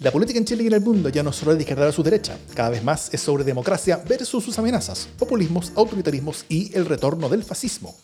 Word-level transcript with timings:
La 0.00 0.10
política 0.10 0.38
en 0.38 0.46
Chile 0.46 0.64
y 0.64 0.66
en 0.66 0.72
el 0.72 0.80
mundo 0.80 1.10
ya 1.10 1.22
no 1.22 1.30
solo 1.30 1.52
es 1.52 1.58
de 1.58 1.64
izquierda 1.64 1.92
su 1.92 2.02
derecha, 2.02 2.38
cada 2.54 2.70
vez 2.70 2.82
más 2.82 3.12
es 3.12 3.20
sobre 3.20 3.44
democracia 3.44 4.02
versus 4.08 4.42
sus 4.42 4.58
amenazas, 4.58 5.10
populismos, 5.18 5.72
autoritarismos 5.76 6.46
y 6.48 6.74
el 6.74 6.86
retorno 6.86 7.28
del 7.28 7.44
fascismo. 7.44 7.94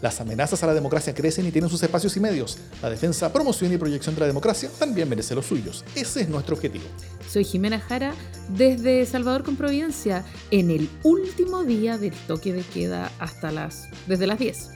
Las 0.00 0.20
amenazas 0.20 0.62
a 0.62 0.68
la 0.68 0.74
democracia 0.74 1.12
crecen 1.12 1.48
y 1.48 1.50
tienen 1.50 1.68
sus 1.68 1.82
espacios 1.82 2.16
y 2.16 2.20
medios. 2.20 2.56
La 2.80 2.88
defensa, 2.88 3.32
promoción 3.32 3.72
y 3.72 3.78
proyección 3.78 4.14
de 4.14 4.20
la 4.20 4.26
democracia 4.28 4.70
también 4.78 5.08
merece 5.08 5.34
los 5.34 5.44
suyos. 5.44 5.84
Ese 5.96 6.20
es 6.20 6.28
nuestro 6.28 6.54
objetivo. 6.54 6.84
Soy 7.28 7.42
Jimena 7.42 7.80
Jara 7.80 8.14
desde 8.56 9.04
Salvador 9.04 9.42
con 9.42 9.56
Providencia, 9.56 10.24
en 10.52 10.70
el 10.70 10.88
último 11.02 11.64
día 11.64 11.98
del 11.98 12.14
toque 12.28 12.52
de 12.52 12.62
queda 12.62 13.10
hasta 13.18 13.50
las 13.50 13.88
desde 14.06 14.28
las 14.28 14.38
10. 14.38 14.68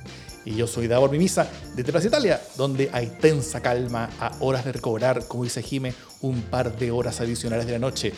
Y 0.44 0.54
yo 0.56 0.66
soy 0.66 0.86
Davor 0.88 1.10
Mimisa, 1.10 1.48
desde 1.74 1.90
Plaza 1.90 2.08
Italia, 2.08 2.40
donde 2.56 2.90
hay 2.92 3.06
tensa 3.20 3.60
calma 3.60 4.10
a 4.20 4.36
horas 4.40 4.64
de 4.64 4.72
recobrar, 4.72 5.26
como 5.26 5.44
dice 5.44 5.62
Jime, 5.62 5.94
un 6.20 6.42
par 6.42 6.76
de 6.76 6.90
horas 6.90 7.20
adicionales 7.20 7.66
de 7.66 7.72
la 7.72 7.78
noche, 7.78 8.12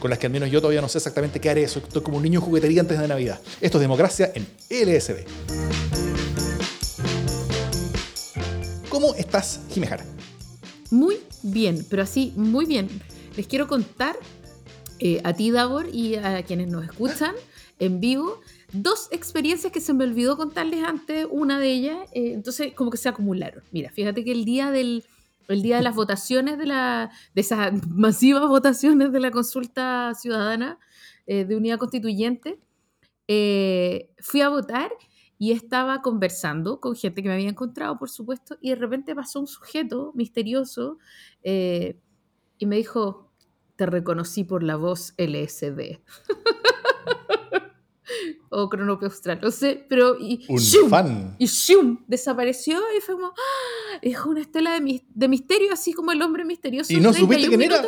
con 0.00 0.10
las 0.10 0.18
que 0.18 0.26
al 0.26 0.32
menos 0.32 0.50
yo 0.50 0.60
todavía 0.60 0.80
no 0.80 0.88
sé 0.88 0.98
exactamente 0.98 1.40
qué 1.40 1.50
haré. 1.50 1.64
Estoy 1.64 2.02
como 2.02 2.16
un 2.16 2.22
niño 2.22 2.40
en 2.40 2.46
juguetería 2.46 2.80
antes 2.80 2.98
de 2.98 3.06
Navidad. 3.06 3.40
Esto 3.60 3.78
es 3.78 3.82
democracia 3.82 4.32
en 4.34 4.46
LSD. 4.70 5.26
¿Cómo 8.88 9.14
estás, 9.14 9.60
Jimejara? 9.70 10.04
Muy 10.90 11.18
bien, 11.42 11.84
pero 11.90 12.02
así, 12.02 12.32
muy 12.36 12.64
bien. 12.64 12.88
Les 13.36 13.46
quiero 13.46 13.68
contar 13.68 14.16
eh, 14.98 15.20
a 15.24 15.34
ti, 15.34 15.50
Davor, 15.50 15.88
y 15.92 16.16
a 16.16 16.42
quienes 16.42 16.68
nos 16.68 16.84
escuchan 16.84 17.34
en 17.78 18.00
vivo, 18.00 18.40
dos 18.72 19.08
experiencias 19.10 19.72
que 19.72 19.80
se 19.80 19.94
me 19.94 20.04
olvidó 20.04 20.36
contarles 20.36 20.84
antes, 20.84 21.26
una 21.30 21.58
de 21.58 21.72
ellas, 21.72 21.98
eh, 22.12 22.32
entonces 22.32 22.74
como 22.74 22.90
que 22.90 22.96
se 22.96 23.08
acumularon. 23.08 23.62
Mira, 23.72 23.90
fíjate 23.90 24.24
que 24.24 24.32
el 24.32 24.44
día 24.44 24.70
del 24.70 25.04
el 25.48 25.62
día 25.62 25.76
de 25.76 25.82
las 25.82 25.94
votaciones 25.94 26.58
de 26.58 26.66
la 26.66 27.12
de 27.34 27.40
esas 27.40 27.72
masivas 27.88 28.48
votaciones 28.48 29.12
de 29.12 29.20
la 29.20 29.30
consulta 29.30 30.12
ciudadana 30.14 30.78
eh, 31.26 31.44
de 31.44 31.56
unidad 31.56 31.78
constituyente, 31.78 32.58
eh, 33.28 34.10
fui 34.18 34.40
a 34.40 34.48
votar 34.48 34.90
y 35.38 35.52
estaba 35.52 36.02
conversando 36.02 36.80
con 36.80 36.96
gente 36.96 37.22
que 37.22 37.28
me 37.28 37.34
había 37.34 37.50
encontrado, 37.50 37.98
por 37.98 38.10
supuesto, 38.10 38.56
y 38.60 38.70
de 38.70 38.76
repente 38.76 39.14
pasó 39.14 39.38
un 39.38 39.46
sujeto 39.46 40.12
misterioso 40.14 40.98
y 41.42 42.66
me 42.66 42.76
dijo, 42.76 43.30
te 43.76 43.84
reconocí 43.84 44.44
por 44.44 44.62
la 44.62 44.76
voz 44.76 45.14
LSD. 45.18 46.00
o 48.50 48.68
Cronopio 48.68 49.08
Austral, 49.08 49.40
no 49.42 49.50
sé, 49.50 49.84
pero 49.88 50.16
y, 50.18 50.44
un 50.48 50.90
fan. 50.90 51.36
y 51.38 51.46
shum, 51.46 52.04
desapareció 52.06 52.80
y 52.96 53.00
fue 53.00 53.14
como, 53.14 53.28
¡ah! 53.28 53.98
es 54.02 54.18
una 54.24 54.40
estela 54.40 54.78
de, 54.78 55.04
de, 55.08 55.28
misterio, 55.28 55.72
así 55.72 55.92
como 55.92 56.12
el 56.12 56.22
hombre 56.22 56.44
misterioso. 56.44 56.92
¿Y 56.92 57.00
no 57.00 57.12
supiste 57.12 57.48
quién 57.48 57.62
era? 57.62 57.82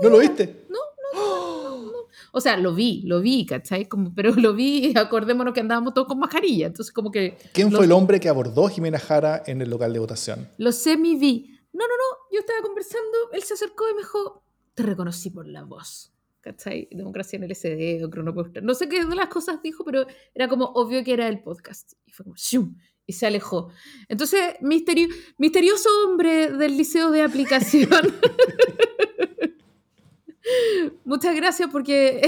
No, 0.00 0.10
lo 0.10 0.18
viste? 0.18 0.66
No, 0.68 0.78
no, 1.14 1.82
no, 1.82 1.92
O 2.32 2.40
sea, 2.40 2.56
lo 2.56 2.74
vi, 2.74 3.02
lo 3.02 3.20
vi, 3.20 3.46
¿cachai? 3.46 3.88
Como, 3.88 4.14
pero 4.14 4.32
lo 4.34 4.54
vi, 4.54 4.92
acordémonos 4.96 5.52
que 5.52 5.60
andábamos 5.60 5.94
todos 5.94 6.08
con 6.08 6.18
mascarilla, 6.18 6.66
entonces 6.66 6.92
como 6.92 7.10
que... 7.10 7.36
¿Quién 7.52 7.72
fue 7.72 7.84
el 7.84 7.92
hombre 7.92 8.20
que 8.20 8.28
abordó 8.28 8.68
Jimena 8.68 8.98
Jara 8.98 9.42
en 9.46 9.60
el 9.62 9.70
local 9.70 9.92
de 9.92 9.98
votación? 9.98 10.48
Lo 10.58 10.72
semi-vi. 10.72 11.58
No, 11.72 11.86
no, 11.86 11.94
no, 11.94 12.28
yo 12.30 12.40
estaba 12.40 12.60
conversando, 12.60 13.16
él 13.32 13.42
se 13.42 13.54
acercó 13.54 13.88
y 13.90 13.94
me 13.94 14.00
dijo, 14.00 14.44
te 14.74 14.82
reconocí 14.82 15.30
por 15.30 15.46
la 15.46 15.64
voz. 15.64 16.11
¿Cachai? 16.42 16.88
Democracia 16.90 17.38
en 17.38 17.44
el 17.44 17.54
SD 17.54 18.04
o 18.04 18.10
Cronoposter. 18.10 18.62
No 18.62 18.74
sé 18.74 18.88
qué 18.88 19.04
de 19.04 19.14
las 19.14 19.28
cosas 19.28 19.62
dijo, 19.62 19.84
pero 19.84 20.06
era 20.34 20.48
como 20.48 20.66
obvio 20.66 21.02
que 21.02 21.14
era 21.14 21.28
el 21.28 21.42
podcast. 21.42 21.94
Y 22.04 22.12
fue 22.12 22.24
como 22.24 22.36
¡shum! 22.36 22.76
Y 23.06 23.14
se 23.14 23.26
alejó. 23.26 23.70
Entonces, 24.08 24.56
misterioso 24.60 25.88
hombre 26.04 26.50
del 26.50 26.76
liceo 26.76 27.10
de 27.10 27.22
aplicación. 27.22 27.90
Muchas 31.04 31.34
gracias 31.34 31.68
porque 31.70 32.20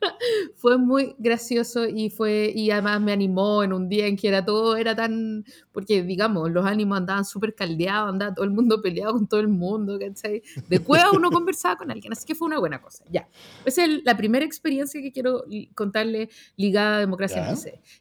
fue 0.56 0.78
muy 0.78 1.14
gracioso 1.18 1.86
y 1.86 2.10
fue 2.10 2.52
y 2.54 2.70
además 2.70 3.00
me 3.00 3.12
animó 3.12 3.62
en 3.62 3.72
un 3.72 3.88
día 3.88 4.06
en 4.06 4.16
que 4.16 4.28
era 4.28 4.44
todo 4.44 4.76
era 4.76 4.94
tan 4.94 5.44
porque 5.72 6.02
digamos 6.02 6.50
los 6.50 6.64
ánimos 6.64 6.98
andaban 6.98 7.24
súper 7.24 7.54
caldeados 7.54 8.10
andaba 8.10 8.34
todo 8.34 8.44
el 8.44 8.50
mundo 8.50 8.80
peleado 8.82 9.14
con 9.14 9.26
todo 9.26 9.40
el 9.40 9.48
mundo 9.48 9.98
¿cachai? 9.98 10.42
después 10.68 11.02
uno 11.12 11.30
conversaba 11.30 11.76
con 11.76 11.90
alguien 11.90 12.12
así 12.12 12.26
que 12.26 12.34
fue 12.34 12.46
una 12.46 12.58
buena 12.58 12.80
cosa 12.80 13.04
ya. 13.10 13.28
Esa 13.64 13.84
es 13.84 14.04
la 14.04 14.16
primera 14.16 14.44
experiencia 14.44 15.00
que 15.00 15.12
quiero 15.12 15.44
contarle 15.74 16.30
ligada 16.56 16.96
a 16.96 17.00
democracia 17.00 17.48
en 17.48 17.56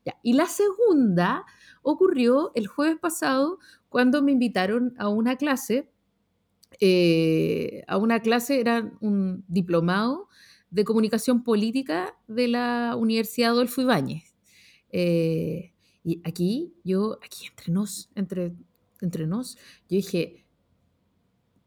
ya. 0.05 0.15
Y 0.23 0.33
la 0.33 0.45
segunda 0.45 1.45
ocurrió 1.81 2.51
el 2.55 2.67
jueves 2.67 2.97
pasado 2.99 3.59
cuando 3.89 4.21
me 4.21 4.31
invitaron 4.31 4.93
a 4.97 5.09
una 5.09 5.35
clase 5.35 5.89
eh, 6.79 7.83
a 7.87 7.97
una 7.97 8.21
clase 8.21 8.59
era 8.59 8.89
un 9.01 9.43
diplomado 9.47 10.29
de 10.71 10.83
Comunicación 10.83 11.43
Política 11.43 12.15
de 12.27 12.47
la 12.47 12.95
Universidad 12.97 13.51
Adolfo 13.51 13.81
Ibáñez. 13.81 14.35
Eh, 14.91 15.73
y 16.03 16.21
aquí, 16.23 16.73
yo, 16.83 17.19
aquí 17.23 17.47
entre 17.47 17.71
nos, 17.71 18.09
entre, 18.15 18.53
entre 19.01 19.27
nos, 19.27 19.55
yo 19.55 19.97
dije, 19.97 20.45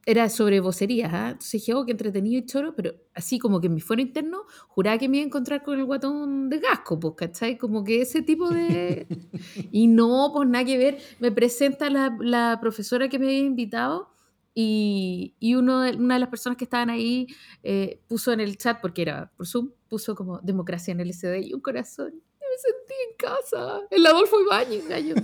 era 0.04 0.28
sobre 0.28 0.60
vocerías, 0.60 1.12
¿ah? 1.14 1.26
entonces 1.28 1.52
dije, 1.52 1.74
oh, 1.74 1.84
qué 1.84 1.92
entretenido 1.92 2.38
y 2.38 2.46
choro, 2.46 2.74
pero 2.74 2.92
así 3.14 3.38
como 3.38 3.60
que 3.60 3.68
en 3.68 3.74
mi 3.74 3.80
fuero 3.80 4.02
interno, 4.02 4.42
juraba 4.66 4.98
que 4.98 5.08
me 5.08 5.18
iba 5.18 5.24
a 5.24 5.26
encontrar 5.26 5.62
con 5.62 5.78
el 5.78 5.84
guatón 5.84 6.48
de 6.48 6.58
Gasco, 6.58 6.98
pues, 6.98 7.14
¿cachai? 7.16 7.56
Como 7.56 7.84
que 7.84 8.02
ese 8.02 8.22
tipo 8.22 8.48
de... 8.50 9.06
y 9.70 9.86
no, 9.86 10.30
pues 10.34 10.48
nada 10.48 10.64
que 10.64 10.76
ver, 10.76 10.98
me 11.20 11.30
presenta 11.30 11.88
la, 11.88 12.16
la 12.20 12.58
profesora 12.60 13.08
que 13.08 13.18
me 13.18 13.26
había 13.26 13.38
invitado, 13.40 14.10
y, 14.54 15.34
y 15.40 15.54
uno 15.54 15.80
de, 15.80 15.96
una 15.96 16.14
de 16.14 16.20
las 16.20 16.28
personas 16.28 16.58
que 16.58 16.64
estaban 16.64 16.90
ahí 16.90 17.26
eh, 17.62 18.00
puso 18.06 18.32
en 18.32 18.40
el 18.40 18.58
chat, 18.58 18.80
porque 18.80 19.02
era 19.02 19.30
por 19.36 19.46
Zoom, 19.46 19.70
puso 19.88 20.14
como 20.14 20.40
democracia 20.40 20.92
en 20.92 21.00
el 21.00 21.12
SD 21.12 21.40
y 21.46 21.54
un 21.54 21.60
corazón. 21.60 22.12
Y 22.12 22.44
me 22.44 22.58
sentí 22.58 22.94
en 23.08 23.16
casa, 23.16 23.80
el 23.90 24.04
Adolfo 24.04 24.36
Ibáñez, 24.42 24.88
gallo. 24.88 25.14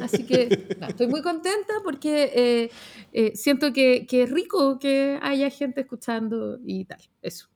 Así 0.00 0.24
que 0.24 0.48
estoy 0.88 1.06
muy 1.06 1.20
contenta 1.20 1.74
porque 1.84 2.32
eh, 2.34 2.70
eh, 3.12 3.32
siento 3.34 3.72
que, 3.72 4.06
que, 4.06 4.22
es 4.22 4.30
rico 4.30 4.78
que 4.78 5.18
haya 5.20 5.50
gente 5.50 5.82
escuchando 5.82 6.58
y 6.64 6.86
tal. 6.86 7.00
Eso. 7.20 7.48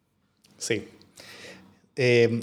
Sí. 0.59 0.87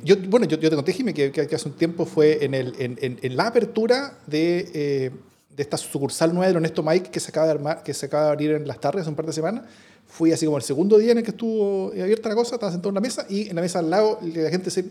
yo, 0.03 0.15
bueno, 0.27 0.47
yo, 0.47 0.57
yo, 0.57 0.69
te 0.69 0.75
conté, 0.75 0.93
Jimmy, 0.93 1.13
que, 1.13 1.31
que, 1.31 1.41
hace 1.41 1.69
un 1.69 1.75
tiempo 1.75 2.05
fue 2.05 2.43
en, 2.43 2.55
el, 2.55 2.73
en, 2.79 2.97
en, 3.01 3.19
en 3.21 3.37
la 3.37 3.47
apertura 3.47 4.17
de 4.25 5.11
de 5.59 5.63
esta 5.63 5.75
sucursal 5.75 6.33
nueva 6.33 6.47
del 6.47 6.55
Honesto 6.55 6.81
Mike 6.81 7.11
que 7.11 7.19
se 7.19 7.31
acaba 7.31 7.47
de, 7.47 7.51
armar, 7.51 7.83
que 7.83 7.93
se 7.93 8.05
acaba 8.05 8.27
de 8.27 8.29
abrir 8.29 8.51
en 8.51 8.65
las 8.65 8.79
tardes 8.79 9.01
hace 9.01 9.09
un 9.09 9.17
par 9.17 9.25
de 9.25 9.33
semanas. 9.33 9.65
Fui 10.07 10.31
así 10.31 10.45
como 10.45 10.55
el 10.55 10.63
segundo 10.63 10.97
día 10.97 11.11
en 11.11 11.17
el 11.17 11.23
que 11.25 11.31
estuvo 11.31 11.91
abierta 11.91 12.29
la 12.29 12.35
cosa, 12.35 12.55
estaba 12.55 12.71
sentado 12.71 12.91
en 12.91 12.95
la 12.95 13.01
mesa 13.01 13.25
y 13.29 13.49
en 13.49 13.57
la 13.57 13.61
mesa 13.61 13.79
al 13.79 13.89
lado 13.89 14.19
la 14.21 14.49
gente 14.49 14.71
se, 14.71 14.85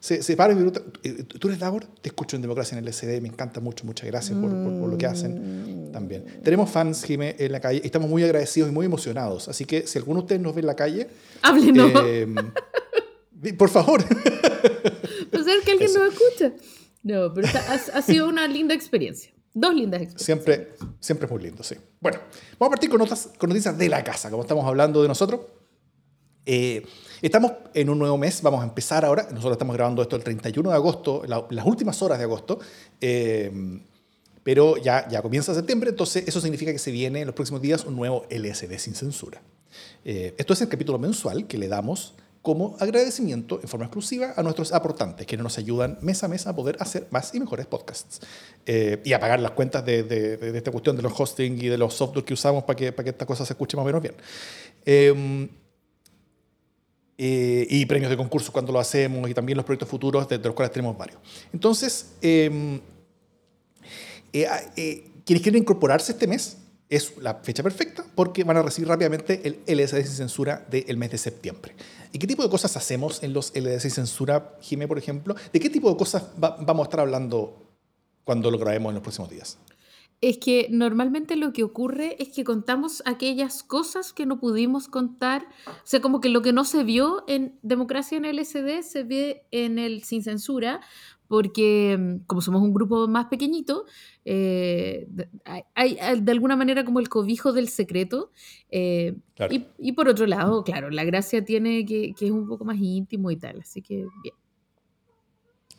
se, 0.00 0.22
se 0.22 0.34
para 0.34 0.54
y 0.54 0.56
pregunta, 0.56 0.80
eh, 1.02 1.22
¿tú 1.24 1.48
eres 1.48 1.60
Davor? 1.60 1.84
Te 2.00 2.08
escucho 2.08 2.34
en 2.34 2.40
Democracia 2.40 2.78
en 2.78 2.82
el 2.82 2.90
SD, 2.90 3.20
me 3.20 3.28
encanta 3.28 3.60
mucho, 3.60 3.84
muchas 3.84 4.06
gracias 4.06 4.38
por, 4.38 4.48
por, 4.48 4.88
lo 4.88 4.96
que 4.96 5.04
hacen 5.04 5.90
también. 5.92 6.24
Tenemos 6.42 6.70
fans, 6.70 7.04
Jimé, 7.04 7.36
en 7.38 7.52
la 7.52 7.60
calle 7.60 7.82
y 7.84 7.86
estamos 7.86 8.08
muy 8.08 8.24
agradecidos 8.24 8.70
y 8.70 8.72
muy 8.72 8.86
emocionados. 8.86 9.50
Así 9.50 9.66
que 9.66 9.86
si 9.86 9.98
alguno 9.98 10.20
de 10.20 10.24
ustedes 10.24 10.40
nos 10.40 10.54
ve 10.54 10.62
en 10.62 10.66
la 10.66 10.76
calle... 10.76 11.08
Háblenos. 11.42 11.92
Eh, 12.06 12.26
por 13.58 13.68
favor. 13.68 14.02
Pues 15.30 15.44
ser 15.44 15.60
que 15.64 15.72
alguien 15.72 15.92
nos 15.92 16.14
escucha. 16.14 16.52
No, 17.02 17.34
pero 17.34 17.48
ha, 17.48 17.98
ha 17.98 18.02
sido 18.02 18.28
una 18.28 18.48
linda 18.48 18.74
experiencia. 18.74 19.35
Dos 19.58 19.74
lindas 19.74 20.02
experiencias. 20.02 20.22
Siempre, 20.22 20.74
siempre 21.00 21.24
es 21.24 21.32
muy 21.32 21.42
lindo, 21.42 21.62
sí. 21.62 21.76
Bueno, 21.98 22.18
vamos 22.58 22.68
a 22.68 22.70
partir 22.72 22.90
con, 22.90 22.98
notas, 22.98 23.30
con 23.38 23.48
noticias 23.48 23.78
de 23.78 23.88
la 23.88 24.04
casa, 24.04 24.30
como 24.30 24.42
estamos 24.42 24.66
hablando 24.66 25.00
de 25.00 25.08
nosotros. 25.08 25.40
Eh, 26.44 26.84
estamos 27.22 27.52
en 27.72 27.88
un 27.88 27.98
nuevo 27.98 28.18
mes, 28.18 28.42
vamos 28.42 28.60
a 28.60 28.64
empezar 28.64 29.06
ahora. 29.06 29.22
Nosotros 29.30 29.52
estamos 29.52 29.74
grabando 29.74 30.02
esto 30.02 30.14
el 30.14 30.22
31 30.22 30.68
de 30.68 30.74
agosto, 30.74 31.22
las 31.26 31.64
últimas 31.64 32.02
horas 32.02 32.18
de 32.18 32.24
agosto. 32.24 32.58
Eh, 33.00 33.80
pero 34.42 34.76
ya, 34.76 35.08
ya 35.08 35.22
comienza 35.22 35.54
septiembre, 35.54 35.88
entonces 35.88 36.28
eso 36.28 36.38
significa 36.42 36.70
que 36.70 36.78
se 36.78 36.90
viene 36.90 37.20
en 37.20 37.26
los 37.26 37.34
próximos 37.34 37.62
días 37.62 37.86
un 37.86 37.96
nuevo 37.96 38.26
LSD 38.28 38.76
sin 38.76 38.94
censura. 38.94 39.40
Eh, 40.04 40.34
esto 40.36 40.52
es 40.52 40.60
el 40.60 40.68
capítulo 40.68 40.98
mensual 40.98 41.46
que 41.46 41.56
le 41.56 41.66
damos 41.66 42.14
como 42.46 42.76
agradecimiento 42.78 43.58
en 43.60 43.66
forma 43.66 43.86
exclusiva 43.86 44.32
a 44.36 44.42
nuestros 44.44 44.72
aportantes, 44.72 45.26
que 45.26 45.36
nos 45.36 45.58
ayudan 45.58 45.98
mes 46.00 46.22
a 46.22 46.28
mes 46.28 46.46
a 46.46 46.54
poder 46.54 46.76
hacer 46.78 47.08
más 47.10 47.34
y 47.34 47.40
mejores 47.40 47.66
podcasts. 47.66 48.20
Eh, 48.64 49.02
y 49.04 49.14
a 49.14 49.18
pagar 49.18 49.40
las 49.40 49.50
cuentas 49.50 49.84
de, 49.84 50.04
de, 50.04 50.56
esta 50.56 50.70
cuestión 50.70 50.94
de 50.94 51.02
los 51.02 51.12
hosting 51.18 51.58
y 51.60 51.66
de 51.66 51.76
los 51.76 51.94
software 51.94 52.24
que 52.24 52.34
usamos 52.34 52.62
para 52.62 52.76
que, 52.76 52.92
para 52.92 53.02
que 53.02 53.10
esta 53.10 53.26
cosa 53.26 53.44
se 53.44 53.54
escuche 53.54 53.76
más 53.76 53.82
o 53.82 53.86
menos 53.86 54.00
bien. 54.00 54.14
Em, 54.84 55.48
eh, 57.18 57.66
y 57.68 57.84
premios 57.84 58.10
de 58.10 58.16
concurso 58.16 58.52
cuando 58.52 58.70
lo 58.70 58.78
hacemos 58.78 59.28
y 59.28 59.34
también 59.34 59.56
los 59.56 59.64
proyectos 59.64 59.88
futuros 59.88 60.28
de, 60.28 60.38
los 60.38 60.54
cuales 60.54 60.70
tenemos 60.70 60.96
varios. 60.96 61.18
Entonces, 61.52 62.12
eh, 62.22 62.80
quienes 64.32 65.42
quieren 65.42 65.62
incorporarse 65.62 66.12
este 66.12 66.28
mes, 66.28 66.58
es 66.88 67.16
la 67.18 67.34
fecha 67.34 67.62
perfecta 67.62 68.04
porque 68.14 68.44
van 68.44 68.56
a 68.56 68.62
recibir 68.62 68.88
rápidamente 68.88 69.42
el 69.44 69.60
LSD 69.66 70.02
sin 70.04 70.16
censura 70.16 70.66
del 70.70 70.96
mes 70.96 71.10
de 71.10 71.18
septiembre. 71.18 71.74
¿Y 72.12 72.18
qué 72.18 72.26
tipo 72.26 72.42
de 72.42 72.50
cosas 72.50 72.76
hacemos 72.76 73.22
en 73.22 73.32
los 73.32 73.52
LSD 73.54 73.80
sin 73.80 73.90
censura, 73.90 74.56
Jimé, 74.60 74.86
por 74.86 74.98
ejemplo? 74.98 75.34
¿De 75.52 75.60
qué 75.60 75.70
tipo 75.70 75.90
de 75.90 75.96
cosas 75.96 76.28
vamos 76.36 76.80
a 76.80 76.82
estar 76.84 77.00
hablando 77.00 77.66
cuando 78.24 78.50
lo 78.50 78.58
grabemos 78.58 78.90
en 78.90 78.94
los 78.94 79.02
próximos 79.02 79.30
días? 79.30 79.58
Es 80.22 80.38
que 80.38 80.68
normalmente 80.70 81.36
lo 81.36 81.52
que 81.52 81.62
ocurre 81.62 82.16
es 82.18 82.28
que 82.30 82.42
contamos 82.42 83.02
aquellas 83.04 83.62
cosas 83.62 84.14
que 84.14 84.24
no 84.24 84.40
pudimos 84.40 84.88
contar. 84.88 85.46
O 85.66 85.72
sea, 85.84 86.00
como 86.00 86.22
que 86.22 86.30
lo 86.30 86.40
que 86.40 86.54
no 86.54 86.64
se 86.64 86.84
vio 86.84 87.24
en 87.28 87.58
Democracia 87.62 88.16
en 88.16 88.24
LSD 88.24 88.82
se 88.82 89.02
ve 89.02 89.46
en 89.50 89.78
el 89.78 90.04
Sin 90.04 90.22
Censura, 90.22 90.80
porque 91.28 91.96
mm, 91.98 92.26
como 92.26 92.40
somos 92.40 92.62
un 92.62 92.72
grupo 92.72 93.08
más 93.08 93.26
pequeñito, 93.26 93.84
eh, 94.24 95.06
hay, 95.74 96.20
de 96.20 96.32
alguna 96.32 96.56
manera 96.56 96.84
como 96.84 97.00
el 97.00 97.08
cobijo 97.08 97.52
del 97.52 97.68
secreto. 97.68 98.30
Eh, 98.70 99.14
y, 99.78 99.92
por 99.92 100.08
otro 100.08 100.26
lado, 100.26 100.64
claro, 100.64 100.90
la 100.90 101.04
gracia 101.04 101.44
tiene 101.44 101.84
que, 101.84 102.14
que 102.14 102.26
es 102.26 102.30
un 102.30 102.48
poco 102.48 102.64
más 102.64 102.78
íntimo 102.78 103.30
y 103.30 103.36
tal, 103.36 103.60
así 103.60 103.82
que 103.82 104.06
bien. 104.22 104.34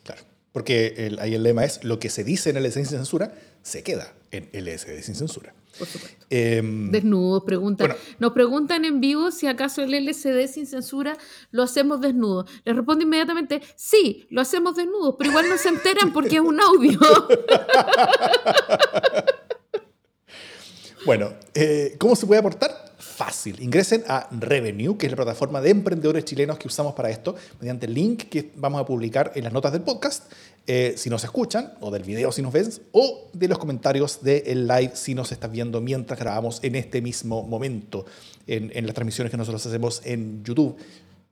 Claro, 0.02 0.22
porque 0.52 1.16
ahí 1.20 1.34
el 1.34 1.42
lema 1.42 1.64
es 1.64 1.84
lo 1.84 1.98
que 1.98 2.08
se 2.08 2.24
dice 2.24 2.50
en 2.50 2.56
el 2.56 2.72
sin 2.72 2.86
censura 2.86 3.34
se 3.62 3.82
queda 3.82 4.14
en 4.30 4.48
LSD 4.52 5.02
sin 5.02 5.14
censura. 5.14 5.54
Por 5.78 5.86
supuesto. 5.86 6.26
Em, 6.30 6.90
desnudos, 6.90 7.44
preguntan. 7.44 7.94
Nos 8.18 8.32
preguntan 8.32 8.84
en 8.84 9.00
vivo 9.00 9.30
si 9.30 9.46
acaso 9.46 9.82
el 9.82 9.94
LSD 9.94 10.46
sin 10.48 10.66
censura 10.66 11.16
lo 11.50 11.62
hacemos 11.62 12.00
desnudo. 12.00 12.46
Les 12.64 12.76
respondo 12.76 13.04
inmediatamente, 13.04 13.62
sí, 13.76 14.26
lo 14.30 14.40
hacemos 14.40 14.76
desnudo, 14.76 15.16
pero 15.16 15.30
igual 15.30 15.48
no 15.48 15.56
se 15.56 15.68
enteran 15.68 16.12
porque 16.12 16.36
es 16.36 16.42
un 16.42 16.60
audio. 16.60 16.98
bueno, 21.06 21.32
eh, 21.54 21.96
¿cómo 21.98 22.16
se 22.16 22.26
puede 22.26 22.40
aportar? 22.40 22.87
Fácil. 22.98 23.60
Ingresen 23.62 24.04
a 24.08 24.28
Revenue, 24.30 24.96
que 24.96 25.06
es 25.06 25.12
la 25.12 25.16
plataforma 25.16 25.60
de 25.60 25.70
emprendedores 25.70 26.24
chilenos 26.24 26.58
que 26.58 26.68
usamos 26.68 26.94
para 26.94 27.10
esto, 27.10 27.34
mediante 27.60 27.86
el 27.86 27.94
link 27.94 28.24
que 28.24 28.50
vamos 28.56 28.80
a 28.80 28.84
publicar 28.84 29.32
en 29.34 29.44
las 29.44 29.52
notas 29.52 29.72
del 29.72 29.82
podcast, 29.82 30.30
eh, 30.66 30.94
si 30.96 31.08
nos 31.08 31.24
escuchan, 31.24 31.72
o 31.80 31.90
del 31.90 32.02
video 32.02 32.32
si 32.32 32.42
nos 32.42 32.52
ves, 32.52 32.80
o 32.92 33.30
de 33.32 33.48
los 33.48 33.58
comentarios 33.58 34.22
del 34.22 34.66
live 34.66 34.92
si 34.94 35.14
nos 35.14 35.32
estás 35.32 35.50
viendo 35.50 35.80
mientras 35.80 36.18
grabamos 36.18 36.58
en 36.62 36.74
este 36.74 37.00
mismo 37.00 37.42
momento, 37.42 38.04
en, 38.46 38.84
las 38.84 38.94
transmisiones 38.94 39.30
que 39.30 39.36
nosotros 39.36 39.64
hacemos 39.64 40.02
en 40.04 40.44
YouTube, 40.44 40.76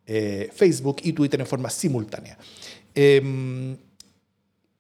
eh, 0.07 0.51
Facebook 0.55 0.99
y 1.03 1.13
Twitter 1.13 1.41
en 1.41 1.47
forma 1.47 1.69
simultánea. 1.69 2.39
Em, 2.95 3.77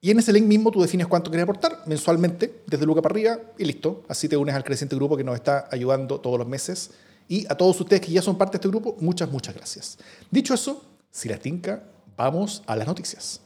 y 0.07 0.13
en 0.13 0.21
ese 0.21 0.33
link 0.33 0.47
mismo 0.47 0.71
tú 0.71 0.81
defines 0.81 1.09
cuánto 1.09 1.33
quieres 1.33 1.43
aportar 1.43 1.83
mensualmente, 1.85 2.63
desde 2.65 2.87
Luca 2.87 3.03
para 3.03 3.13
arriba, 3.13 3.41
y 3.59 3.65
listo. 3.65 4.05
Así 4.09 4.29
te 4.29 4.37
unes 4.37 4.55
al 4.55 4.63
creciente 4.63 4.95
grupo 4.95 5.17
que 5.17 5.25
nos 5.25 5.35
está 5.35 5.69
ayudando 5.69 6.21
todos 6.21 6.39
los 6.39 6.47
meses. 6.47 6.93
Y 7.27 7.45
a 7.49 7.57
todos 7.57 7.81
ustedes 7.81 8.03
que 8.03 8.13
ya 8.13 8.23
son 8.23 8.39
parte 8.39 8.53
de 8.53 8.59
este 8.59 8.69
grupo, 8.69 8.97
muchas, 9.01 9.29
muchas 9.33 9.57
gracias. 9.57 9.99
Dicho 10.31 10.55
eso, 10.55 10.85
si 11.11 11.29
la 11.29 11.39
tinca, 11.39 11.83
vamos 12.17 12.63
a 12.69 12.77
las 12.77 12.87
noticias. 12.87 13.41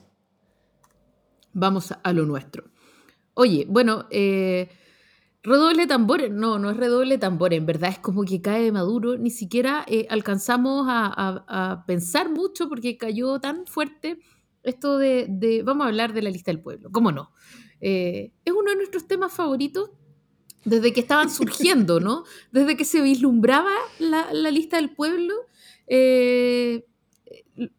Vamos 1.54 1.94
a 2.02 2.12
lo 2.12 2.26
nuestro. 2.26 2.64
Oye, 3.32 3.64
bueno, 3.66 4.04
eh, 4.10 4.68
redoble 5.42 5.86
tambores, 5.86 6.30
no, 6.30 6.58
no 6.58 6.72
es 6.72 6.76
redoble 6.76 7.16
tambores, 7.16 7.56
en 7.56 7.64
verdad 7.64 7.88
es 7.88 7.98
como 8.00 8.22
que 8.24 8.42
cae 8.42 8.64
de 8.64 8.72
Maduro, 8.72 9.16
ni 9.16 9.30
siquiera 9.30 9.86
eh, 9.88 10.06
alcanzamos 10.10 10.84
a 10.90 11.84
pensar 11.86 12.28
mucho 12.28 12.68
porque 12.68 12.98
cayó 12.98 13.40
tan 13.40 13.66
fuerte 13.66 14.18
esto 14.62 14.98
de, 14.98 15.62
vamos 15.64 15.84
a 15.84 15.88
hablar 15.88 16.12
de 16.12 16.22
la 16.22 16.30
lista 16.30 16.50
del 16.50 16.60
pueblo, 16.60 16.90
¿cómo 16.92 17.12
no? 17.12 17.32
Eh, 17.80 18.32
es 18.44 18.52
uno 18.52 18.70
de 18.70 18.76
nuestros 18.76 19.06
temas 19.06 19.32
favoritos 19.32 19.90
desde 20.64 20.92
que 20.92 21.00
estaban 21.00 21.30
surgiendo, 21.30 22.00
¿no? 22.00 22.24
Desde 22.52 22.76
que 22.76 22.84
se 22.84 23.00
vislumbraba 23.00 23.72
la, 23.98 24.50
lista 24.50 24.76
del 24.76 24.90
pueblo, 24.90 25.34
eh, 25.86 26.84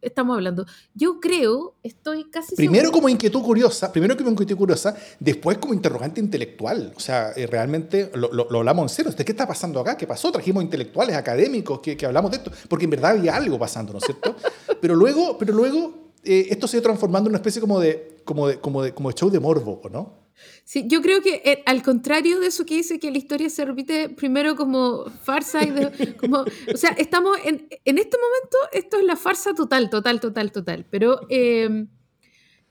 estamos 0.00 0.34
hablando. 0.34 0.66
Yo 0.94 1.20
creo, 1.20 1.76
estoy 1.82 2.28
casi 2.30 2.56
Primero 2.56 2.90
como 2.90 3.08
inquietud 3.08 3.42
curiosa, 3.42 3.92
primero 3.92 4.16
como 4.16 4.30
inquietud 4.30 4.56
curiosa, 4.56 4.96
después 5.20 5.58
como 5.58 5.74
interrogante 5.74 6.20
intelectual. 6.20 6.92
O 6.96 7.00
sea, 7.00 7.32
eh, 7.36 7.46
realmente 7.46 8.10
lo, 8.14 8.46
hablamos 8.58 8.90
en 8.90 8.96
serio. 8.96 9.12
¿De 9.12 9.24
qué 9.24 9.32
está 9.32 9.46
pasando 9.46 9.80
acá? 9.80 9.96
¿Qué 9.96 10.06
pasó? 10.06 10.32
Trajimos 10.32 10.62
intelectuales, 10.62 11.16
académicos, 11.16 11.80
que, 11.80 11.96
que 11.96 12.06
hablamos 12.06 12.32
de 12.32 12.38
esto, 12.38 12.50
porque 12.68 12.84
en 12.84 12.90
verdad 12.90 13.12
había 13.12 13.36
algo 13.36 13.58
pasando, 13.58 13.92
¿no 13.92 13.98
es 13.98 14.04
cierto? 14.04 14.34
Pero 14.80 14.96
luego, 14.96 15.38
pero 15.38 15.52
luego 15.52 16.01
eh, 16.24 16.46
esto 16.50 16.66
se 16.66 16.76
ha 16.76 16.78
ido 16.78 16.84
transformando 16.84 17.28
en 17.28 17.32
una 17.32 17.38
especie 17.38 17.60
como 17.60 17.80
de, 17.80 18.18
como 18.24 18.48
de, 18.48 18.58
como 18.58 18.82
de, 18.82 18.94
como 18.94 19.08
de 19.08 19.14
show 19.14 19.30
de 19.30 19.40
morbo, 19.40 19.80
¿no? 19.90 20.22
Sí, 20.64 20.86
yo 20.88 21.02
creo 21.02 21.20
que 21.20 21.42
eh, 21.44 21.62
al 21.66 21.82
contrario 21.82 22.40
de 22.40 22.46
eso 22.46 22.64
que 22.64 22.76
dice 22.76 22.98
que 22.98 23.10
la 23.10 23.18
historia 23.18 23.50
se 23.50 23.64
repite 23.64 24.08
primero 24.08 24.56
como 24.56 25.04
farsa 25.22 25.64
y 25.64 25.70
de, 25.70 26.16
como, 26.20 26.38
o 26.40 26.76
sea, 26.76 26.90
estamos 26.90 27.36
en, 27.44 27.68
en, 27.84 27.98
este 27.98 28.16
momento, 28.16 28.56
esto 28.72 28.98
es 28.98 29.04
la 29.04 29.16
farsa 29.16 29.54
total, 29.54 29.90
total, 29.90 30.20
total, 30.20 30.52
total, 30.52 30.86
pero 30.90 31.20
em, 31.28 31.88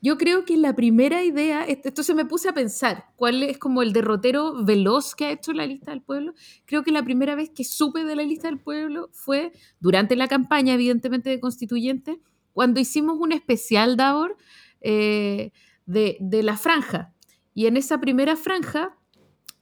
yo 0.00 0.18
creo 0.18 0.44
que 0.44 0.56
la 0.56 0.74
primera 0.74 1.22
idea, 1.22 1.64
esto 1.64 2.02
se 2.02 2.14
me 2.14 2.24
puse 2.24 2.48
a 2.48 2.52
pensar, 2.54 3.06
cuál 3.16 3.42
es 3.42 3.58
como 3.58 3.82
el 3.82 3.92
derrotero 3.92 4.64
veloz 4.64 5.14
que 5.14 5.26
ha 5.26 5.30
hecho 5.30 5.52
la 5.52 5.66
lista 5.66 5.92
del 5.92 6.02
pueblo, 6.02 6.34
creo 6.64 6.82
que 6.82 6.90
la 6.90 7.04
primera 7.04 7.36
vez 7.36 7.50
que 7.50 7.62
supe 7.62 8.04
de 8.04 8.16
la 8.16 8.24
lista 8.24 8.48
del 8.48 8.58
pueblo 8.58 9.10
fue 9.12 9.52
durante 9.78 10.16
la 10.16 10.26
campaña, 10.26 10.74
evidentemente, 10.74 11.30
de 11.30 11.38
constituyente, 11.38 12.18
cuando 12.52 12.80
hicimos 12.80 13.16
un 13.18 13.32
especial, 13.32 13.96
Davor, 13.96 14.36
eh, 14.80 15.52
de, 15.86 16.42
la 16.42 16.56
franja. 16.56 17.12
Y 17.54 17.66
en 17.66 17.76
esa 17.76 18.00
primera 18.00 18.36
franja 18.36 18.96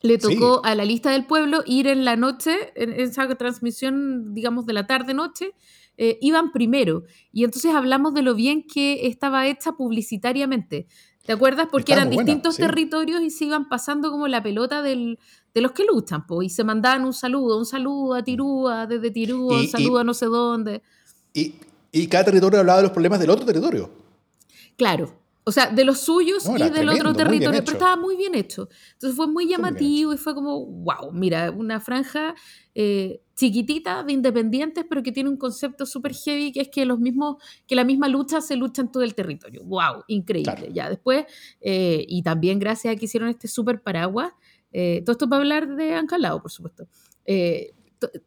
le 0.03 0.19
tocó 0.19 0.65
a 0.65 0.75
la 0.75 0.85
lista 0.85 1.11
del 1.11 1.27
pueblo 1.27 1.63
ir 1.67 1.87
en 1.87 2.05
la 2.05 2.17
noche, 2.17 2.73
en 2.75 2.93
esa 2.93 3.29
transmisión, 3.37 4.35
digamos, 4.35 4.67
de 4.67 4.73
la 4.73 4.87
tarde-noche, 4.87 5.53
eh, 5.99 6.19
iban 6.23 6.53
primero. 6.53 7.05
Y 7.33 7.45
entonces 7.45 7.75
hablamos 7.75 8.15
de 8.15 8.23
lo 8.23 8.35
bien 8.35 8.65
que 8.67 9.07
estaba 9.07 9.47
hecha 9.47 9.73
publicitariamente. 9.73 10.87
¿Te 11.27 11.33
acuerdas? 11.33 11.69
Porque 11.71 11.93
eran 11.93 12.09
distintos 12.09 12.57
territorios 12.57 13.23
y 13.23 13.31
se 13.31 13.45
iban 13.45 13.69
pasando 13.69 14.11
como 14.11 14.27
la 14.27 14.43
pelota 14.43 14.83
de 14.83 15.19
los 15.55 15.73
que 15.73 15.85
luchan, 15.85 16.25
y 16.43 16.49
se 16.49 16.65
mandaban 16.65 17.05
un 17.05 17.13
saludo, 17.13 17.59
un 17.59 17.67
saludo 17.67 18.15
a 18.15 18.25
Tirúa, 18.25 18.87
desde 18.87 19.11
Tirúa, 19.11 19.61
un 19.61 19.69
saludo 19.69 19.99
a 19.99 20.05
no 20.05 20.15
sé 20.15 20.27
dónde. 20.27 20.83
Y, 21.35 21.55
y 21.93 22.07
cada 22.07 22.25
territorio 22.25 22.61
hablaba 22.61 22.79
de 22.79 22.85
los 22.85 22.93
problemas 22.93 23.21
del 23.21 23.31
otro 23.31 23.47
territorio. 23.47 23.91
Claro. 24.77 25.21
O 25.43 25.53
sea, 25.53 25.71
de 25.71 25.85
los 25.85 26.01
suyos 26.01 26.47
y 26.47 26.71
del 26.71 26.89
otro 26.89 27.15
territorio, 27.15 27.65
pero 27.65 27.73
estaba 27.73 27.97
muy 27.97 28.15
bien 28.15 28.35
hecho. 28.35 28.69
Entonces 28.93 29.17
fue 29.17 29.27
muy 29.27 29.49
llamativo 29.49 30.13
y 30.13 30.19
fue 30.19 30.35
como, 30.35 30.65
wow, 30.65 31.13
mira, 31.13 31.51
una 31.51 31.81
franja 31.81 32.35
eh, 32.75 33.23
chiquitita 33.35 34.05
de 34.05 34.13
independientes, 34.13 34.85
pero 34.89 35.03
que 35.03 35.13
tiene 35.13 35.31
un 35.31 35.39
concepto 35.39 35.87
súper 35.87 36.15
heavy, 36.15 36.53
que 36.53 36.61
es 36.61 36.69
que 36.69 36.85
los 36.85 37.01
mismos, 37.01 37.43
que 37.67 37.75
la 37.75 37.85
misma 37.85 38.07
lucha 38.07 38.43
se 38.43 38.55
lucha 38.55 38.83
en 38.83 38.93
todo 38.93 39.03
el 39.03 39.15
territorio. 39.15 39.65
Wow, 39.65 40.05
increíble. 40.09 40.71
Ya 40.73 40.91
después, 40.91 41.25
eh, 41.61 42.05
y 42.07 42.23
también 42.23 42.59
gracias 42.59 42.95
a 42.95 42.97
que 42.97 43.07
hicieron 43.07 43.31
este 43.31 43.49
súper 43.49 43.83
paraguas, 43.83 44.33
eh, 44.73 45.03
todo 45.05 45.13
esto 45.13 45.29
para 45.29 45.41
hablar 45.41 45.75
de 45.75 45.95
Ancalao, 45.95 46.43
por 46.43 46.51
supuesto. 46.51 46.87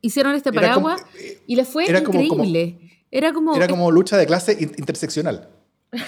hicieron 0.01 0.35
este 0.35 0.51
paraguas 0.51 1.05
y 1.47 1.55
le 1.55 1.63
fue 1.63 1.85
increíble. 1.85 2.82
Era 3.15 3.31
como... 3.31 3.55
Era 3.55 3.67
como 3.67 3.91
lucha 3.91 4.17
de 4.17 4.25
clase 4.25 4.57
interseccional. 4.59 5.49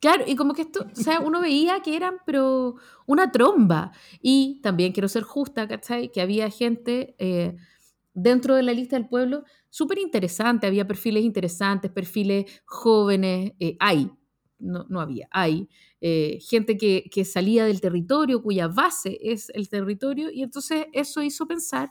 Claro, 0.00 0.24
y 0.26 0.34
como 0.34 0.52
que 0.52 0.62
esto, 0.62 0.84
o 0.90 1.00
sea, 1.00 1.20
uno 1.20 1.40
veía 1.40 1.80
que 1.80 1.94
eran, 1.94 2.16
pero 2.26 2.74
una 3.06 3.30
tromba. 3.30 3.92
Y 4.20 4.60
también 4.60 4.90
quiero 4.90 5.06
ser 5.06 5.22
justa, 5.22 5.68
¿cachai? 5.68 6.10
Que 6.10 6.20
había 6.20 6.50
gente 6.50 7.14
eh, 7.20 7.54
dentro 8.12 8.56
de 8.56 8.64
la 8.64 8.72
lista 8.72 8.96
del 8.96 9.08
pueblo 9.08 9.44
súper 9.70 9.98
interesante, 9.98 10.66
había 10.66 10.88
perfiles 10.88 11.22
interesantes, 11.22 11.88
perfiles 11.92 12.46
jóvenes, 12.64 13.52
eh, 13.60 13.76
hay, 13.78 14.10
no, 14.58 14.86
no, 14.88 15.00
había, 15.00 15.28
hay. 15.30 15.68
Eh, 16.00 16.40
gente 16.50 16.76
que, 16.76 17.04
que, 17.08 17.24
salía 17.24 17.64
del 17.64 17.80
territorio, 17.80 18.42
cuya 18.42 18.66
base 18.66 19.20
es 19.22 19.50
el 19.50 19.68
territorio, 19.68 20.32
y 20.32 20.42
entonces 20.42 20.86
eso 20.92 21.22
hizo 21.22 21.46
pensar 21.46 21.90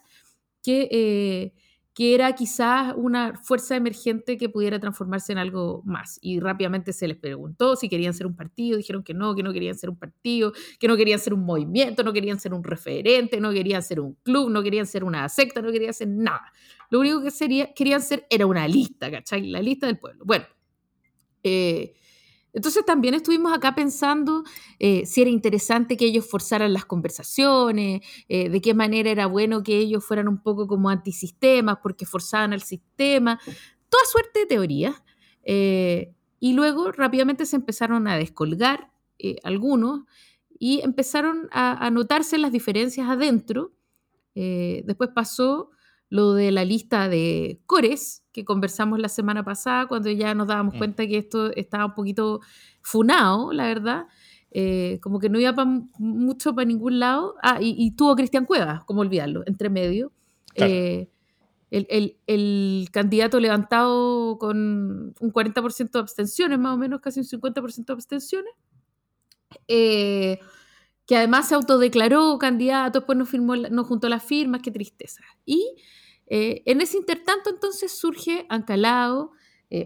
que 0.61 1.53
que 1.93 2.15
era 2.15 2.33
quizás 2.33 2.93
una 2.95 3.33
fuerza 3.43 3.75
emergente 3.75 4.37
que 4.37 4.47
pudiera 4.47 4.79
transformarse 4.79 5.33
en 5.33 5.37
algo 5.37 5.81
más. 5.85 6.17
Y 6.21 6.39
rápidamente 6.39 6.93
se 6.93 7.07
les 7.07 7.17
preguntó 7.17 7.75
si 7.75 7.89
querían 7.89 8.13
ser 8.13 8.27
un 8.27 8.35
partido, 8.35 8.77
dijeron 8.77 9.03
que 9.03 9.13
no, 9.13 9.35
que 9.35 9.43
no 9.43 9.51
querían 9.51 9.75
ser 9.75 9.89
un 9.89 9.97
partido, 9.97 10.53
que 10.79 10.87
no 10.87 10.95
querían 10.95 11.19
ser 11.19 11.33
un 11.33 11.45
movimiento, 11.45 12.03
no 12.03 12.13
querían 12.13 12.39
ser 12.39 12.53
un 12.53 12.63
referente, 12.63 13.41
no 13.41 13.51
querían 13.51 13.83
ser 13.83 13.99
un 13.99 14.13
club, 14.23 14.49
no 14.49 14.63
querían 14.63 14.87
ser 14.87 15.03
una 15.03 15.27
secta, 15.27 15.61
no 15.61 15.71
querían 15.71 15.93
ser 15.93 16.07
nada. 16.07 16.53
Lo 16.89 16.99
único 16.99 17.21
que 17.21 17.73
querían 17.75 18.01
ser 18.01 18.25
era 18.29 18.45
una 18.45 18.67
lista, 18.67 19.11
¿cachai? 19.11 19.47
La 19.47 19.61
lista 19.61 19.87
del 19.87 19.99
pueblo. 19.99 20.23
Bueno, 20.25 20.45
eh, 21.43 21.93
entonces 22.53 22.85
también 22.85 23.13
estuvimos 23.13 23.53
acá 23.53 23.75
pensando 23.75 24.43
eh, 24.79 25.05
si 25.05 25.21
era 25.21 25.29
interesante 25.29 25.95
que 25.95 26.05
ellos 26.05 26.29
forzaran 26.29 26.73
las 26.73 26.85
conversaciones, 26.85 28.01
eh, 28.27 28.49
de 28.49 28.61
qué 28.61 28.73
manera 28.73 29.09
era 29.09 29.25
bueno 29.25 29.63
que 29.63 29.77
ellos 29.77 30.03
fueran 30.03 30.27
un 30.27 30.41
poco 30.41 30.67
como 30.67 30.89
antisistemas 30.89 31.77
porque 31.81 32.05
forzaban 32.05 32.53
al 32.53 32.61
sistema, 32.61 33.39
toda 33.89 34.03
suerte 34.05 34.41
de 34.41 34.45
teorías. 34.47 35.01
Eh, 35.43 36.13
y 36.39 36.53
luego 36.53 36.91
rápidamente 36.91 37.45
se 37.45 37.55
empezaron 37.55 38.07
a 38.07 38.17
descolgar 38.17 38.91
algunos 39.43 40.01
y 40.57 40.81
empezaron 40.81 41.47
a, 41.51 41.87
notarse 41.91 42.39
las 42.39 42.51
diferencias 42.51 43.07
adentro. 43.07 43.73
después 44.33 45.11
pasó 45.13 45.69
lo 46.11 46.33
de 46.33 46.51
la 46.51 46.65
lista 46.65 47.07
de 47.07 47.61
cores 47.65 48.23
que 48.33 48.43
conversamos 48.43 48.99
la 48.99 49.07
semana 49.07 49.45
pasada, 49.45 49.87
cuando 49.87 50.11
ya 50.11 50.35
nos 50.35 50.47
dábamos 50.47 50.75
mm. 50.75 50.77
cuenta 50.77 51.07
que 51.07 51.17
esto 51.17 51.53
estaba 51.55 51.85
un 51.85 51.93
poquito 51.93 52.41
funado, 52.81 53.53
la 53.53 53.65
verdad. 53.65 54.07
eh, 54.51 54.99
como 55.01 55.19
que 55.19 55.29
no 55.29 55.39
iba 55.39 55.55
pa 55.55 55.65
mucho 55.97 56.53
para 56.53 56.65
ningún 56.65 56.99
lado. 56.99 57.35
Ah, 57.41 57.59
y, 57.61 57.91
tuvo 57.95 58.17
Cristian 58.17 58.45
Cuevas, 58.45 58.83
como 58.83 58.99
olvidarlo, 58.99 59.43
entre 59.47 59.69
medio. 59.69 60.11
Eh, 60.55 61.07
el, 61.71 62.17
el, 62.27 62.89
candidato 62.91 63.39
levantado 63.39 64.37
con 64.37 65.13
un 65.17 65.33
40% 65.33 65.91
de 65.91 65.99
abstenciones, 65.99 66.59
más 66.59 66.73
o 66.73 66.77
menos, 66.77 66.99
casi 66.99 67.21
un 67.21 67.25
50% 67.25 67.85
de 67.85 67.93
abstenciones, 67.93 68.53
eh, 69.69 70.39
que 71.11 71.17
además 71.17 71.49
se 71.49 71.55
autodeclaró 71.55 72.37
candidato, 72.37 72.99
después 72.99 73.17
no, 73.17 73.25
firmó, 73.25 73.57
no 73.57 73.83
juntó 73.83 74.07
las 74.07 74.23
firmas, 74.23 74.61
qué 74.61 74.71
tristeza. 74.71 75.21
Y 75.45 75.75
en 76.25 76.79
ese 76.79 76.95
intertanto 76.95 77.49
entonces 77.49 77.91
surge 77.91 78.45
Ancalao, 78.47 79.31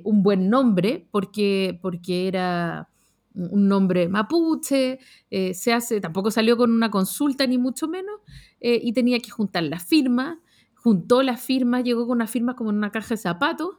un 0.03 0.22
buen 0.22 0.51
nombre, 0.51 1.08
porque, 1.10 1.79
porque 1.82 2.27
era 2.27 2.89
un 3.36 3.67
nombre 3.67 4.08
mapuche, 4.08 5.00
eh, 5.29 5.53
se 5.53 5.74
hace, 5.74 6.00
tampoco 6.00 6.32
salió 6.32 6.58
con 6.58 6.72
una 6.72 6.89
consulta 6.89 7.46
ni 7.46 7.58
mucho 7.58 7.88
menos, 7.88 8.22
eh, 8.62 8.79
y 8.82 8.94
tenía 8.94 9.20
que 9.20 9.29
juntar 9.29 9.63
las 9.63 9.84
firmas, 9.84 10.38
juntó 10.74 11.22
las 11.22 11.41
firmas, 11.41 11.84
llegó 11.84 12.08
con 12.08 12.17
una 12.17 12.27
firma 12.27 12.55
como 12.55 12.70
en 12.70 12.77
una 12.77 12.91
caja 12.91 13.10
de 13.10 13.17
zapatos, 13.17 13.75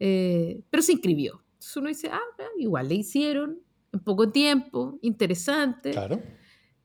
eh, 0.00 0.62
pero 0.70 0.82
se 0.82 0.92
inscribió. 0.92 1.42
Entonces 1.52 1.76
uno 1.76 1.88
dice, 1.88 2.08
ah, 2.12 2.20
igual 2.58 2.88
le 2.88 2.96
hicieron, 2.96 3.58
en 3.92 4.00
poco 4.00 4.30
tiempo, 4.30 4.98
interesante. 5.02 5.92
Claro. 5.92 6.20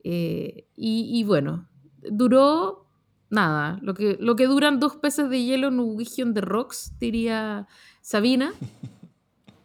Y, 0.04 1.24
bueno, 1.26 1.68
duró 2.10 2.88
nada, 3.30 3.80
lo 3.82 3.94
que, 3.94 4.18
lo 4.20 4.36
que 4.36 4.48
duran 4.48 4.80
dos 4.80 4.98
peces 4.98 5.30
de 5.30 5.44
hielo 5.44 5.70
en 5.70 5.80
un 5.80 6.34
de 6.34 6.42
rocks, 6.42 6.94
diría 7.00 7.68
Sabina. 8.02 8.54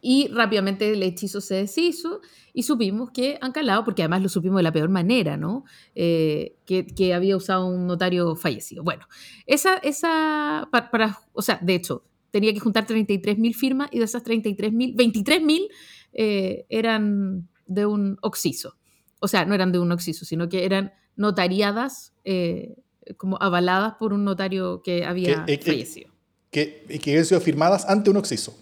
Y 0.09 0.29
rápidamente 0.29 0.93
el 0.93 1.03
hechizo 1.03 1.41
se 1.41 1.57
deshizo 1.57 2.21
y 2.53 2.63
supimos 2.63 3.11
que 3.11 3.39
han 3.41 3.51
calado, 3.51 3.85
porque 3.85 4.03
además 4.03 4.23
lo 4.23 4.29
supimos 4.29 4.59
de 4.59 4.63
la 4.63 4.71
peor 4.71 4.89
manera, 4.89 5.37
¿no? 5.37 5.65
Eh, 5.97 6.59
que, 6.65 7.13
había 7.13 7.37
usado 7.37 7.67
un 7.67 7.89
notario 7.89 8.37
fallecido. 8.37 8.85
Bueno, 8.85 9.09
esa, 9.47 9.79
esa 9.79 10.69
para, 10.71 11.19
o 11.33 11.43
sea, 11.43 11.59
de 11.61 11.75
hecho, 11.75 12.05
tenía 12.31 12.53
que 12.55 12.61
juntar 12.61 12.87
33.000 12.87 13.53
firmas 13.53 13.89
y 13.91 13.99
de 13.99 14.05
esas 14.05 14.25
33.000, 14.25 14.95
23.000 14.95 15.69
eh, 16.13 16.67
eran 16.69 17.49
de 17.67 17.87
un 17.87 18.17
oxiso. 18.23 18.77
O 19.21 19.29
sea, 19.29 19.45
no 19.45 19.55
eran 19.55 19.73
de 19.73 19.79
un 19.79 19.93
oxiso, 19.93 20.25
sino 20.25 20.49
que 20.49 20.65
eran 20.65 20.93
notariadas, 21.17 22.13
eh, 22.25 22.77
como 23.17 23.39
avaladas 23.41 23.95
por 23.95 24.13
un 24.13 24.25
notario 24.25 24.83
que 24.83 25.05
había 25.05 25.47
fallecido. 25.47 26.11
Que, 26.51 26.85
que 27.03 27.11
habían 27.11 27.25
sido 27.25 27.41
firmadas 27.41 27.87
ante 27.89 28.11
un 28.11 28.17
oxiso. 28.17 28.57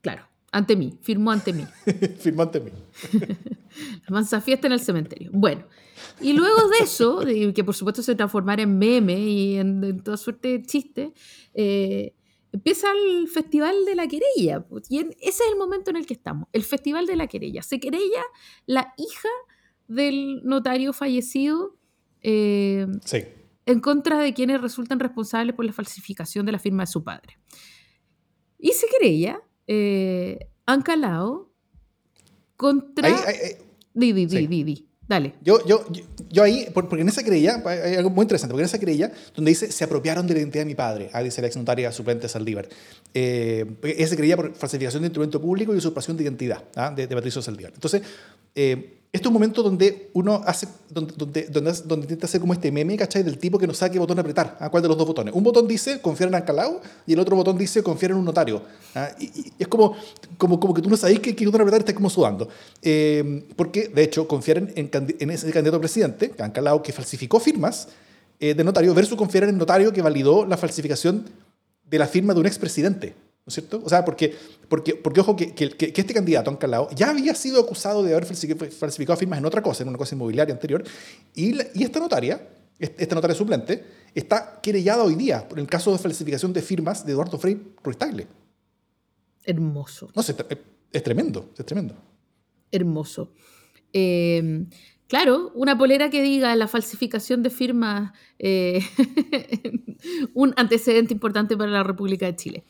Claro. 0.00 0.26
Ante 0.52 0.76
mí, 0.76 0.98
firmó 1.02 1.32
ante 1.32 1.52
mí. 1.52 1.66
firmó 2.18 2.42
ante 2.42 2.60
mí. 2.60 2.70
la 3.12 4.08
mansa 4.08 4.40
fiesta 4.40 4.66
en 4.66 4.72
el 4.72 4.80
cementerio. 4.80 5.30
Bueno, 5.32 5.66
y 6.20 6.32
luego 6.32 6.68
de 6.68 6.78
eso, 6.84 7.20
que 7.54 7.64
por 7.64 7.74
supuesto 7.74 8.02
se 8.02 8.14
transformara 8.14 8.62
en 8.62 8.78
meme 8.78 9.18
y 9.18 9.56
en, 9.56 10.02
toda 10.02 10.16
suerte 10.16 10.48
de 10.48 10.62
chiste, 10.62 11.12
eh, 11.52 12.14
empieza 12.52 12.88
el 12.90 13.28
Festival 13.28 13.84
de 13.84 13.94
la 13.96 14.06
Querella. 14.06 14.64
Y 14.88 15.00
ese 15.00 15.14
es 15.20 15.40
el 15.50 15.56
momento 15.56 15.90
en 15.90 15.96
el 15.96 16.06
que 16.06 16.14
estamos, 16.14 16.48
el 16.52 16.62
Festival 16.62 17.06
de 17.06 17.16
la 17.16 17.26
Querella. 17.26 17.62
Se 17.62 17.78
querella 17.80 18.22
la 18.66 18.94
hija 18.96 19.28
del 19.88 20.42
notario 20.44 20.92
fallecido 20.92 21.76
eh, 22.22 22.86
en 23.66 23.80
contra 23.80 24.18
de 24.18 24.34
quienes 24.34 24.60
resultan 24.60 25.00
responsables 25.00 25.54
por 25.54 25.64
la 25.64 25.72
falsificación 25.72 26.46
de 26.46 26.52
la 26.52 26.58
firma 26.58 26.84
de 26.84 26.86
su 26.88 27.04
padre. 27.04 27.38
Y 28.58 28.72
se 28.72 28.86
querella 28.88 29.40
eh, 29.66 30.38
han 30.64 30.82
calado 30.82 31.52
contra... 32.56 33.08
Di, 33.94 34.12
di, 34.12 34.26
di, 34.26 34.64
di, 34.64 34.88
Dale. 35.08 35.34
Yo, 35.40 35.64
yo, 35.64 35.86
yo, 36.30 36.42
ahí, 36.42 36.66
porque 36.74 37.00
en 37.00 37.08
esa 37.08 37.22
querella, 37.22 37.62
hay 37.64 37.94
algo 37.94 38.10
muy 38.10 38.24
interesante, 38.24 38.52
porque 38.52 38.62
en 38.62 38.66
esa 38.66 38.80
querella, 38.80 39.12
donde 39.36 39.52
dice, 39.52 39.70
se 39.70 39.84
apropiaron 39.84 40.26
de 40.26 40.34
la 40.34 40.40
identidad 40.40 40.62
de 40.62 40.66
mi 40.66 40.74
padre, 40.74 41.10
ahí 41.12 41.24
dice 41.24 41.40
la 41.40 41.46
ex 41.46 41.56
notaria 41.56 41.92
suplente 41.92 42.28
Saldívar. 42.28 42.68
Eh, 43.14 43.64
esa 43.84 44.16
querella 44.16 44.36
por 44.36 44.54
falsificación 44.56 45.02
de 45.02 45.06
instrumento 45.06 45.40
público 45.40 45.72
y 45.72 45.76
usurpación 45.76 46.16
de 46.16 46.24
identidad 46.24 46.64
¿ah? 46.74 46.90
de, 46.90 47.06
de, 47.06 47.14
Patricio 47.14 47.40
Saldívar. 47.40 47.72
Entonces, 47.72 48.02
eh, 48.56 48.98
esto 49.16 49.28
es 49.28 49.30
un 49.30 49.32
momento 49.32 49.62
donde 49.62 50.10
uno 50.12 50.42
hace, 50.44 50.68
donde, 50.90 51.14
donde, 51.16 51.46
donde, 51.48 52.04
intenta 52.04 52.26
hacer 52.26 52.40
como 52.40 52.52
este 52.52 52.70
meme, 52.70 52.96
¿cachai? 52.96 53.22
Del 53.22 53.38
tipo 53.38 53.58
que 53.58 53.66
no 53.66 53.74
sabe 53.74 53.92
qué 53.92 53.98
botón 53.98 54.18
apretar. 54.18 54.56
¿a 54.60 54.66
¿ah? 54.66 54.70
¿Cuál 54.70 54.82
de 54.82 54.88
los 54.88 54.98
dos 54.98 55.06
botones? 55.06 55.34
Un 55.34 55.42
botón 55.42 55.66
dice 55.66 56.00
confiar 56.00 56.28
en 56.28 56.34
Ancalao 56.34 56.80
y 57.06 57.14
el 57.14 57.18
otro 57.18 57.34
botón 57.34 57.56
dice 57.56 57.82
confiar 57.82 58.12
en 58.12 58.18
un 58.18 58.24
notario. 58.24 58.62
¿ah? 58.94 59.08
Y, 59.18 59.52
es 59.58 59.68
como, 59.68 59.96
como, 60.36 60.60
como 60.60 60.74
que 60.74 60.82
tú 60.82 60.90
no 60.90 60.96
sabes 60.96 61.18
qué, 61.20 61.32
botón 61.46 61.62
apretar 61.62 61.80
y 61.80 61.82
estás 61.82 61.94
como 61.94 62.10
sudando. 62.10 62.48
Eh, 62.82 63.44
porque, 63.56 63.88
de 63.88 64.02
hecho, 64.02 64.28
confiar 64.28 64.58
en, 64.58 64.72
en, 64.74 65.30
ese 65.30 65.50
candidato 65.50 65.78
a 65.78 65.80
presidente, 65.80 66.32
Ancalao, 66.38 66.82
que 66.82 66.92
falsificó 66.92 67.40
firmas 67.40 67.88
eh, 68.38 68.52
de 68.52 68.64
notario, 68.64 68.92
versus 68.92 69.16
confiar 69.16 69.44
en 69.44 69.50
el 69.50 69.58
notario 69.58 69.92
que 69.92 70.02
validó 70.02 70.44
la 70.44 70.58
falsificación 70.58 71.24
de 71.88 71.98
la 71.98 72.06
firma 72.06 72.34
de 72.34 72.40
un 72.40 72.46
expresidente. 72.46 73.14
¿No 73.46 73.50
es 73.50 73.54
cierto? 73.54 73.80
O 73.84 73.88
sea, 73.88 74.04
porque, 74.04 74.34
porque, 74.68 74.96
porque 74.96 75.20
ojo, 75.20 75.36
que, 75.36 75.54
que, 75.54 75.70
que 75.70 76.00
este 76.00 76.12
candidato, 76.12 76.50
Ancalao, 76.50 76.90
ya 76.90 77.10
había 77.10 77.32
sido 77.36 77.60
acusado 77.60 78.02
de 78.02 78.12
haber 78.12 78.26
falsificado 78.26 79.16
firmas 79.16 79.38
en 79.38 79.44
otra 79.46 79.62
cosa, 79.62 79.84
en 79.84 79.88
una 79.88 79.98
cosa 79.98 80.16
inmobiliaria 80.16 80.52
anterior, 80.52 80.82
y, 81.32 81.54
y 81.78 81.84
esta 81.84 82.00
notaria, 82.00 82.44
esta 82.76 83.14
notaria 83.14 83.36
suplente, 83.36 83.84
está 84.16 84.58
querellada 84.60 85.04
hoy 85.04 85.14
día 85.14 85.46
por 85.46 85.60
el 85.60 85.68
caso 85.68 85.92
de 85.92 85.98
falsificación 85.98 86.52
de 86.52 86.60
firmas 86.60 87.06
de 87.06 87.12
Eduardo 87.12 87.38
Frei 87.38 87.56
Ruiz 87.84 87.96
Tagle. 87.96 88.26
Hermoso. 89.44 90.10
No, 90.12 90.22
es, 90.22 90.34
es, 90.92 91.02
tremendo, 91.04 91.50
es 91.56 91.64
tremendo. 91.64 91.94
Hermoso. 92.72 93.32
Eh, 93.92 94.66
Claro, 95.08 95.52
una 95.54 95.78
polera 95.78 96.10
que 96.10 96.20
diga 96.20 96.56
la 96.56 96.66
falsificación 96.66 97.42
de 97.44 97.50
firmas, 97.50 98.12
eh, 98.40 98.80
un 100.34 100.52
antecedente 100.56 101.12
importante 101.12 101.56
para 101.56 101.70
la 101.70 101.84
República 101.84 102.26
de 102.26 102.34
Chile. 102.34 102.64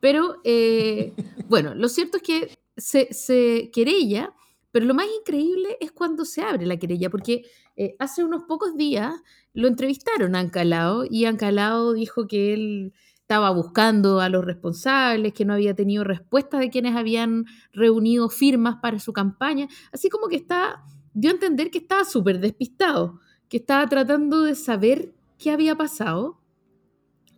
Pero 0.00 0.40
eh, 0.44 1.14
bueno, 1.48 1.74
lo 1.74 1.88
cierto 1.88 2.16
es 2.16 2.22
que 2.22 2.58
se, 2.76 3.70
querella, 3.72 4.34
pero 4.72 4.86
lo 4.86 4.94
más 4.94 5.06
increíble 5.20 5.76
es 5.80 5.92
cuando 5.92 6.24
se 6.24 6.42
abre 6.42 6.66
la 6.66 6.78
querella, 6.78 7.10
porque 7.10 7.44
eh, 7.76 7.96
hace 7.98 8.24
unos 8.24 8.44
pocos 8.44 8.76
días 8.76 9.14
lo 9.52 9.68
entrevistaron 9.68 10.34
a 10.34 10.40
Ancalao 10.40 11.04
y 11.08 11.24
Ancalao 11.24 11.92
dijo 11.92 12.26
que 12.26 12.54
él 12.54 12.92
estaba 13.30 13.50
buscando 13.50 14.20
a 14.20 14.28
los 14.28 14.44
responsables, 14.44 15.32
que 15.32 15.44
no 15.44 15.52
había 15.54 15.74
tenido 15.74 16.02
respuesta 16.02 16.58
de 16.58 16.68
quienes 16.68 16.96
habían 16.96 17.44
reunido 17.72 18.28
firmas 18.28 18.78
para 18.82 18.98
su 18.98 19.12
campaña, 19.12 19.68
así 19.92 20.08
como 20.08 20.26
que 20.26 20.34
está, 20.34 20.82
dio 21.14 21.30
a 21.30 21.34
entender 21.34 21.70
que 21.70 21.78
estaba 21.78 22.04
súper 22.04 22.40
despistado, 22.40 23.20
que 23.48 23.58
estaba 23.58 23.88
tratando 23.88 24.42
de 24.42 24.56
saber 24.56 25.14
qué 25.38 25.50
había 25.52 25.76
pasado. 25.76 26.40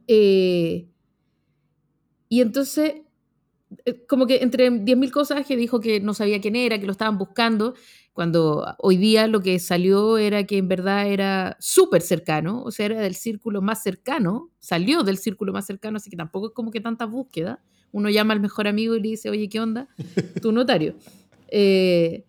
Eh, 0.06 0.88
y 2.32 2.40
entonces, 2.40 2.94
eh, 3.84 4.06
como 4.06 4.26
que 4.26 4.38
entre 4.38 4.70
10.000 4.70 5.10
cosas 5.10 5.46
que 5.46 5.54
dijo 5.54 5.80
que 5.80 6.00
no 6.00 6.14
sabía 6.14 6.40
quién 6.40 6.56
era, 6.56 6.80
que 6.80 6.86
lo 6.86 6.92
estaban 6.92 7.18
buscando, 7.18 7.74
cuando 8.14 8.74
hoy 8.78 8.96
día 8.96 9.26
lo 9.26 9.42
que 9.42 9.58
salió 9.58 10.16
era 10.16 10.42
que 10.44 10.56
en 10.56 10.66
verdad 10.66 11.08
era 11.08 11.58
súper 11.60 12.00
cercano, 12.00 12.62
o 12.62 12.70
sea, 12.70 12.86
era 12.86 13.00
del 13.02 13.16
círculo 13.16 13.60
más 13.60 13.82
cercano, 13.82 14.48
salió 14.60 15.02
del 15.02 15.18
círculo 15.18 15.52
más 15.52 15.66
cercano, 15.66 15.98
así 15.98 16.08
que 16.08 16.16
tampoco 16.16 16.46
es 16.46 16.52
como 16.54 16.70
que 16.70 16.80
tanta 16.80 17.04
búsqueda. 17.04 17.62
Uno 17.90 18.08
llama 18.08 18.32
al 18.32 18.40
mejor 18.40 18.66
amigo 18.66 18.94
y 18.96 19.02
le 19.02 19.08
dice, 19.10 19.28
oye, 19.28 19.50
¿qué 19.50 19.60
onda? 19.60 19.88
Tu 20.40 20.52
notario. 20.52 20.94
Eh, 21.48 22.24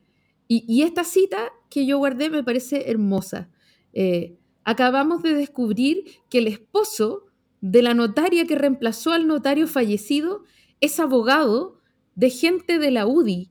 y, 0.49 0.81
esta 0.81 1.05
cita 1.05 1.49
que 1.69 1.85
yo 1.85 1.97
guardé 1.97 2.29
me 2.29 2.43
parece 2.43 2.91
hermosa. 2.91 3.49
Eh, 3.93 4.35
acabamos 4.65 5.23
de 5.23 5.33
descubrir 5.33 6.03
que 6.29 6.39
el 6.39 6.47
esposo 6.47 7.27
de 7.63 7.81
la 7.81 7.93
notaria 7.93 8.45
que 8.45 8.55
reemplazó 8.55 9.13
al 9.13 9.25
notario 9.25 9.69
fallecido 9.69 10.43
es 10.81 10.99
abogado 10.99 11.79
de 12.13 12.29
gente 12.29 12.77
de 12.77 12.91
la 12.91 13.07
UDI 13.07 13.47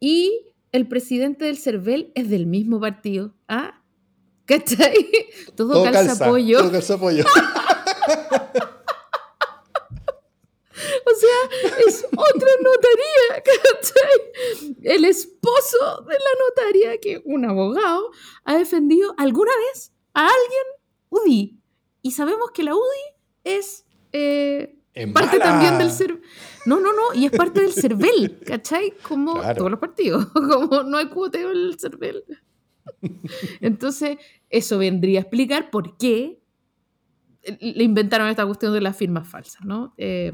y 0.00 0.40
el 0.72 0.88
presidente 0.88 1.44
del 1.44 1.58
CERVEL 1.58 2.10
es 2.16 2.28
del 2.28 2.46
mismo 2.46 2.80
partido. 2.80 3.36
¿Ah? 3.46 3.84
¿Cachai? 4.46 4.94
Todo, 5.54 5.74
todo 5.74 5.84
calza, 5.84 6.24
apoyo. 6.24 6.58
Todo 6.58 6.72
calza 6.72 6.94
apoyo. 6.94 7.24
O 11.04 11.14
sea, 11.14 11.84
es 11.86 12.04
otra 12.04 12.50
notaría, 12.62 13.42
¿cachai? 13.44 14.76
El 14.82 15.04
esposo 15.04 16.04
de 16.06 16.14
la 16.14 16.30
notaria, 16.46 16.98
que 17.00 17.20
un 17.24 17.44
abogado, 17.44 18.10
ha 18.44 18.56
defendido 18.56 19.14
alguna 19.18 19.52
vez 19.72 19.92
a 20.14 20.26
alguien 20.26 20.64
UDI. 21.10 21.57
Y 22.02 22.12
sabemos 22.12 22.50
que 22.52 22.62
la 22.62 22.74
UDI 22.74 23.14
es 23.44 23.86
eh, 24.12 24.78
parte 25.12 25.38
también 25.38 25.78
del 25.78 25.90
CERVEL. 25.90 26.22
No, 26.66 26.80
no, 26.80 26.92
no, 26.92 27.14
y 27.14 27.26
es 27.26 27.32
parte 27.32 27.60
del 27.60 27.72
CERVEL, 27.72 28.40
¿cachai? 28.44 28.92
Como 29.02 29.40
todos 29.54 29.70
los 29.70 29.80
partidos, 29.80 30.26
como 30.32 30.82
no 30.82 30.96
hay 30.96 31.06
cuoteo 31.06 31.50
en 31.50 31.58
el 31.58 31.78
CERVEL. 31.78 32.24
Entonces, 33.60 34.18
eso 34.50 34.78
vendría 34.78 35.20
a 35.20 35.22
explicar 35.22 35.70
por 35.70 35.96
qué 35.96 36.40
le 37.60 37.84
inventaron 37.84 38.28
esta 38.28 38.44
cuestión 38.44 38.72
de 38.72 38.80
las 38.80 38.96
firmas 38.96 39.28
falsas, 39.28 39.64
¿no? 39.64 39.94
Eh, 39.96 40.32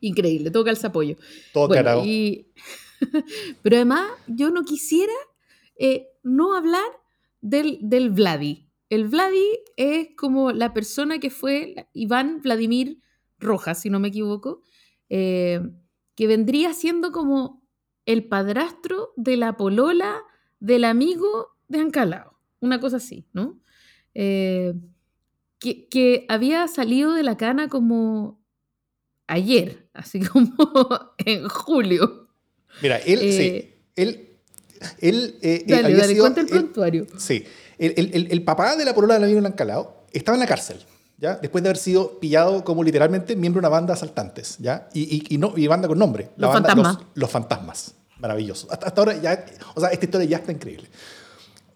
increíble, 0.00 0.50
todo 0.50 0.64
calza 0.64 0.88
apoyo. 0.88 1.16
Todo 1.52 1.68
bueno, 1.68 2.02
Pero 3.62 3.76
además, 3.76 4.10
yo 4.26 4.50
no 4.50 4.64
quisiera 4.64 5.12
eh, 5.78 6.08
no 6.22 6.54
hablar 6.54 6.90
del, 7.40 7.78
del 7.80 8.10
Vladi. 8.10 8.67
El 8.90 9.08
Vladi 9.08 9.60
es 9.76 10.08
como 10.16 10.52
la 10.52 10.72
persona 10.72 11.18
que 11.18 11.30
fue 11.30 11.88
Iván 11.92 12.40
Vladimir 12.42 13.00
Rojas, 13.38 13.82
si 13.82 13.90
no 13.90 14.00
me 14.00 14.08
equivoco, 14.08 14.62
eh, 15.08 15.60
que 16.14 16.26
vendría 16.26 16.72
siendo 16.72 17.12
como 17.12 17.62
el 18.06 18.26
padrastro 18.26 19.12
de 19.16 19.36
la 19.36 19.56
polola 19.56 20.22
del 20.60 20.84
amigo 20.84 21.56
de 21.68 21.80
Ancalao, 21.80 22.38
una 22.60 22.80
cosa 22.80 22.96
así, 22.96 23.26
¿no? 23.32 23.60
Eh, 24.14 24.74
que, 25.60 26.24
había 26.28 26.66
salido 26.68 27.12
de 27.12 27.22
la 27.22 27.36
cana 27.36 27.68
como 27.68 28.42
ayer, 29.26 29.88
así 29.92 30.20
como 30.26 30.54
en 31.18 31.48
julio. 31.48 32.28
Mira, 32.82 32.98
él, 32.98 33.18
sí, 33.18 33.42
Eh, 33.42 33.82
él, 33.96 34.27
él, 35.00 35.38
eh, 35.42 35.62
eh, 35.62 35.64
Dale, 35.66 35.84
había 35.86 35.96
dale, 35.98 36.12
sido- 36.12 36.22
cuenta 36.24 36.40
el 36.40 36.46
él- 36.46 36.52
prontuario. 36.52 37.06
Sí. 37.18 37.44
El, 37.78 37.94
el- 37.96 38.10
el- 38.14 38.32
el 38.32 38.44
papá 38.44 38.76
de 38.76 38.84
la 38.84 38.94
polola 38.94 39.14
del 39.14 39.24
amigo 39.24 39.40
Lancalao 39.40 40.04
estaba 40.12 40.36
en 40.36 40.40
la 40.40 40.46
cárcel, 40.46 40.78
¿ya? 41.18 41.36
Después 41.36 41.62
de 41.62 41.70
haber 41.70 41.76
sido 41.78 42.18
pillado 42.18 42.64
como 42.64 42.82
literalmente 42.82 43.36
miembro 43.36 43.60
de 43.60 43.66
una 43.66 43.68
banda 43.68 43.92
de 43.94 43.98
asaltantes, 43.98 44.56
¿ya? 44.58 44.88
Y, 44.94 45.02
y, 45.30 45.34
y 45.34 45.38
no, 45.38 45.52
y 45.56 45.66
banda 45.66 45.86
con 45.88 45.98
nombre. 45.98 46.30
La 46.36 46.46
Los 46.48 46.54
banda, 46.54 46.68
fantasmas. 46.70 46.94
Los, 46.96 47.06
los 47.22 47.30
fantasmas. 47.30 47.94
Maravilloso. 48.18 48.66
Hasta, 48.70 48.86
hasta 48.88 49.00
ahora 49.00 49.20
ya, 49.20 49.44
o 49.74 49.80
sea, 49.80 49.90
esta 49.90 50.04
historia 50.04 50.26
ya 50.26 50.36
está 50.38 50.50
increíble. 50.50 50.88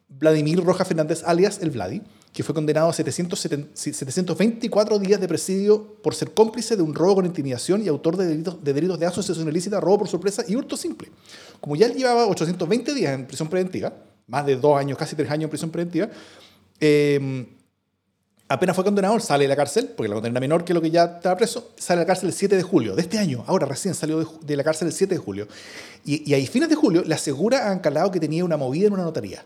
Vladimir 0.08 0.62
Rojas 0.64 0.86
Fernández, 0.88 1.22
alias 1.24 1.58
el 1.62 1.70
Vladi, 1.70 2.02
que 2.32 2.42
fue 2.42 2.54
condenado 2.54 2.88
a 2.88 2.92
770 2.92 3.70
724 3.74 4.98
días 4.98 5.20
de 5.20 5.28
presidio 5.28 5.96
por 6.02 6.14
ser 6.14 6.32
cómplice 6.32 6.76
de 6.76 6.82
un 6.82 6.94
robo 6.94 7.16
con 7.16 7.26
intimidación 7.26 7.84
y 7.84 7.88
autor 7.88 8.16
de 8.16 8.26
delitos 8.26 8.64
de, 8.64 8.72
delitos 8.72 8.98
de 8.98 9.06
asociación 9.06 9.48
ilícita, 9.48 9.80
robo 9.80 9.98
por 9.98 10.08
sorpresa 10.08 10.42
y 10.48 10.56
hurto 10.56 10.76
simple. 10.76 11.10
Como 11.60 11.76
ya 11.76 11.88
llevaba 11.88 12.26
820 12.26 12.94
días 12.94 13.14
en 13.14 13.26
prisión 13.26 13.48
preventiva, 13.48 13.92
más 14.28 14.46
de 14.46 14.56
dos 14.56 14.78
años, 14.78 14.96
casi 14.96 15.14
tres 15.14 15.30
años 15.30 15.44
en 15.44 15.50
prisión 15.50 15.70
preventiva, 15.70 16.08
eh, 16.80 17.46
apenas 18.48 18.74
fue 18.74 18.84
condenado, 18.84 19.20
sale 19.20 19.44
de 19.44 19.48
la 19.48 19.56
cárcel, 19.56 19.92
porque 19.94 20.08
la 20.08 20.14
condena 20.14 20.32
era 20.32 20.40
menor 20.40 20.64
que 20.64 20.72
lo 20.72 20.80
que 20.80 20.90
ya 20.90 21.04
estaba 21.04 21.36
preso, 21.36 21.72
sale 21.76 22.00
de 22.00 22.04
la 22.04 22.06
cárcel 22.06 22.30
el 22.30 22.34
7 22.34 22.56
de 22.56 22.62
julio 22.62 22.94
de 22.94 23.02
este 23.02 23.18
año, 23.18 23.44
ahora 23.46 23.66
recién 23.66 23.94
salió 23.94 24.18
de, 24.20 24.26
de 24.40 24.56
la 24.56 24.64
cárcel 24.64 24.88
el 24.88 24.94
7 24.94 25.14
de 25.14 25.20
julio. 25.20 25.48
Y, 26.04 26.30
y 26.30 26.34
a 26.34 26.46
fines 26.46 26.70
de 26.70 26.74
julio 26.76 27.02
le 27.04 27.14
asegura 27.14 27.68
a 27.68 27.72
Ancalao 27.72 28.10
que 28.10 28.20
tenía 28.20 28.42
una 28.44 28.56
movida 28.56 28.86
en 28.86 28.94
una 28.94 29.02
notaría, 29.02 29.44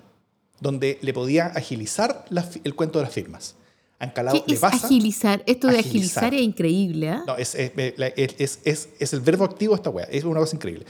donde 0.60 0.98
le 1.02 1.12
podía 1.12 1.46
agilizar 1.46 2.24
la 2.30 2.44
el 2.64 2.74
cuento 2.74 2.98
de 2.98 3.04
las 3.04 3.12
firmas. 3.14 3.54
Ancalao 3.98 4.34
¿Qué 4.34 4.42
le 4.46 4.54
es 4.54 4.60
pasa... 4.60 4.86
agilizar? 4.86 5.42
Esto 5.46 5.68
de 5.68 5.78
Agilizar. 5.78 6.24
agilizar 6.24 6.34
es 6.34 6.42
increíble, 6.42 7.08
¿ah? 7.08 7.24
No, 7.26 7.36
es, 7.38 7.54
es, 7.54 8.58
es, 8.64 8.88
es- 8.98 9.12
el 9.14 9.20
verbo 9.20 9.44
activo 9.44 9.72
de 9.74 9.76
esta 9.76 9.90
wea. 9.90 10.04
Es 10.10 10.24
una 10.24 10.40
cosa 10.40 10.54
increíble. 10.56 10.84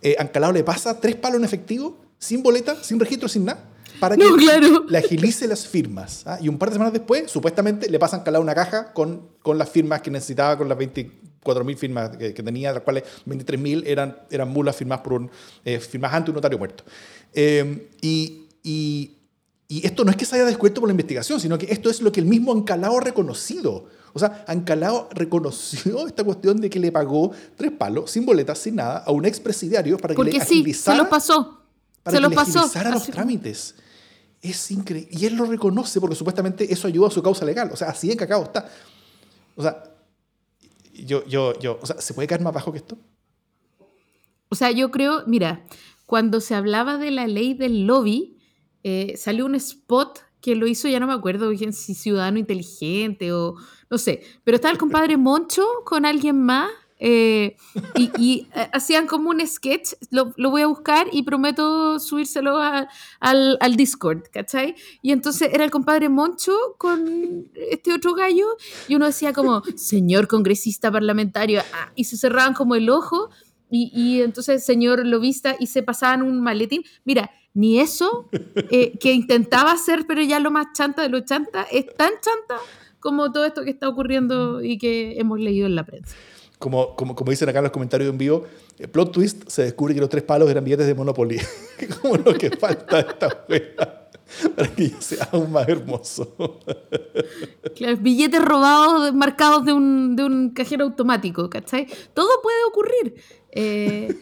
Eh, 0.00 0.16
Ancalao 0.18 0.52
le 0.52 0.64
pasa 0.64 0.98
tres 0.98 1.16
palos 1.16 1.38
en 1.38 1.44
efectivo, 1.44 1.98
sin 2.18 2.42
boleta, 2.42 2.82
sin 2.82 2.98
registro, 2.98 3.28
sin 3.28 3.44
nada, 3.44 3.62
para 4.00 4.16
que 4.16 4.24
claro. 4.38 4.86
le 4.88 4.96
agilice 4.98 5.46
las 5.46 5.66
firmas. 5.66 6.22
¿ah? 6.26 6.38
Y 6.40 6.48
un 6.48 6.56
par 6.56 6.70
de 6.70 6.74
semanas 6.76 6.94
después, 6.94 7.30
supuestamente, 7.30 7.90
le 7.90 7.98
pasa 7.98 8.16
a 8.16 8.18
Ancalao 8.20 8.40
una 8.40 8.54
caja 8.54 8.92
con, 8.94 9.28
con 9.42 9.58
las 9.58 9.68
firmas 9.68 10.00
que 10.00 10.10
necesitaba, 10.10 10.56
con 10.56 10.66
las 10.68 10.78
24.000 10.78 11.76
firmas 11.76 12.16
que, 12.16 12.32
que 12.32 12.42
tenía, 12.42 12.68
de 12.70 12.74
las 12.76 12.82
cuales 12.84 13.04
23.000 13.26 13.82
eran, 13.86 14.16
eran 14.30 14.48
mulas 14.48 14.76
firmadas 14.76 15.02
por 15.04 15.12
un, 15.12 15.30
eh, 15.62 15.78
firmas 15.78 16.14
ante 16.14 16.30
un 16.30 16.36
notario 16.36 16.56
muerto. 16.58 16.84
Eh, 17.34 17.88
y, 18.00 18.45
y, 18.68 19.12
y 19.68 19.86
esto 19.86 20.04
no 20.04 20.10
es 20.10 20.16
que 20.16 20.24
se 20.24 20.34
haya 20.36 20.44
descubierto 20.44 20.80
por 20.80 20.88
la 20.88 20.92
investigación, 20.92 21.40
sino 21.40 21.56
que 21.56 21.66
esto 21.72 21.88
es 21.88 22.00
lo 22.00 22.10
que 22.10 22.18
el 22.20 22.26
mismo 22.26 22.52
Ancalao 22.52 22.98
ha 22.98 23.00
reconocido. 23.00 23.86
O 24.12 24.18
sea, 24.18 24.44
Ancalao 24.48 25.08
reconoció 25.12 26.06
esta 26.06 26.24
cuestión 26.24 26.60
de 26.60 26.68
que 26.68 26.80
le 26.80 26.90
pagó 26.90 27.30
tres 27.56 27.70
palos, 27.72 28.10
sin 28.10 28.26
boletas, 28.26 28.58
sin 28.58 28.76
nada, 28.76 28.98
a 29.06 29.12
un 29.12 29.24
expresidiario 29.24 29.98
para 29.98 30.14
que 30.14 30.16
Porque 30.16 30.32
le 30.32 30.40
sí, 30.40 30.46
se 30.46 30.54
agilizara, 30.54 30.98
los 30.98 31.08
pasó. 31.08 31.60
para 32.02 32.12
Se 32.12 32.18
que 32.18 32.22
los 32.22 32.30
le 32.30 32.36
pasó. 32.36 32.58
agilizara 32.60 32.90
los 32.90 33.06
trámites. 33.06 33.74
Es 34.42 34.70
increíble. 34.70 35.08
Y 35.12 35.26
él 35.26 35.34
lo 35.36 35.44
reconoce 35.44 36.00
porque 36.00 36.16
supuestamente 36.16 36.72
eso 36.72 36.88
ayuda 36.88 37.08
a 37.08 37.10
su 37.10 37.22
causa 37.22 37.44
legal. 37.44 37.70
O 37.72 37.76
sea, 37.76 37.88
así 37.90 38.10
en 38.10 38.16
cacao 38.18 38.42
está. 38.44 38.68
O 39.54 39.62
sea, 39.62 39.82
yo, 40.94 41.24
yo, 41.26 41.58
yo, 41.58 41.78
o 41.80 41.86
sea, 41.86 42.00
¿se 42.00 42.14
puede 42.14 42.26
caer 42.28 42.40
más 42.42 42.52
bajo 42.54 42.72
que 42.72 42.78
esto? 42.78 42.96
O 44.48 44.54
sea, 44.54 44.70
yo 44.70 44.90
creo, 44.90 45.24
mira, 45.26 45.64
cuando 46.06 46.40
se 46.40 46.54
hablaba 46.54 46.98
de 46.98 47.10
la 47.10 47.26
ley 47.26 47.54
del 47.54 47.86
lobby, 47.86 48.35
eh, 48.88 49.16
salió 49.16 49.46
un 49.46 49.54
spot 49.56 50.20
que 50.40 50.54
lo 50.54 50.66
hizo, 50.68 50.86
ya 50.86 51.00
no 51.00 51.08
me 51.08 51.12
acuerdo 51.14 51.48
bien 51.50 51.72
si 51.72 51.92
Ciudadano 51.94 52.38
Inteligente 52.38 53.32
o 53.32 53.56
no 53.90 53.98
sé, 53.98 54.20
pero 54.44 54.54
estaba 54.56 54.70
el 54.72 54.78
compadre 54.78 55.16
Moncho 55.28 55.64
con 55.84 56.06
alguien 56.06 56.40
más 56.42 56.70
eh, 56.98 57.56
y, 57.94 58.10
y, 58.18 58.48
eh, 58.54 58.68
hacían 58.72 59.06
como 59.06 59.28
un 59.30 59.46
sketch, 59.46 59.92
lo, 60.10 60.32
lo 60.36 60.50
voy 60.50 60.62
a 60.62 60.66
buscar 60.66 61.08
y 61.12 61.24
prometo 61.24 61.98
subírselo 61.98 62.56
a- 62.58 62.88
al, 63.20 63.58
al 63.60 63.76
Discord, 63.76 64.22
¿cachai? 64.32 64.74
Y 65.02 65.10
entonces 65.12 65.50
era 65.52 65.64
el 65.64 65.70
compadre 65.70 66.08
Moncho 66.08 66.54
con 66.78 67.48
este 67.70 67.92
otro 67.92 68.14
gallo 68.14 68.46
y 68.88 68.94
uno 68.94 69.06
decía 69.06 69.32
como, 69.34 69.62
señor 69.74 70.26
congresista 70.28 70.90
parlamentario, 70.90 71.60
ah, 71.74 71.90
y 71.96 72.04
se 72.04 72.16
cerraban 72.16 72.54
como 72.54 72.74
el 72.76 72.88
ojo 72.88 73.28
y, 73.70 73.90
y 73.94 74.22
entonces 74.22 74.64
señor 74.64 75.04
lobista 75.06 75.56
y 75.58 75.66
se 75.66 75.82
pasaban 75.82 76.22
un 76.22 76.40
maletín. 76.40 76.82
Mira, 77.04 77.30
ni 77.56 77.80
eso 77.80 78.28
eh, 78.70 78.98
que 78.98 79.12
intentaba 79.12 79.72
hacer, 79.72 80.04
pero 80.06 80.20
ya 80.22 80.38
lo 80.40 80.50
más 80.50 80.66
chanta 80.74 81.02
de 81.02 81.08
lo 81.08 81.20
chanta, 81.20 81.66
es 81.72 81.86
tan 81.96 82.12
chanta 82.20 82.62
como 83.00 83.32
todo 83.32 83.46
esto 83.46 83.64
que 83.64 83.70
está 83.70 83.88
ocurriendo 83.88 84.62
y 84.62 84.76
que 84.76 85.18
hemos 85.18 85.40
leído 85.40 85.66
en 85.66 85.74
la 85.74 85.84
prensa. 85.84 86.14
Como, 86.58 86.94
como, 86.96 87.16
como 87.16 87.30
dicen 87.30 87.48
acá 87.48 87.58
en 87.58 87.64
los 87.64 87.72
comentarios 87.72 88.10
en 88.10 88.18
vivo, 88.18 88.44
eh, 88.78 88.86
plot 88.88 89.10
twist, 89.10 89.48
se 89.48 89.62
descubre 89.62 89.94
que 89.94 90.00
los 90.00 90.10
tres 90.10 90.22
palos 90.22 90.50
eran 90.50 90.64
billetes 90.64 90.86
de 90.86 90.94
Monopoly. 90.94 91.40
como 92.02 92.16
lo 92.16 92.34
que 92.34 92.50
falta 92.50 93.02
de 93.02 93.08
esta 93.08 93.44
wea 93.48 94.02
para 94.54 94.68
que 94.74 94.90
ya 94.90 95.00
sea 95.00 95.28
aún 95.32 95.52
más 95.52 95.68
hermoso. 95.68 96.36
Claro, 97.74 97.96
billetes 97.98 98.44
robados, 98.44 99.14
marcados 99.14 99.64
de 99.64 99.72
un, 99.72 100.16
de 100.16 100.24
un 100.24 100.50
cajero 100.50 100.84
automático, 100.84 101.48
¿cachai? 101.48 101.86
Todo 102.12 102.28
puede 102.42 102.64
ocurrir. 102.68 103.14
Eh, 103.52 104.14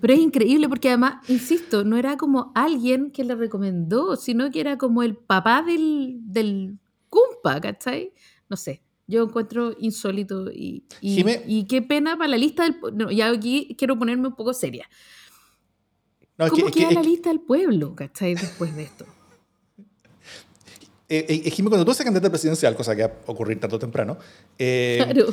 pero 0.00 0.12
es 0.14 0.20
increíble 0.20 0.68
porque 0.68 0.88
además, 0.88 1.28
insisto, 1.28 1.84
no 1.84 1.96
era 1.96 2.16
como 2.16 2.52
alguien 2.54 3.10
que 3.10 3.24
le 3.24 3.34
recomendó, 3.34 4.16
sino 4.16 4.50
que 4.50 4.60
era 4.60 4.78
como 4.78 5.02
el 5.02 5.16
papá 5.16 5.62
del, 5.62 6.18
del 6.22 6.78
cumpa, 7.08 7.60
¿cachai? 7.60 8.12
No 8.48 8.56
sé, 8.56 8.82
yo 9.06 9.24
encuentro 9.24 9.74
insólito 9.78 10.50
y, 10.50 10.84
y, 11.00 11.14
Jimé. 11.16 11.42
y 11.46 11.64
qué 11.64 11.82
pena 11.82 12.16
para 12.16 12.28
la 12.28 12.36
lista 12.36 12.62
del... 12.64 12.76
No, 12.94 13.10
ya 13.10 13.28
aquí 13.30 13.74
quiero 13.78 13.98
ponerme 13.98 14.28
un 14.28 14.34
poco 14.34 14.52
seria. 14.54 14.88
No, 16.38 16.46
que- 16.46 16.50
¿Cómo 16.50 16.66
es 16.68 16.72
que- 16.72 16.78
queda 16.80 16.88
es 16.90 16.94
la 16.94 17.02
que- 17.02 17.08
lista 17.08 17.28
del 17.30 17.40
pueblo, 17.40 17.94
¿cachai? 17.94 18.34
Después 18.34 18.74
de 18.74 18.82
esto. 18.84 19.04
eh, 21.08 21.26
eh, 21.44 21.50
Jimmy, 21.50 21.68
cuando 21.68 21.84
tú 21.84 21.92
seas 21.92 22.04
candidata 22.04 22.30
presidencial, 22.30 22.74
cosa 22.76 22.96
que 22.96 23.02
va 23.02 23.08
a 23.26 23.30
ocurrir 23.30 23.60
tarde 23.60 23.76
o 23.76 23.78
temprano, 23.78 24.16
eh, 24.58 25.00
Claro. 25.04 25.26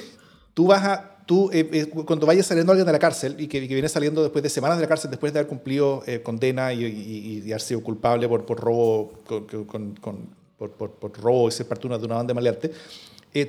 tú 0.54 0.68
vas 0.68 0.84
a, 0.84 1.19
tú, 1.30 1.52
eh, 1.54 1.70
eh, 1.72 1.86
cuando 1.86 2.26
vayas 2.26 2.48
saliendo 2.48 2.72
alguien 2.72 2.88
de 2.88 2.92
la 2.92 2.98
cárcel 2.98 3.36
y 3.38 3.48
que, 3.48 3.62
que 3.68 3.74
viene 3.76 3.88
saliendo 3.88 4.24
después 4.24 4.42
de 4.42 4.50
semanas 4.50 4.80
de 4.80 4.82
la 4.82 4.88
cárcel, 4.88 5.12
después 5.12 5.32
de 5.32 5.38
haber 5.38 5.48
cumplido 5.48 6.02
eh, 6.08 6.24
condena 6.24 6.74
y, 6.74 6.84
y- 6.84 7.44
y 7.46 7.52
haber 7.52 7.62
sido 7.62 7.84
culpable 7.84 8.28
por, 8.28 8.48
por 8.48 8.60
robo, 8.60 9.14
con, 9.28 9.46
con- 9.66 9.96
con- 9.98 10.30
por, 10.58 10.72
por- 10.72 10.92
por 10.94 11.12
robo 11.22 11.48
y 11.48 11.52
ser 11.52 11.68
parte 11.68 11.88
de 11.88 11.94
una, 12.06 12.16
banda 12.16 12.32
de 12.32 12.34
maleante, 12.34 12.72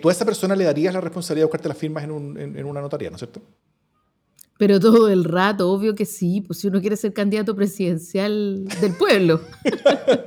tú 0.03 0.11
a 0.11 0.13
esa 0.13 0.27
persona 0.27 0.55
le 0.55 0.65
darías 0.65 0.93
la 0.93 1.01
responsabilidad 1.01 1.45
de 1.45 1.47
buscarte 1.47 1.69
las 1.69 1.79
firmas 1.79 2.05
en, 2.05 2.11
un- 2.11 2.39
en- 2.39 2.59
en 2.59 2.67
una 2.67 2.83
notaría, 2.83 3.09
¿no 3.09 3.17
es 3.17 3.21
cierto? 3.21 3.41
Pero 4.59 4.79
todo 4.79 5.09
el 5.09 5.25
rato, 5.25 5.71
obvio 5.73 5.95
que 5.95 6.05
sí, 6.05 6.43
pues 6.43 6.59
si 6.59 6.69
uno 6.69 6.83
quiere 6.83 6.99
ser 6.99 7.15
candidato 7.15 7.57
presidencial 7.57 8.67
del 8.83 8.93
pueblo. 8.95 9.41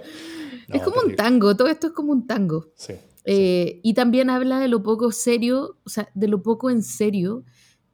No, 0.69 0.75
es 0.77 0.81
como 0.83 1.01
un 1.01 1.15
tango, 1.15 1.55
todo 1.55 1.67
esto 1.67 1.87
es 1.87 1.93
como 1.93 2.11
un 2.13 2.25
tango. 2.25 2.65
Sí. 2.75 2.93
Eh, 3.25 3.79
y 3.83 3.93
también 3.93 4.29
habla 4.29 4.59
de 4.59 4.67
lo 4.67 4.83
poco 4.83 5.11
serio, 5.11 5.77
o 5.85 5.89
sea, 5.89 6.09
de 6.13 6.27
lo 6.27 6.43
poco 6.43 6.69
en 6.69 6.83
serio 6.83 7.45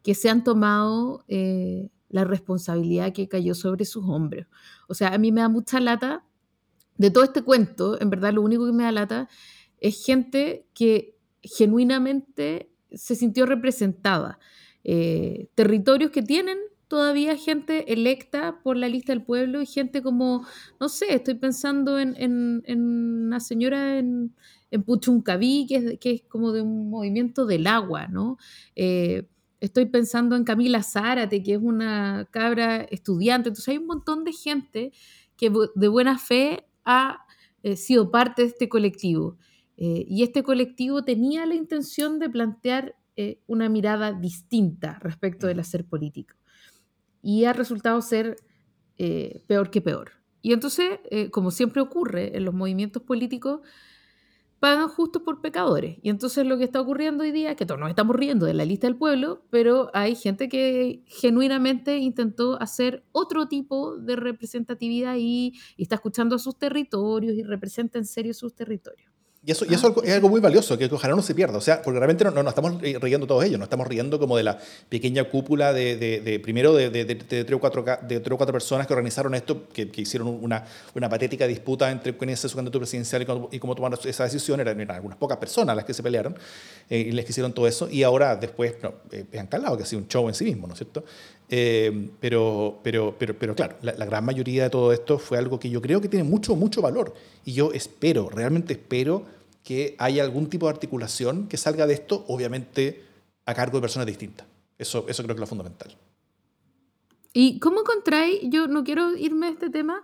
que 0.04 0.16
se 0.16 0.30
han 0.30 0.44
tomado 0.44 1.24
eh, 1.28 1.90
la 2.10 2.24
responsabilidad 2.24 3.14
que 3.14 3.28
cayó 3.28 3.54
sobre 3.56 3.86
sus 3.86 4.06
hombros. 4.06 4.48
O 4.88 4.94
sea, 4.96 5.10
a 5.14 5.18
mí 5.18 5.32
me 5.32 5.42
da 5.42 5.50
mucha 5.50 5.80
lata 5.80 6.26
de 6.98 7.12
todo 7.12 7.24
este 7.24 7.44
cuento, 7.44 8.00
en 8.02 8.10
verdad 8.10 8.34
lo 8.34 8.42
único 8.42 8.66
que 8.66 8.74
me 8.74 8.84
da 8.84 8.92
lata 8.92 9.30
es 9.80 10.04
gente 10.06 10.68
que 10.74 11.16
genuinamente 11.42 12.72
se 12.92 13.16
sintió 13.16 13.46
representada. 13.46 14.40
Eh, 14.84 15.50
territorios 15.56 16.12
que 16.12 16.22
tienen 16.24 16.58
todavía 16.88 17.36
gente 17.38 17.94
electa 17.94 18.60
por 18.64 18.76
la 18.76 18.88
lista 18.90 19.14
del 19.14 19.24
pueblo 19.24 19.62
y 19.62 19.66
gente 19.66 20.02
como, 20.02 20.46
no 20.80 20.90
sé, 20.90 21.14
estoy 21.14 21.36
pensando 21.36 22.00
en, 22.00 22.16
en- 22.18 22.64
en 22.66 22.82
una 23.28 23.40
señora 23.40 24.00
en, 24.00 24.36
en 24.72 24.84
Puchuncaví, 24.84 25.66
que 25.68 25.76
es, 25.76 26.00
que 26.00 26.12
es 26.12 26.22
como 26.24 26.52
de 26.52 26.62
un 26.62 26.90
movimiento 26.90 27.46
del 27.46 27.68
agua, 27.68 28.08
¿no? 28.08 28.38
Eh, 28.76 29.28
estoy 29.60 29.86
pensando 29.86 30.36
en 30.36 30.44
Camila 30.44 30.84
Zárate, 30.84 31.44
que 31.44 31.54
es 31.54 31.60
una 31.62 32.28
cabra 32.32 32.82
estudiante. 32.84 33.50
Entonces 33.50 33.70
hay 33.70 33.78
un 33.78 33.88
montón 33.88 34.24
de 34.24 34.34
gente 34.34 34.92
que 35.36 35.52
de 35.76 35.88
buena 35.88 36.18
fe 36.18 36.66
ha 36.86 37.26
eh, 37.64 37.76
sido 37.76 38.12
parte 38.12 38.44
de 38.44 38.50
este 38.50 38.70
colectivo. 38.70 39.38
Eh, 39.78 40.06
y 40.08 40.24
este 40.24 40.44
colectivo 40.44 41.04
tenía 41.04 41.46
la 41.46 41.56
intención 41.56 42.20
de 42.20 42.30
plantear 42.30 42.96
eh, 43.16 43.42
una 43.48 43.70
mirada 43.70 44.14
distinta 44.14 45.00
respecto 45.02 45.48
del 45.48 45.60
hacer 45.60 45.86
político. 45.86 46.36
Y 47.22 47.46
ha 47.46 47.54
resultado 47.54 48.02
ser 48.02 48.38
peor 49.48 49.72
que 49.72 49.80
peor. 49.80 50.12
y 50.42 50.52
entonces, 50.52 51.00
como 51.32 51.52
siempre 51.52 51.82
ocurre 51.82 52.36
en 52.36 52.44
los 52.44 52.54
movimientos 52.54 53.02
políticos, 53.02 53.62
pagan 54.60 54.90
justos 54.90 55.22
por 55.22 55.42
pecadores. 55.42 55.98
Y 56.02 56.10
entonces 56.10 56.46
lo 56.46 56.58
que 56.58 56.66
está 56.66 56.82
ocurriendo 56.82 57.24
hoy 57.24 57.32
día 57.32 57.52
es 57.52 57.58
que 57.58 57.66
todos 57.66 57.80
nos 57.80 57.90
estamos 57.90 58.16
riendo 58.16 58.46
de 58.46 58.54
la 58.54 58.66
lista 58.66 58.88
del 58.88 58.98
pueblo, 58.98 59.44
pero 59.50 59.90
hay 59.94 60.16
gente 60.16 60.50
que 60.50 61.04
genuinamente 61.08 61.98
intentó 61.98 62.62
hacer 62.62 63.04
otro 63.12 63.48
tipo 63.48 63.98
de 63.98 64.16
representatividad 64.16 65.16
y, 65.18 65.54
y 65.78 65.84
está 65.84 65.96
escuchando 65.96 66.36
a 66.36 66.40
sus 66.40 66.58
territorios 66.58 67.36
y 67.36 67.44
representa 67.44 67.98
en 67.98 68.06
serio 68.06 68.34
sus 68.34 68.56
territorios. 68.56 69.19
Y 69.42 69.52
eso, 69.52 69.66
y 69.70 69.74
eso 69.74 69.96
es 70.04 70.14
algo 70.14 70.28
muy 70.28 70.42
valioso, 70.42 70.78
que 70.78 70.86
ojalá 70.92 71.16
no 71.16 71.22
se 71.22 71.34
pierda. 71.34 71.58
O 71.58 71.62
sea, 71.62 71.82
porque 71.82 71.98
realmente 71.98 72.26
no, 72.26 72.32
no 72.32 72.44
nos 72.44 72.52
estamos 72.52 72.82
riendo 72.82 73.26
todos 73.26 73.46
ellos, 73.46 73.58
nos 73.58 73.68
estamos 73.68 73.88
riendo 73.88 74.20
como 74.20 74.36
de 74.36 74.44
la 74.44 74.60
pequeña 74.90 75.24
cúpula 75.24 75.72
de, 75.72 75.96
de, 75.96 76.20
de 76.20 76.40
primero, 76.42 76.74
de, 76.74 76.90
de, 76.90 77.16
tres 77.16 77.54
o 77.54 77.60
cuatro, 77.60 77.86
de 78.02 78.20
tres 78.20 78.34
o 78.34 78.38
cuatro 78.38 78.52
personas 78.52 78.86
que 78.86 78.92
organizaron 78.92 79.34
esto, 79.36 79.70
que, 79.70 79.90
que 79.90 80.02
hicieron 80.02 80.28
una, 80.28 80.66
una 80.94 81.08
patética 81.08 81.48
disputa 81.48 81.90
entre 81.90 82.18
quién 82.18 82.32
es 82.32 82.42
su 82.42 82.54
candidato 82.54 82.80
presidencial 82.80 83.22
y 83.22 83.26
cómo, 83.26 83.48
y 83.50 83.60
cómo 83.60 83.76
tomaron 83.76 83.98
esa 84.04 84.26
decisión. 84.26 84.60
Eran, 84.60 84.78
eran, 84.82 84.98
algunas 84.98 85.18
pocas 85.18 85.38
personas 85.38 85.74
las 85.74 85.86
que 85.86 85.94
se 85.94 86.04
pelearon 86.04 86.38
eh, 86.90 87.00
y 87.00 87.12
les 87.12 87.24
que 87.24 87.32
hicieron 87.32 87.54
todo 87.54 87.66
eso. 87.66 87.90
Y 87.90 88.04
ahora, 88.04 88.36
después, 88.36 88.76
no, 88.84 88.96
eh, 89.12 89.24
han 89.40 89.48
calado, 89.48 89.78
que 89.78 89.84
ha 89.84 89.86
sido 89.86 90.02
un 90.02 90.10
show 90.10 90.28
en 90.28 90.36
sí 90.36 90.44
mismo, 90.44 90.68
¿no 90.68 90.74
es 90.74 90.80
cierto? 90.80 91.06
Eh, 91.52 92.12
pero, 92.20 92.80
pero, 92.84 93.16
pero, 93.18 93.38
pero 93.38 93.56
claro, 93.56 93.78
la, 93.82 93.94
la, 93.94 94.06
gran 94.06 94.24
mayoría 94.24 94.64
de 94.64 94.70
todo 94.70 94.94
esto 94.94 95.18
fue 95.18 95.40
algo 95.40 95.60
que 95.60 95.70
yo 95.70 95.82
creo 95.82 96.00
que 96.00 96.08
tiene 96.08 96.24
mucho, 96.24 96.56
mucho 96.56 96.82
valor. 96.82 97.14
Y 97.44 97.54
yo 97.54 97.72
espero, 97.74 98.30
realmente 98.30 98.74
espero 98.74 99.26
que 99.64 99.96
haya 99.98 100.24
algún 100.24 100.48
tipo 100.48 100.68
de 100.68 100.72
articulación 100.72 101.48
que 101.48 101.58
salga 101.58 101.88
de 101.88 101.96
esto, 101.96 102.24
obviamente 102.28 103.04
a 103.46 103.54
cargo 103.54 103.78
de 103.78 103.82
personas 103.82 104.06
distintas. 104.06 104.46
Eso, 104.78 105.06
eso 105.08 105.24
creo 105.24 105.36
que 105.36 105.40
es 105.40 105.42
lo 105.42 105.48
fundamental. 105.48 105.98
¿Y 107.34 107.60
cómo 107.60 107.82
encontráis, 107.82 108.40
yo 108.44 108.68
no 108.68 108.84
quiero 108.84 109.16
irme 109.16 109.48
a 109.48 109.50
este 109.50 109.70
tema, 109.70 110.04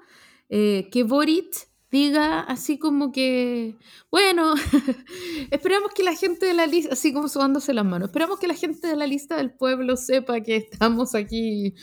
eh, 0.49 0.89
que 0.91 1.03
Boric 1.03 1.67
diga 1.91 2.41
así 2.41 2.77
como 2.77 3.11
que, 3.11 3.75
bueno, 4.11 4.53
esperamos 5.51 5.91
que 5.93 6.03
la 6.03 6.15
gente 6.15 6.45
de 6.45 6.53
la 6.53 6.67
lista, 6.67 6.93
así 6.93 7.13
como 7.13 7.27
subándose 7.27 7.73
las 7.73 7.85
manos, 7.85 8.09
esperamos 8.09 8.39
que 8.39 8.47
la 8.47 8.53
gente 8.53 8.87
de 8.87 8.95
la 8.95 9.07
lista 9.07 9.37
del 9.37 9.51
pueblo 9.51 9.97
sepa 9.97 10.41
que 10.41 10.57
estamos 10.57 11.15
aquí, 11.15 11.75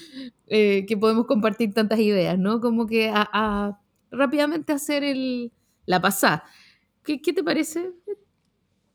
eh, 0.49 0.85
que 0.87 0.97
podemos 0.97 1.27
compartir 1.27 1.73
tantas 1.73 1.99
ideas, 1.99 2.39
¿no? 2.39 2.61
Como 2.61 2.87
que 2.87 3.09
a, 3.09 3.29
a 3.33 3.81
rápidamente 4.11 4.73
hacer 4.73 5.05
el, 5.05 5.53
la 5.87 6.01
pasada. 6.01 6.45
¿Qué, 7.05 7.21
¿Qué, 7.21 7.33
te 7.33 7.43
parece? 7.43 7.91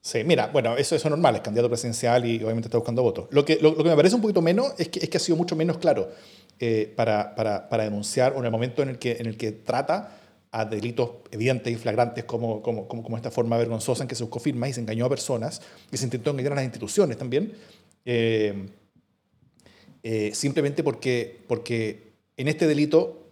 Sí, 0.01 0.23
mira, 0.23 0.47
bueno, 0.47 0.77
eso, 0.77 0.95
eso 0.95 1.07
es 1.07 1.11
normal, 1.11 1.35
es 1.35 1.41
candidato 1.41 1.67
presidencial 1.69 2.25
y 2.25 2.37
obviamente 2.37 2.67
está 2.67 2.77
buscando 2.77 3.03
votos. 3.03 3.27
Lo 3.31 3.43
que, 3.43 3.57
lo, 3.61 3.71
lo 3.71 3.83
que 3.83 3.89
me 3.89 3.95
parece 3.95 4.15
un 4.15 4.21
poquito 4.21 4.41
menos 4.41 4.73
es 4.77 4.87
que, 4.87 4.99
es 4.99 5.09
que 5.09 5.17
ha 5.17 5.19
sido 5.19 5.35
mucho 5.35 5.55
menos 5.55 5.77
claro 5.79 6.09
eh, 6.59 6.93
para, 6.95 7.35
para, 7.35 7.67
para, 7.67 7.83
denunciar 7.83 8.33
o 8.33 8.39
en 8.39 8.45
el 8.45 8.51
momento 8.51 8.81
en 8.81 8.89
el 8.89 8.99
que, 8.99 9.17
en 9.19 9.25
el 9.25 9.35
que 9.35 9.51
trata 9.51 10.17
a 10.59 10.65
delitos 10.65 11.09
evidentes 11.31 11.71
y 11.71 11.75
flagrantes 11.75 12.23
como, 12.23 12.61
como, 12.61 12.87
como, 12.87 13.15
esta 13.15 13.29
forma 13.29 13.57
vergonzosa 13.57 14.03
en 14.03 14.07
que 14.07 14.15
se 14.15 14.23
buscó 14.23 14.39
firmas 14.39 14.69
y 14.69 14.73
se 14.73 14.81
engañó 14.81 15.05
a 15.05 15.09
personas 15.09 15.61
y 15.91 15.97
se 15.97 16.05
intentó 16.05 16.31
engañar 16.31 16.53
a 16.53 16.55
las 16.55 16.63
instituciones 16.63 17.17
también, 17.17 17.53
eh, 18.05 18.67
eh, 20.01 20.31
simplemente 20.33 20.83
porque, 20.83 21.41
porque 21.47 22.13
en 22.37 22.47
este 22.47 22.65
delito 22.65 23.29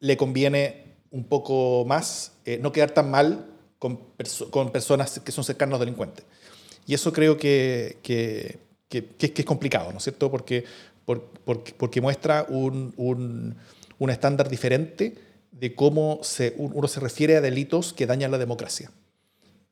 le 0.00 0.16
conviene 0.16 0.96
un 1.10 1.24
poco 1.24 1.84
más 1.86 2.32
no 2.60 2.72
quedar 2.72 2.90
tan 2.90 3.10
mal 3.10 3.50
con, 3.78 3.98
perso 4.16 4.50
con, 4.50 4.72
personas 4.72 5.20
que 5.20 5.30
son 5.30 5.44
cercanos 5.44 5.78
delincuentes. 5.78 6.24
Y 6.86 6.94
eso 6.94 7.12
creo 7.12 7.36
que, 7.36 7.98
que, 8.02 8.58
que, 8.88 9.04
que 9.04 9.32
es 9.42 9.44
complicado, 9.44 9.92
¿no 9.92 9.98
es 9.98 10.04
cierto? 10.04 10.30
Porque, 10.30 10.64
por, 11.04 11.22
porque, 11.44 11.72
porque 11.76 12.00
muestra 12.00 12.46
un, 12.48 12.92
un, 12.96 13.54
un, 13.98 14.10
estándar 14.10 14.48
diferente 14.48 15.14
de 15.52 15.74
cómo 15.74 16.20
se, 16.22 16.54
uno 16.56 16.88
se 16.88 17.00
refiere 17.00 17.36
a 17.36 17.40
delitos 17.40 17.92
que 17.92 18.06
dañan 18.06 18.30
la 18.30 18.38
democracia. 18.38 18.90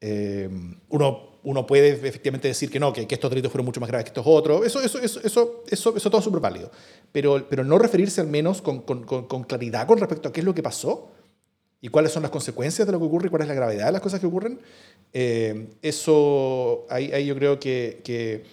Eh, 0.00 0.48
uno, 0.88 1.38
uno 1.42 1.66
puede 1.66 1.90
efectivamente 1.90 2.48
decir 2.48 2.70
que 2.70 2.78
no, 2.78 2.92
que, 2.92 3.06
que, 3.06 3.14
estos 3.16 3.30
delitos 3.30 3.50
fueron 3.50 3.66
mucho 3.66 3.80
más 3.80 3.88
graves 3.88 4.04
que 4.04 4.10
estos 4.10 4.26
otros, 4.26 4.64
eso, 4.64 4.80
eso, 4.80 4.98
eso, 4.98 5.20
eso, 5.22 5.64
eso, 5.68 5.96
eso 5.96 6.10
todo 6.10 6.18
es 6.20 6.24
súper 6.24 6.40
válido, 6.40 6.70
pero, 7.12 7.46
pero 7.50 7.64
no 7.64 7.78
referirse 7.78 8.20
al 8.20 8.28
menos 8.28 8.62
con, 8.62 8.80
con, 8.82 9.04
con 9.04 9.44
claridad 9.44 9.86
con 9.86 9.98
respecto 9.98 10.28
a 10.28 10.32
qué 10.32 10.40
es 10.40 10.46
lo 10.46 10.54
que 10.54 10.62
pasó, 10.62 11.10
y 11.80 11.88
cuáles 11.88 12.12
son 12.12 12.22
las 12.22 12.30
consecuencias 12.30 12.86
de 12.86 12.92
lo 12.92 12.98
que 12.98 13.06
ocurre 13.06 13.26
y 13.26 13.30
cuál 13.30 13.42
es 13.42 13.48
la 13.48 13.54
gravedad 13.54 13.86
de 13.86 13.92
las 13.92 14.02
cosas 14.02 14.20
que 14.20 14.26
ocurren, 14.26 14.60
eh, 15.12 15.68
eso, 15.82 16.86
ahí, 16.90 17.10
ahí, 17.12 17.26
yo 17.26 17.34
creo 17.34 17.58
que, 17.58 18.00
que, 18.04 18.44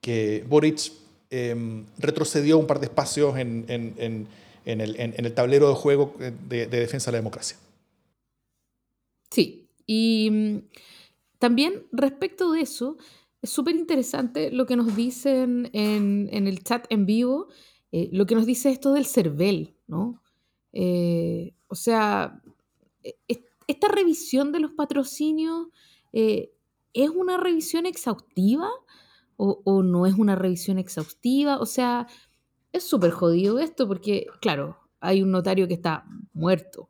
que 0.00 0.44
Boric 0.46 0.92
eh, 1.30 1.84
retrocedió 1.98 2.58
un 2.58 2.66
par 2.66 2.78
de 2.78 2.86
espacios 2.86 3.38
en, 3.38 3.64
en, 3.68 3.94
en, 3.96 4.26
en 4.64 4.80
el, 4.80 4.96
el, 4.98 5.34
tablero 5.34 5.68
de 5.68 5.74
juego 5.74 6.14
de, 6.18 6.30
de, 6.30 6.66
defensa 6.66 7.10
de 7.10 7.16
la 7.16 7.18
democracia. 7.18 7.56
Sí, 9.30 9.68
y 9.86 10.30
mm, 10.30 10.58
también 11.38 11.86
respecto 11.90 12.52
de 12.52 12.60
eso, 12.60 12.96
es 13.42 13.50
súper 13.50 13.74
interesante 13.74 14.52
lo 14.52 14.66
que 14.66 14.76
nos 14.76 14.94
dicen 14.94 15.68
en, 15.72 16.28
el 16.30 16.62
chat 16.62 16.86
en 16.90 17.06
vivo, 17.06 17.48
eh, 17.90 18.08
lo 18.12 18.24
que 18.26 18.36
nos 18.36 18.46
dice 18.46 18.70
esto 18.70 18.92
del 18.92 19.06
CERVEL, 19.06 19.74
¿no? 19.88 20.22
Eh, 20.72 21.52
o 21.66 21.74
sea, 21.74 22.40
e, 23.02 23.16
esta 23.66 23.88
revisión 23.88 24.52
de 24.52 24.60
los 24.60 24.70
patrocinios 24.72 25.66
eh, 26.12 26.52
es 26.94 27.10
una 27.10 27.36
revisión 27.36 27.86
exhaustiva 27.86 28.70
o, 29.36 29.60
o, 29.64 29.82
no 29.82 30.06
es 30.06 30.14
una 30.14 30.36
revisión 30.36 30.78
exhaustiva. 30.78 31.58
O 31.58 31.66
sea, 31.66 32.06
es 32.72 32.84
súper 32.84 33.10
jodido 33.10 33.58
esto 33.58 33.86
porque, 33.86 34.26
claro, 34.40 34.78
hay 35.00 35.22
un 35.22 35.30
notario 35.30 35.68
que 35.68 35.74
está 35.74 36.04
muerto. 36.32 36.88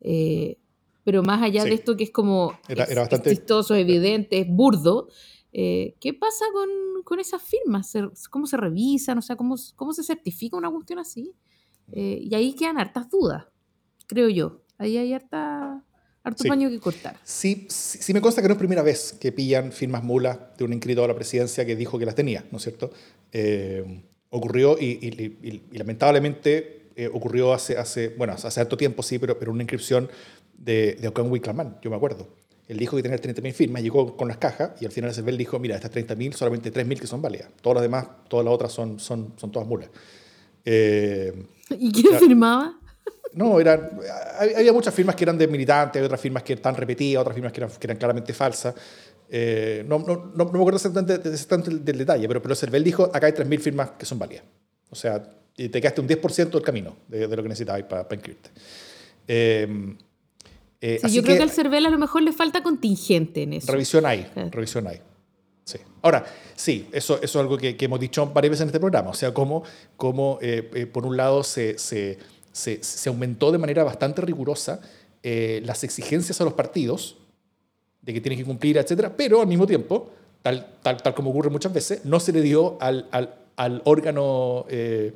Eh, 0.00 0.58
pero 1.04 1.22
más 1.22 1.42
allá 1.42 1.62
sí. 1.62 1.70
de 1.70 1.74
esto 1.74 1.96
que 1.96 2.04
es 2.04 2.10
como 2.10 2.58
era, 2.68 2.84
bastante... 2.84 3.30
es 3.30 3.38
chistoso, 3.38 3.74
evidente, 3.74 4.38
es 4.38 4.46
burdo, 4.48 5.08
eh, 5.52 5.96
¿qué 6.00 6.12
pasa 6.12 6.44
con, 6.52 6.68
con, 7.04 7.18
esas 7.18 7.42
firmas? 7.42 7.92
¿Cómo 8.30 8.46
se 8.46 8.56
revisan? 8.56 9.18
O 9.18 9.22
sea, 9.22 9.36
¿cómo, 9.36 9.56
cómo 9.76 9.92
se 9.92 10.02
certifica 10.02 10.56
una 10.56 10.70
cuestión 10.70 10.98
así? 10.98 11.32
Eh, 11.92 12.20
y 12.22 12.34
ahí 12.34 12.52
quedan 12.54 12.78
hartas 12.78 13.08
dudas 13.08 13.46
creo 14.08 14.28
yo. 14.28 14.62
Ahí 14.78 14.96
hay 14.96 15.12
harta, 15.12 15.84
harto 16.24 16.42
sí. 16.42 16.48
paño 16.48 16.68
que 16.68 16.80
cortar. 16.80 17.16
Sí, 17.22 17.66
sí, 17.68 17.98
sí, 18.00 18.12
me 18.12 18.20
consta 18.20 18.42
que 18.42 18.48
no 18.48 18.54
es 18.54 18.58
primera 18.58 18.82
vez 18.82 19.12
que 19.20 19.30
pillan 19.30 19.70
firmas 19.70 20.02
mulas 20.02 20.38
de 20.56 20.64
un 20.64 20.72
inscrito 20.72 21.04
a 21.04 21.08
la 21.08 21.14
presidencia 21.14 21.64
que 21.64 21.76
dijo 21.76 21.98
que 21.98 22.06
las 22.06 22.16
tenía, 22.16 22.44
¿no 22.50 22.56
es 22.56 22.64
cierto? 22.64 22.90
Eh, 23.30 24.04
ocurrió 24.30 24.76
y, 24.78 24.98
y, 25.00 25.36
y, 25.42 25.62
y 25.72 25.78
lamentablemente 25.78 26.78
eh, 26.96 27.08
ocurrió 27.12 27.52
hace, 27.52 27.78
hace, 27.78 28.08
bueno, 28.08 28.32
hace 28.32 28.60
harto 28.60 28.76
tiempo, 28.76 29.04
sí, 29.04 29.20
pero, 29.20 29.38
pero 29.38 29.52
una 29.52 29.62
inscripción 29.62 30.10
de, 30.56 30.94
de 31.00 31.06
Ocon 31.06 31.30
Wicklerman, 31.30 31.78
yo 31.80 31.90
me 31.90 31.96
acuerdo. 31.96 32.26
Él 32.66 32.76
dijo 32.76 32.96
que 32.96 33.02
tenía 33.02 33.18
30.000 33.18 33.52
firmas, 33.52 33.82
llegó 33.82 34.16
con 34.16 34.26
las 34.26 34.36
cajas 34.36 34.72
y 34.80 34.84
al 34.84 34.90
final 34.90 35.10
ese 35.10 35.22
dijo, 35.22 35.58
mira, 35.60 35.76
estas 35.76 35.92
30.000, 35.92 36.32
solamente 36.32 36.72
3.000 36.72 36.98
que 37.00 37.06
son 37.06 37.22
válidas. 37.22 37.48
Todas 37.62 37.76
las 37.76 37.82
demás, 37.82 38.08
todas 38.28 38.44
las 38.44 38.52
otras 38.52 38.72
son, 38.72 38.98
son, 38.98 39.32
son 39.36 39.52
todas 39.52 39.66
mulas. 39.66 39.88
Eh, 40.64 41.32
¿Y 41.70 41.92
quién 41.92 42.12
ya, 42.12 42.18
firmaba? 42.18 42.78
No, 43.32 43.60
eran, 43.60 44.00
había 44.56 44.72
muchas 44.72 44.92
firmas 44.92 45.14
que 45.14 45.24
eran 45.24 45.38
de 45.38 45.46
militantes, 45.46 46.00
había 46.00 46.06
otras 46.06 46.20
firmas 46.20 46.42
que 46.42 46.54
están 46.54 46.74
repetidas, 46.74 47.20
otras 47.20 47.34
firmas 47.34 47.52
que 47.52 47.60
eran, 47.60 47.70
que 47.70 47.86
eran 47.86 47.96
claramente 47.96 48.34
falsas. 48.34 48.74
Eh, 49.28 49.84
no, 49.86 49.98
no, 49.98 50.32
no, 50.34 50.44
me 50.46 50.58
acuerdo 50.58 50.76
exactamente, 50.76 51.14
exactamente 51.28 51.70
del, 51.70 51.84
del, 51.84 51.98
detalle, 51.98 52.26
pero, 52.26 52.40
pero 52.40 52.54
Cervel 52.54 52.82
dijo, 52.82 53.10
acá 53.12 53.26
hay 53.26 53.32
3.000 53.32 53.58
firmas 53.60 53.90
que 53.92 54.06
son 54.06 54.18
válidas. 54.18 54.44
O 54.90 54.96
sea, 54.96 55.22
te 55.54 55.70
quedaste 55.70 56.00
un 56.00 56.08
10% 56.08 56.50
del 56.50 56.62
camino 56.62 56.96
de, 57.08 57.26
de, 57.26 57.36
lo 57.36 57.42
que 57.42 57.48
necesitabas 57.48 57.82
para, 57.82 58.04
para 58.04 58.14
inscribirte. 58.14 58.50
Eh, 59.26 59.96
eh, 60.80 61.00
sí, 61.02 61.12
yo 61.12 61.22
creo 61.22 61.34
que, 61.34 61.38
que 61.38 61.42
al 61.42 61.50
Cervel 61.50 61.86
a 61.86 61.90
lo 61.90 61.98
mejor 61.98 62.22
le 62.22 62.32
falta 62.32 62.62
contingente 62.62 63.42
en 63.42 63.54
eso. 63.54 63.70
Revisión 63.70 64.06
hay, 64.06 64.24
claro. 64.32 64.50
revisión 64.50 64.86
hay. 64.86 65.00
Sí. 65.64 65.78
Ahora, 66.00 66.24
sí, 66.54 66.88
eso, 66.92 67.16
eso 67.16 67.24
es 67.24 67.36
algo 67.36 67.58
que, 67.58 67.76
que, 67.76 67.84
hemos 67.84 68.00
dicho 68.00 68.26
varias 68.26 68.52
veces 68.52 68.62
en 68.62 68.68
este 68.68 68.80
programa. 68.80 69.10
O 69.10 69.14
sea, 69.14 69.34
cómo, 69.34 69.64
cómo 69.96 70.38
eh, 70.40 70.88
por 70.90 71.04
un 71.04 71.16
lado 71.16 71.42
se, 71.42 71.76
se 71.78 72.18
se, 72.58 72.82
se 72.82 73.08
aumentó 73.08 73.52
de 73.52 73.58
manera 73.58 73.84
bastante 73.84 74.20
rigurosa 74.22 74.80
eh, 75.22 75.62
las 75.64 75.84
exigencias 75.84 76.40
a 76.40 76.44
los 76.44 76.54
partidos 76.54 77.18
de 78.02 78.14
que 78.14 78.20
tienen 78.20 78.38
que 78.38 78.44
cumplir, 78.44 78.76
etcétera, 78.76 79.12
pero 79.16 79.40
al 79.40 79.46
mismo 79.46 79.66
tiempo, 79.66 80.10
tal, 80.42 80.74
tal, 80.82 81.02
tal 81.02 81.14
como 81.14 81.30
ocurre 81.30 81.50
muchas 81.50 81.72
veces, 81.72 82.04
no 82.04 82.20
se 82.20 82.32
le 82.32 82.40
dio 82.40 82.78
al, 82.80 83.08
al, 83.10 83.34
al 83.56 83.82
órgano, 83.84 84.66
eh, 84.68 85.14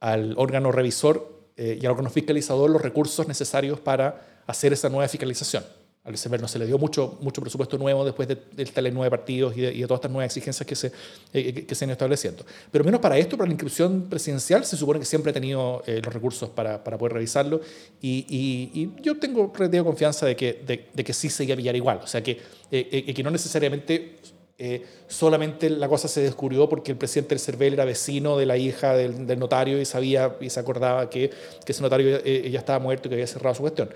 al 0.00 0.34
órgano 0.36 0.72
revisor 0.72 1.32
eh, 1.56 1.78
y 1.80 1.86
al 1.86 1.92
órgano 1.92 2.10
fiscalizador 2.10 2.70
los 2.70 2.82
recursos 2.82 3.28
necesarios 3.28 3.80
para 3.80 4.42
hacer 4.46 4.72
esa 4.72 4.88
nueva 4.88 5.08
fiscalización 5.08 5.64
al 6.08 6.16
CERVEL 6.16 6.40
no 6.40 6.48
se 6.48 6.58
le 6.58 6.66
dio 6.66 6.78
mucho, 6.78 7.18
mucho 7.20 7.40
presupuesto 7.40 7.76
nuevo 7.76 8.04
después 8.04 8.26
de, 8.26 8.36
de 8.52 8.62
esta 8.62 8.80
nueve 8.82 9.10
partidos 9.10 9.56
y 9.56 9.60
de, 9.60 9.72
todas 9.82 9.98
estas 9.98 10.10
nuevas 10.10 10.26
exigencias 10.26 10.66
que 10.66 10.74
se, 10.74 10.92
eh, 11.32 11.66
que, 11.66 11.74
se 11.74 11.84
han 11.84 11.90
estableciendo. 11.90 12.44
Pero 12.70 12.84
menos 12.84 13.00
para 13.00 13.18
esto, 13.18 13.36
para 13.36 13.48
la 13.48 13.52
inscripción 13.52 14.06
presidencial, 14.08 14.64
se 14.64 14.76
supone 14.76 14.98
que 14.98 15.04
siempre 15.04 15.30
ha 15.30 15.34
tenido 15.34 15.82
eh, 15.86 16.00
los 16.02 16.12
recursos 16.12 16.48
para, 16.48 16.82
para, 16.82 16.96
poder 16.96 17.12
revisarlo 17.14 17.60
y, 18.00 18.90
yo 19.02 19.18
tengo 19.18 19.52
relativa 19.54 19.84
confianza 19.84 20.26
de 20.26 20.34
que, 20.34 20.62
de, 20.66 20.88
de, 20.92 21.04
que 21.04 21.12
sí 21.12 21.28
se 21.28 21.44
iba 21.44 21.54
a 21.54 21.56
pillar 21.56 21.76
igual. 21.76 22.00
O 22.02 22.06
sea, 22.06 22.22
que, 22.22 22.40
eh, 22.70 23.12
que 23.14 23.22
no 23.22 23.30
necesariamente 23.30 24.16
eh, 24.60 24.84
solamente 25.06 25.70
la 25.70 25.88
cosa 25.88 26.08
se 26.08 26.20
descubrió 26.20 26.68
porque 26.68 26.90
el 26.90 26.98
presidente 26.98 27.28
del 27.28 27.38
CERVEL 27.38 27.74
era 27.74 27.84
vecino 27.84 28.36
de 28.36 28.44
la 28.44 28.56
hija 28.56 28.92
del, 28.92 29.38
notario 29.38 29.80
y 29.80 29.84
sabía 29.84 30.34
y 30.40 30.50
se 30.50 30.58
acordaba 30.58 31.08
que, 31.08 31.30
que 31.64 31.70
ese 31.70 31.80
notario 31.80 32.18
eh, 32.24 32.50
ya 32.50 32.58
estaba 32.58 32.80
muerto 32.80 33.06
y 33.06 33.10
que 33.10 33.14
había 33.14 33.28
cerrado 33.28 33.54
su 33.54 33.60
cuestión. 33.60 33.88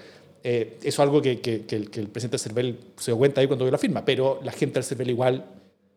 Eh, 0.45 0.79
eso 0.81 0.89
es 0.89 1.01
algo 1.01 1.23
que, 1.23 1.41
que, 1.41 1.65
que, 1.67 1.77
el, 1.77 2.09
presidente 2.09 2.39
CERVEL 2.39 2.79
se 2.97 3.11
dio 3.13 3.19
cuenta 3.19 3.41
ahí 3.41 3.47
cuando 3.47 3.65
vio 3.65 3.73
la 3.73 3.79
firma, 3.79 4.05
pero 4.05 4.41
la 4.43 4.53
gente 4.53 4.75
del 4.75 4.85
CERVEL 4.85 5.11
igual, 5.11 5.47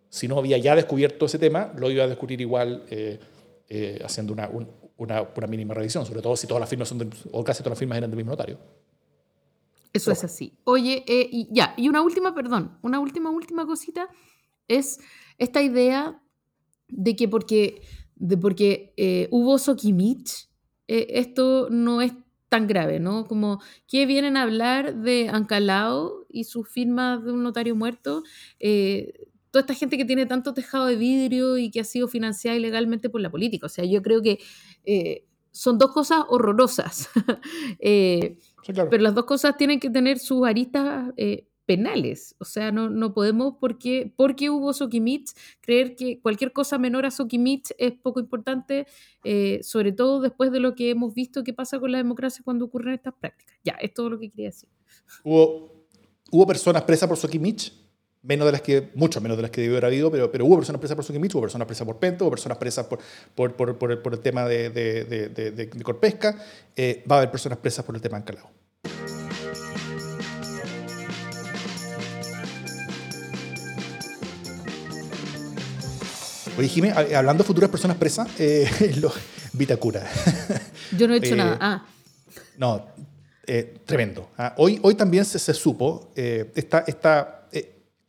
si 0.09 0.27
no 0.27 0.37
había 0.37 0.57
ya 0.57 0.75
descubierto 0.75 1.25
ese 1.25 1.39
tema, 1.39 1.73
lo 1.77 1.89
iba 1.89 2.03
a 2.03 2.07
descubrir 2.07 2.41
igual 2.41 2.83
haciendo 4.03 4.33
una, 4.33 4.49
una, 4.97 5.47
mínima 5.47 5.73
revisión, 5.73 6.05
sobre 6.05 6.21
todo 6.21 6.35
si 6.37 6.45
todas 6.47 6.61
las 6.61 6.69
firmas 6.69 6.87
son, 6.87 7.09
o 7.31 7.43
casi 7.43 7.63
todas 7.63 7.71
las 7.71 7.79
firmas 7.79 7.97
eran 7.97 8.11
del 8.11 8.17
mismo 8.17 8.31
notario. 8.31 8.59
Eso 9.91 10.11
es 10.11 10.23
así. 10.23 10.53
Oye, 10.65 11.03
y 11.07 11.47
ya, 11.51 11.73
y 11.77 11.89
una 11.89 12.01
última, 12.01 12.35
perdón, 12.35 12.77
una 12.81 12.99
última, 12.99 13.29
última 13.31 13.65
cosita 13.65 14.09
es 14.67 14.99
esta 15.37 15.61
idea 15.61 16.21
de 16.87 17.15
que 17.15 17.27
porque, 17.27 17.81
de 18.15 18.37
porque 18.37 18.93
eh, 18.97 19.27
hubo 19.31 19.57
Sokimich, 19.57 20.49
eh, 20.87 21.07
esto 21.11 21.69
no 21.69 22.01
es 22.01 22.13
tan 22.49 22.67
grave, 22.67 22.99
¿no? 22.99 23.25
Como 23.25 23.61
que 23.87 24.05
vienen 24.05 24.37
a 24.37 24.43
hablar 24.43 24.95
de 24.95 25.29
Ancalao 25.29 26.25
y 26.29 26.45
su 26.45 26.63
firma 26.63 27.17
de 27.17 27.31
un 27.31 27.43
notario 27.43 27.75
muerto. 27.75 28.23
Eh, 28.59 29.27
toda 29.51 29.61
esta 29.61 29.73
gente 29.73 29.97
que 29.97 30.05
tiene 30.05 30.25
tanto 30.25 30.53
tejado 30.53 30.85
de 30.85 30.95
vidrio 30.95 31.57
y 31.57 31.71
que 31.71 31.79
ha 31.79 31.85
sido 31.85 32.07
financiada 32.07 32.57
ilegalmente 32.57 33.09
por 33.09 33.21
la 33.21 33.29
política. 33.29 33.67
O 33.67 33.69
sea, 33.69 33.85
yo 33.85 34.01
creo 34.01 34.21
que 34.21 34.39
son 35.51 35.77
dos 35.77 35.91
cosas 35.91 36.23
horrorosas. 36.27 37.09
Pero 37.79 39.03
las 39.03 39.15
dos 39.15 39.25
cosas 39.25 39.55
tienen 39.57 39.79
que 39.79 39.89
tener 39.89 40.19
sus 40.19 40.45
aristas 40.45 41.13
penales. 41.65 42.35
O 42.39 42.45
sea, 42.45 42.71
no, 42.71 42.89
no 42.89 43.13
podemos, 43.13 43.55
porque, 43.59 44.13
porque 44.15 44.49
hubo 44.49 44.73
Sokimich, 44.73 45.31
creer 45.61 45.95
que 45.95 46.19
cualquier 46.21 46.53
cosa 46.53 46.77
menor 46.77 47.05
a 47.05 47.11
Sokimich 47.11 47.73
es 47.77 47.93
poco 47.93 48.19
importante, 48.19 48.87
eh, 49.23 49.59
sobre 49.63 49.91
todo 49.91 50.21
después 50.21 50.51
de 50.51 50.59
lo 50.59 50.75
que 50.75 50.91
hemos 50.91 51.13
visto 51.13 51.43
que 51.43 51.53
pasa 51.53 51.79
con 51.79 51.91
la 51.91 51.97
democracia 51.97 52.43
cuando 52.43 52.65
ocurren 52.65 52.93
estas 52.93 53.13
prácticas. 53.19 53.57
Ya, 53.63 53.73
es 53.73 53.93
todo 53.93 54.09
lo 54.09 54.19
que 54.19 54.29
quería 54.29 54.47
decir. 54.47 54.69
Hubo, 55.23 55.87
hubo 56.31 56.47
personas 56.47 56.83
presas 56.83 57.09
por 57.09 57.17
Sokimich, 57.17 57.73
menos 58.21 58.45
de 58.45 58.51
las 58.51 58.61
que, 58.61 58.89
mucho 58.95 59.21
menos 59.21 59.37
de 59.37 59.43
las 59.43 59.51
que 59.51 59.61
debió 59.61 59.75
haber 59.75 59.85
habido, 59.85 60.11
pero, 60.11 60.31
pero 60.31 60.45
hubo 60.45 60.57
personas 60.57 60.79
presas 60.79 60.95
por 60.95 61.05
Sokimich, 61.05 61.33
hubo 61.33 61.41
personas 61.41 61.67
presas 61.67 61.85
por 61.85 61.97
Pento, 61.97 62.25
hubo 62.25 62.31
personas 62.31 62.57
presas 62.57 62.85
por, 62.85 62.99
por, 63.35 63.77
por, 63.77 64.13
el, 64.13 64.19
tema 64.19 64.45
de, 64.45 64.69
de 64.69 65.83
Corpesca, 65.83 66.37
eh, 66.75 67.03
va 67.09 67.15
a 67.15 67.19
haber 67.19 67.31
personas 67.31 67.57
presas 67.57 67.83
por 67.85 67.95
el 67.95 68.01
tema 68.01 68.17
de 68.17 68.21
Ancalao. 68.21 68.64
Oye, 76.57 76.69
Jimé, 76.69 76.91
hablando 76.91 77.43
de 77.43 77.47
futuras 77.47 77.69
personas 77.69 77.97
presas, 77.97 78.29
eh, 78.39 78.69
Vitacura. 79.53 80.05
Yo 80.97 81.05
no 81.07 81.13
he 81.13 81.17
hecho 81.17 81.33
eh, 81.33 81.37
nada. 81.37 81.57
Ah. 81.59 81.85
No, 82.57 82.85
eh, 83.45 83.75
tremendo. 83.85 84.29
Ah, 84.37 84.53
hoy, 84.57 84.79
hoy 84.81 84.95
también 84.95 85.25
se, 85.25 85.37
se 85.37 85.53
supo 85.53 86.11
eh, 86.15 86.51
esta, 86.55 86.85
esta, 86.87 87.47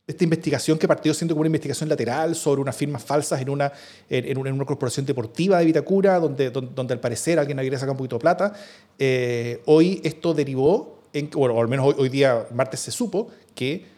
esta 0.07 0.23
investigación 0.23 0.77
que 0.77 0.87
partió 0.87 1.13
siendo 1.13 1.33
como 1.33 1.41
una 1.41 1.47
investigación 1.47 1.89
lateral 1.89 2.35
sobre 2.35 2.61
unas 2.61 2.75
firmas 2.75 3.03
falsas 3.03 3.41
en 3.41 3.49
una, 3.49 3.73
en, 4.09 4.37
una, 4.37 4.65
corporación 4.65 5.05
deportiva 5.05 5.59
de 5.59 5.65
Vitacura, 5.65 6.17
donde, 6.17 6.49
donde, 6.49 6.93
al 6.93 7.01
parecer 7.01 7.39
alguien 7.39 7.59
había 7.59 7.73
sacado 7.73 7.91
un 7.91 7.97
poquito 7.97 8.15
de 8.15 8.21
plata. 8.21 8.53
hoy 9.65 9.99
esto 10.05 10.33
derivó, 10.33 11.01
en, 11.11 11.29
bueno, 11.31 11.55
o 11.55 11.61
al 11.61 11.67
menos 11.67 11.87
hoy, 11.87 11.95
hoy 11.97 12.07
día, 12.07 12.47
martes, 12.53 12.79
se 12.79 12.91
supo 12.91 13.29
que 13.53 13.97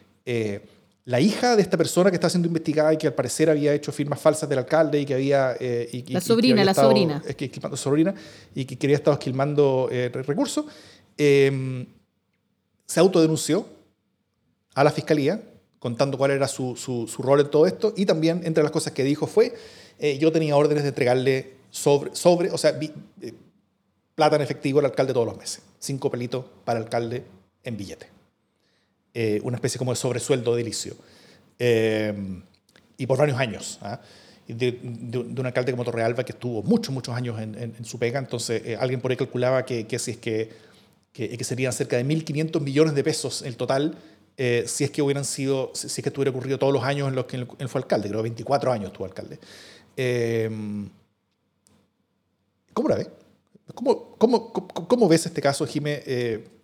la 1.09 1.19
hija 1.19 1.55
de 1.55 1.63
esta 1.63 1.75
persona 1.75 2.11
que 2.11 2.17
está 2.17 2.29
siendo 2.29 2.47
investigada 2.47 2.93
y 2.93 2.97
que 2.97 3.07
al 3.07 3.15
parecer 3.15 3.49
había 3.49 3.73
hecho 3.73 3.91
firmas 3.91 4.21
falsas 4.21 4.47
del 4.47 4.59
alcalde 4.59 5.01
y 5.01 5.05
que 5.07 5.15
había... 5.15 5.57
Eh, 5.59 6.03
la 6.07 6.21
sobrina, 6.21 6.63
la 6.63 6.75
sobrina. 6.75 7.23
Es 7.27 7.35
que, 7.35 7.51
sobrina 7.73 8.13
y 8.53 8.65
que, 8.65 8.85
había 8.85 8.97
estado 8.97 9.15
esquilmando 9.15 9.89
eh, 9.91 10.11
recursos, 10.13 10.65
em, 11.17 11.87
se 12.85 12.99
autodenunció 12.99 13.65
a 14.75 14.83
la 14.83 14.91
fiscalía 14.91 15.41
contando 15.79 16.15
cuál 16.15 16.29
era 16.29 16.47
su, 16.47 16.75
su, 16.75 17.07
rol 17.23 17.39
en 17.39 17.49
todo 17.49 17.65
esto 17.65 17.91
y 17.97 18.05
también 18.05 18.41
entre 18.43 18.61
las 18.61 18.71
cosas 18.71 18.93
que 18.93 19.03
dijo 19.03 19.25
fue, 19.25 19.55
eh, 19.97 20.19
yo 20.19 20.31
tenía 20.31 20.55
órdenes 20.55 20.83
de 20.83 20.89
entregarle 20.89 21.55
sobre, 21.71 22.15
sobre 22.15 22.51
o 22.51 22.57
sea, 22.59 22.79
plata 24.13 24.35
en 24.35 24.43
efectivo 24.43 24.77
al 24.77 24.85
alcalde 24.85 25.13
todos 25.13 25.25
los 25.25 25.37
meses, 25.37 25.63
cinco 25.79 26.11
pelitos 26.11 26.45
para 26.63 26.77
el 26.77 26.85
alcalde 26.85 27.23
en 27.63 27.77
billete. 27.77 28.18
Eh, 29.21 29.41
una 29.43 29.57
especie 29.57 29.77
como 29.77 29.91
de 29.91 29.97
sobresueldo 29.97 30.55
edilicio. 30.55 30.95
Eh, 31.57 32.13
y 32.95 33.05
por 33.05 33.17
varios 33.17 33.37
años. 33.37 33.77
¿ah? 33.81 33.99
De, 34.47 34.79
un 34.81 35.45
alcalde 35.45 35.73
como 35.73 35.83
Torrealba 35.83 36.23
que 36.23 36.31
estuvo 36.31 36.63
muchos, 36.63 36.93
muchos 36.93 37.13
años 37.13 37.37
en, 37.37 37.83
su 37.83 37.99
pega. 37.99 38.17
Entonces, 38.17 38.61
eh, 38.63 38.77
alguien 38.79 39.01
por 39.01 39.11
ahí 39.11 39.17
calculaba 39.17 39.65
que, 39.65 39.85
que 39.85 39.99
si 39.99 40.11
es 40.11 40.17
que, 40.19 40.49
que, 41.11 41.43
serían 41.43 41.73
cerca 41.73 41.97
de 41.97 42.05
1.500 42.05 42.61
millones 42.61 42.95
de 42.95 43.03
pesos 43.03 43.41
el 43.41 43.57
total 43.57 43.97
si 44.37 44.85
es 44.85 44.91
que 44.91 45.01
hubieran 45.01 45.25
sido, 45.25 45.71
si 45.73 45.87
es 45.87 45.95
que 45.95 46.07
estuviera 46.07 46.31
ocurrido 46.31 46.57
todos 46.57 46.71
los 46.71 46.83
años 46.85 47.09
en 47.09 47.15
los 47.15 47.25
que 47.25 47.35
él, 47.35 47.67
fue 47.67 47.81
alcalde, 47.81 48.07
creo 48.07 48.21
24 48.23 48.71
años 48.71 48.91
estuvo 48.91 49.05
alcalde. 49.05 49.37
¿Cómo 52.71 52.87
la 52.87 52.95
ves? 52.95 53.09
¿Cómo, 53.75 54.15
cómo, 54.17 54.53
cómo, 54.53 55.09
ves 55.09 55.25
este 55.25 55.41
caso, 55.41 55.67
Jimé? 55.67 56.03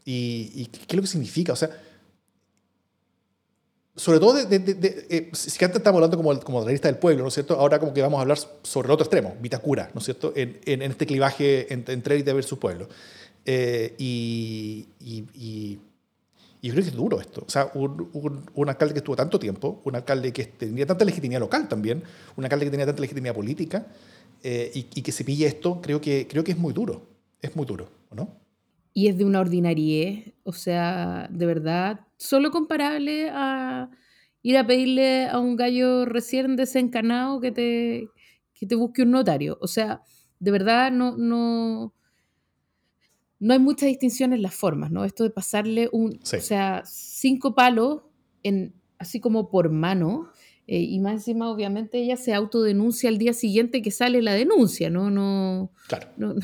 Y, 0.06 0.52
y, 0.56 0.66
qué 0.68 0.86
es 0.88 0.96
lo 0.96 1.02
que 1.02 1.08
significa? 1.10 1.52
O 1.52 1.58
sea, 1.58 1.70
sobre 3.96 4.20
todo, 4.20 4.34
de, 4.34 4.60
de, 4.60 5.08
eh, 5.10 5.30
si 5.34 5.64
antes 5.64 5.78
estamos 5.78 5.98
hablando 5.98 6.18
como, 6.18 6.38
como 6.42 6.60
de 6.60 6.66
la 6.66 6.72
lista 6.72 6.90
del 6.90 6.98
pueblo, 6.98 7.24
¿no 7.24 7.30
es 7.30 7.34
cierto? 7.34 7.56
Ahora 7.56 7.80
como 7.80 7.94
que 7.94 8.02
vamos 8.02 8.18
a 8.18 8.22
hablar 8.22 8.38
sobre 8.64 8.88
el 8.88 8.92
otro 8.92 9.06
extremo, 9.06 9.36
Vitacura, 9.40 9.90
¿no 9.94 10.00
es 10.00 10.06
cierto? 10.06 10.34
En, 10.36 10.60
en, 10.66 10.82
este 10.82 11.06
clivaje 11.06 11.72
entre, 11.74 11.94
entre 11.94 12.16
élite 12.16 12.34
versus 12.34 12.60
pueblo. 12.60 12.90
Eh, 13.46 13.96
y, 13.98 14.88
y, 15.00 15.80
yo 16.62 16.72
creo 16.72 16.84
que 16.84 16.90
es 16.90 16.96
duro 16.96 17.22
esto. 17.22 17.44
O 17.46 17.50
sea, 17.50 17.70
un, 17.76 18.10
un, 18.54 18.70
alcalde 18.70 18.96
que 18.96 18.98
estuvo 18.98 19.16
tanto 19.16 19.38
tiempo, 19.38 19.82
un 19.84 19.96
alcalde 19.96 20.34
que 20.34 20.46
tenía 20.46 20.88
tanta 20.88 21.06
legitimidad 21.06 21.40
local 21.40 21.68
también, 21.70 22.04
un 22.36 22.44
alcalde 22.44 22.66
que 22.66 22.72
tenía 22.72 22.88
tanta 22.88 23.02
legitimidad 23.02 23.36
política, 23.36 23.86
eh, 24.44 24.72
y, 24.74 25.02
que 25.02 25.12
se 25.12 25.24
pille 25.24 25.48
esto, 25.48 25.80
creo 25.82 26.02
que, 26.02 26.28
creo 26.28 26.44
que 26.44 26.52
es 26.52 26.58
muy 26.58 26.74
duro. 26.74 27.04
Es 27.42 27.56
muy 27.56 27.66
duro, 27.66 27.88
¿no? 28.12 28.30
Y 28.98 29.10
es 29.10 29.18
de 29.18 29.26
una 29.26 29.42
ordinariedad, 29.42 30.34
o 30.44 30.54
sea, 30.54 31.28
de 31.30 31.46
verdad, 31.46 32.08
solo 32.16 32.50
comparable 32.50 33.30
a 33.30 33.92
ir 34.42 34.58
a 34.58 34.66
pedirle 34.66 35.28
a 35.28 35.38
un 35.38 35.58
gallo 35.58 36.06
recién 36.06 36.56
desencanado 36.56 37.42
que 37.42 37.52
te, 37.52 38.08
que 38.54 38.66
te 38.66 38.76
busque 38.76 39.02
un 39.02 39.12
notario. 39.12 39.58
O 39.60 39.68
sea, 39.68 40.02
de 40.40 40.52
verdad 40.52 40.92
no, 40.92 41.18
no, 41.18 41.94
no 43.40 43.54
hay 43.54 43.60
mucha 43.60 43.86
distinción 43.86 44.32
en 44.32 44.42
las 44.42 44.56
formas, 44.56 44.92
¿no? 44.92 45.04
Esto 45.04 45.24
de 45.26 45.30
pasarle 45.30 45.90
un, 45.92 46.20
o 46.22 46.42
sea, 46.42 46.84
cinco 46.86 47.54
palos 47.54 48.04
en, 48.44 48.74
así 48.98 49.20
como 49.20 49.50
por 49.50 49.70
mano, 49.72 50.30
eh, 50.68 50.80
y 50.80 51.00
más 51.00 51.14
encima, 51.14 51.50
obviamente, 51.52 52.00
ella 52.00 52.18
se 52.18 52.34
autodenuncia 52.34 53.10
al 53.10 53.18
día 53.18 53.34
siguiente 53.34 53.82
que 53.82 53.92
sale 53.92 54.22
la 54.22 54.34
denuncia, 54.34 54.90
¿no? 54.90 55.12
No, 55.12 55.72
no, 56.18 56.36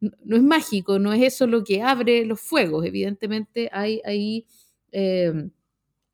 no, 0.00 0.36
es 0.36 0.42
mágico, 0.42 0.98
no 0.98 1.12
es 1.12 1.22
eso 1.22 1.46
lo 1.46 1.64
que 1.64 1.82
abre 1.82 2.24
los 2.26 2.40
fuegos. 2.40 2.84
Evidentemente, 2.84 3.70
hay 3.72 4.00
ahí 4.04 4.46
Em, 4.92 5.50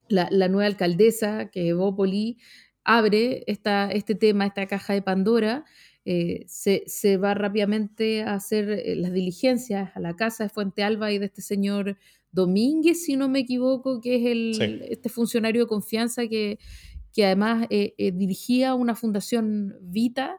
la, 0.08 0.48
nueva 0.48 0.66
alcaldesa, 0.66 1.50
que 1.50 1.68
es 1.68 1.76
Bópoli, 1.76 2.38
abre 2.84 3.44
esta, 3.46 3.90
este 3.90 4.14
tema, 4.14 4.46
esta 4.46 4.66
caja 4.66 4.94
de 4.94 5.02
Pandora, 5.02 5.64
eh, 6.06 6.44
se, 6.46 7.16
va 7.18 7.34
rápidamente 7.34 8.22
a 8.22 8.34
hacer 8.34 8.70
eh, 8.70 8.96
las 8.96 9.12
diligencias 9.12 9.90
a 9.94 10.00
la 10.00 10.16
casa 10.16 10.44
de 10.44 10.50
Fuente 10.50 10.82
Alba 10.82 11.12
y 11.12 11.18
de 11.18 11.26
este 11.26 11.42
señor 11.42 11.98
Domínguez, 12.32 13.04
si 13.04 13.16
no 13.16 13.28
me 13.28 13.40
equivoco, 13.40 14.00
que 14.00 14.16
es 14.16 14.26
el, 14.26 14.82
este 14.88 15.10
funcionario 15.10 15.64
de 15.64 15.68
confianza 15.68 16.26
que, 16.28 16.58
que 17.18 17.26
además 17.26 17.66
eh, 17.68 18.12
dirigía 18.14 18.76
una 18.76 18.94
fundación 18.94 19.74
Vita. 19.80 20.38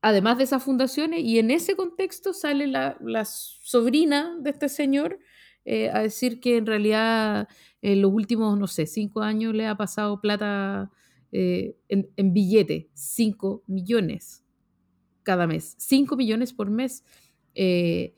además 0.00 0.38
de 0.38 0.44
esas 0.44 0.62
fundaciones, 0.62 1.20
y 1.22 1.38
en 1.38 1.50
ese 1.50 1.76
contexto 1.76 2.32
sale 2.32 2.66
la, 2.66 2.96
sobrina 3.26 4.38
de 4.40 4.48
este 4.48 4.70
señor, 4.70 5.18
eh, 5.66 5.90
a 5.92 6.00
decir 6.00 6.40
que 6.40 6.56
en 6.56 6.64
realidad 6.64 7.46
en 7.82 8.00
los 8.00 8.10
últimos, 8.10 8.58
no 8.58 8.66
sé, 8.66 8.86
cinco 8.86 9.20
años 9.20 9.54
le 9.54 9.66
ha 9.66 9.76
pasado 9.76 10.18
plata 10.18 10.90
eh, 11.30 11.76
en, 11.90 12.32
billete, 12.32 12.88
cinco 12.94 13.64
millones 13.66 14.46
cada 15.24 15.46
mes, 15.46 15.74
cinco 15.76 16.16
millones 16.16 16.54
por 16.54 16.70
mes 16.70 17.04
eh, 17.54 18.14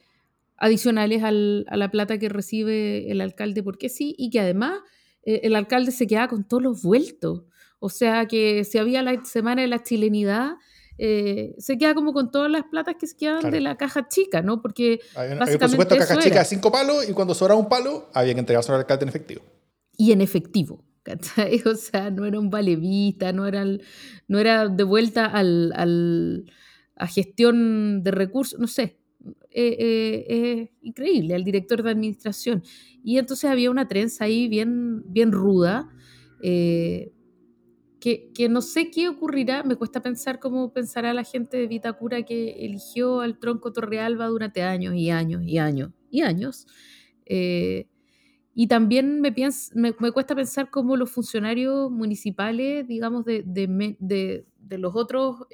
adicionales 0.59 1.25
a 1.25 1.33
la 1.33 1.91
plata 1.91 2.21
que 2.21 2.29
recibe 2.29 3.11
el 3.11 3.21
alcalde, 3.21 3.65
porque 3.65 3.89
sí, 3.89 4.15
y 4.17 4.31
que 4.31 4.39
además 4.39 4.79
el 5.23 5.57
alcalde 5.57 5.93
se 5.93 6.07
queda 6.07 6.29
con 6.29 6.45
todos 6.45 6.63
los 6.63 6.83
vueltos. 6.83 7.43
O 7.79 7.89
sea 7.89 8.27
que 8.27 8.65
si 8.65 8.79
había 8.79 9.03
la 9.03 9.25
semana 9.25 9.63
de 9.63 9.69
la 9.69 9.83
chilenidad, 9.83 10.53
eh, 10.99 11.55
se 11.59 11.79
queda 11.79 11.95
como 11.95 12.13
con 12.13 12.31
todas 12.31 12.51
las 12.51 12.65
platas 12.65 12.97
que 12.99 13.07
se 13.07 13.17
quedan 13.17 13.51
de 13.51 13.61
la 13.61 13.77
caja 13.77 14.07
chica, 14.09 14.43
¿no? 14.43 14.61
Porque 14.61 15.01
hay, 15.15 15.31
básicamente 15.31 15.59
por 15.59 15.71
supuesto 15.71 15.97
caja 15.97 16.19
chica 16.19 16.39
de 16.41 16.45
cinco 16.45 16.71
palos 16.71 17.09
y 17.09 17.13
cuando 17.13 17.35
sobra 17.35 17.55
un 17.55 17.69
palo 17.69 18.11
había 18.13 18.35
que 18.35 18.41
entregárselo 18.41 18.75
al 18.75 18.83
alcalde 18.83 19.05
en 19.05 19.09
efectivo. 19.09 19.43
Y 19.97 20.13
en 20.13 20.21
efectivo. 20.21 20.85
¿cachai? 21.03 21.63
O 21.67 21.75
sea, 21.75 22.11
no 22.11 22.27
era 22.27 22.39
un 22.39 22.51
valevista, 22.51 23.33
no 23.33 23.47
era, 23.47 23.65
no 24.29 24.39
era 24.39 24.69
de 24.69 24.85
vuelta 24.85 25.27
al, 25.27 25.73
al, 25.75 26.53
a 26.97 27.07
gestión 27.07 28.03
de 28.03 28.11
recursos, 28.11 28.59
no 28.59 28.67
sé. 28.67 29.00
Es 29.53 29.73
eh, 29.79 30.27
eh, 30.29 30.71
increíble, 30.83 31.35
el 31.35 31.43
director 31.43 31.83
de 31.83 31.91
administración. 31.91 32.63
Y 33.03 33.19
entonces 33.19 33.51
había 33.51 33.71
una 33.71 33.89
trenza 33.89 34.25
ahí 34.25 34.49
bien, 34.49 35.03
bien 35.07 35.33
ruda. 35.33 35.91
Eh, 36.43 37.13
que, 37.99 38.31
que, 38.33 38.49
no 38.49 38.63
sé 38.63 38.91
qué 38.91 39.09
ocurrirá, 39.09 39.63
me 39.63 39.77
cuesta 39.77 40.01
pensar 40.01 40.39
cómo 40.39 40.73
pensará 40.73 41.13
la 41.13 41.25
gente 41.25 41.59
de 41.59 41.67
Vitacura 41.67 42.23
que 42.23 42.65
eligió 42.65 43.21
al 43.21 43.39
tronco 43.39 43.73
Torrealba 43.73 44.27
durante 44.29 44.63
años 44.63 44.95
y 44.95 45.11
años 45.11 45.43
y 45.45 45.59
años 45.59 45.91
y 46.11 46.23
años. 46.23 46.67
Y 47.27 48.67
también 48.69 49.21
me, 49.21 49.33
cuesta 50.13 50.35
pensar 50.35 50.71
cómo 50.71 50.97
los 50.97 51.11
funcionarios 51.11 51.91
municipales, 51.91 52.87
digamos, 52.87 53.25
de, 53.25 53.43
de, 53.45 54.47
de, 54.59 54.79
los 54.79 54.97
otros 54.97 55.47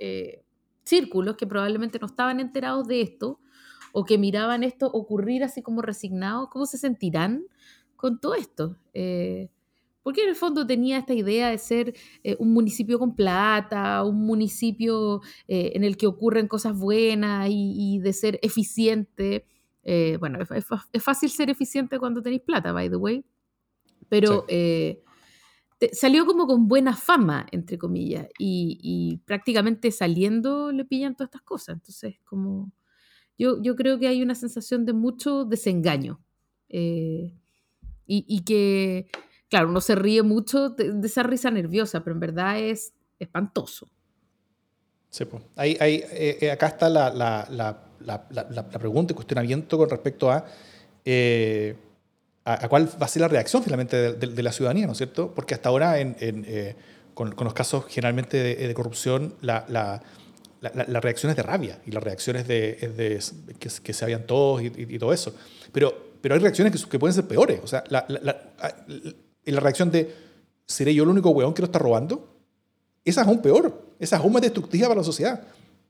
círculos 0.85 1.37
que 1.37 1.47
probablemente 1.47 1.99
no 1.99 2.07
estaban 2.07 2.39
enterados 2.39 2.87
de 2.87 3.01
esto 3.01 3.41
o 3.99 4.05
que 4.05 4.19
miraban 4.19 4.63
esto 4.63 4.91
ocurrir 4.93 5.43
así 5.43 5.63
como 5.63 5.81
resignados, 5.81 6.49
¿cómo 6.51 6.67
se 6.67 6.77
sentirán 6.77 7.47
con 7.97 8.21
todo 8.21 8.35
esto? 8.35 8.77
Eh, 8.93 9.49
porque 10.03 10.23
en 10.23 10.29
el 10.29 10.37
fondo 10.37 10.67
tenía 10.67 10.99
esta 10.99 11.15
idea 11.15 11.51
de 11.51 11.57
ser 11.57 11.95
eh, 12.23 12.37
un 12.39 12.53
municipio 12.53 12.99
con 12.99 13.17
plata, 13.17 14.05
un 14.05 14.27
municipio 14.27 15.23
en 15.49 15.83
el 15.83 15.97
que 15.97 16.07
ocurren 16.07 16.47
cosas 16.47 16.79
buenas 16.79 17.49
y, 17.49 17.75
y 17.77 17.99
de 18.01 18.13
ser 18.13 18.39
eficiente. 18.43 19.47
Eh, 19.83 20.17
bueno, 20.19 20.41
es, 20.41 21.03
fácil 21.03 21.31
ser 21.31 21.49
eficiente 21.49 21.99
cuando 21.99 22.21
tenéis 22.21 22.43
plata, 22.43 22.73
by 22.73 22.91
the 22.91 22.97
way, 22.97 23.25
pero 24.09 24.45
eh, 24.49 25.91
salió 25.93 26.27
como 26.27 26.47
con 26.47 26.69
buena 26.69 26.97
fama, 26.97 27.47
entre 27.53 27.79
comillas, 27.79 28.27
y, 28.39 29.21
prácticamente 29.25 29.91
saliendo 29.91 30.73
le 30.73 30.85
pillan 30.85 31.15
todas 31.15 31.29
estas 31.29 31.43
cosas. 31.43 31.75
Entonces, 31.77 32.17
como 32.25 32.73
yo, 33.38 33.62
yo 33.62 33.77
creo 33.77 33.99
que 33.99 34.09
hay 34.09 34.22
una 34.22 34.35
sensación 34.35 34.85
de 34.87 34.92
mucho 34.92 35.44
desengaño 35.44 36.20
eh, 36.68 37.33
y, 38.09 38.44
que, 38.44 39.09
claro, 39.49 39.68
uno 39.68 39.81
se 39.81 39.96
ríe 39.96 40.22
mucho 40.22 40.70
de, 40.70 40.94
esa 41.05 41.25
risa 41.25 41.51
nerviosa, 41.51 42.05
pero 42.05 42.14
en 42.14 42.20
verdad 42.20 42.61
es 42.61 42.92
espantoso. 43.18 43.88
Sí, 45.11 45.25
pues. 45.25 45.42
Ahí, 45.57 45.77
ahí 45.81 46.03
acá 46.49 46.68
está 46.68 46.88
la 46.88 47.11
la, 48.01 48.68
pregunta 48.70 49.12
y 49.12 49.16
cuestionamiento 49.16 49.79
con 49.79 49.88
respecto 49.88 50.31
a, 50.31 50.44
eh, 51.05 51.77
a, 52.44 52.68
cuál 52.68 52.88
va 53.01 53.07
a 53.07 53.09
ser 53.09 53.22
la 53.22 53.29
reacción 53.29 53.62
finalmente 53.62 54.12
de, 54.14 54.42
la 54.42 54.53
ciudadanía, 54.53 54.87
¿no 54.87 54.92
es 54.92 54.99
cierto? 54.99 55.35
Porque 55.35 55.55
hasta 55.55 55.68
ahora, 55.68 55.99
en, 55.99 56.16
eh, 56.20 56.77
con, 57.14 57.35
los 57.38 57.55
casos 57.55 57.87
generalmente 57.88 58.37
de, 58.37 58.75
corrupción, 58.75 59.35
la, 59.40 60.03
la, 60.61 61.01
reacción 61.01 61.31
es 61.31 61.37
de 61.37 61.42
rabia 61.42 61.81
y 61.87 61.90
las 61.90 62.03
reacciones 62.03 62.49
de, 62.49 62.73
de 62.97 63.21
que, 63.59 63.69
que, 63.83 63.92
se 63.92 64.05
habían 64.05 64.27
todos 64.27 64.62
y, 64.62 64.99
todo 64.99 65.12
eso. 65.12 65.35
Pero, 65.73 66.16
pero 66.21 66.35
hay 66.35 66.40
reacciones 66.40 66.73
que, 66.73 66.88
que 66.88 66.99
pueden 66.99 67.14
ser 67.14 67.27
peores. 67.27 67.61
O 67.62 67.66
sea, 67.66 67.85
la, 67.88 68.05
la, 68.09 69.61
reacción 69.61 69.90
de, 69.90 70.12
¿seré 70.66 70.95
yo 70.95 71.05
el 71.05 71.11
único 71.11 71.31
hueón 71.31 71.55
que 71.55 71.62
lo 71.62 71.66
está 71.66 71.79
robando? 71.79 72.29
Esa 73.05 73.23
es 73.23 73.27
aún 73.27 73.40
peor. 73.40 73.95
Esa 73.99 74.16
es 74.16 74.23
aún 74.23 74.33
más 74.33 74.42
destructiva 74.42 74.88
para 74.88 75.01
la 75.01 75.05
sociedad. 75.05 75.42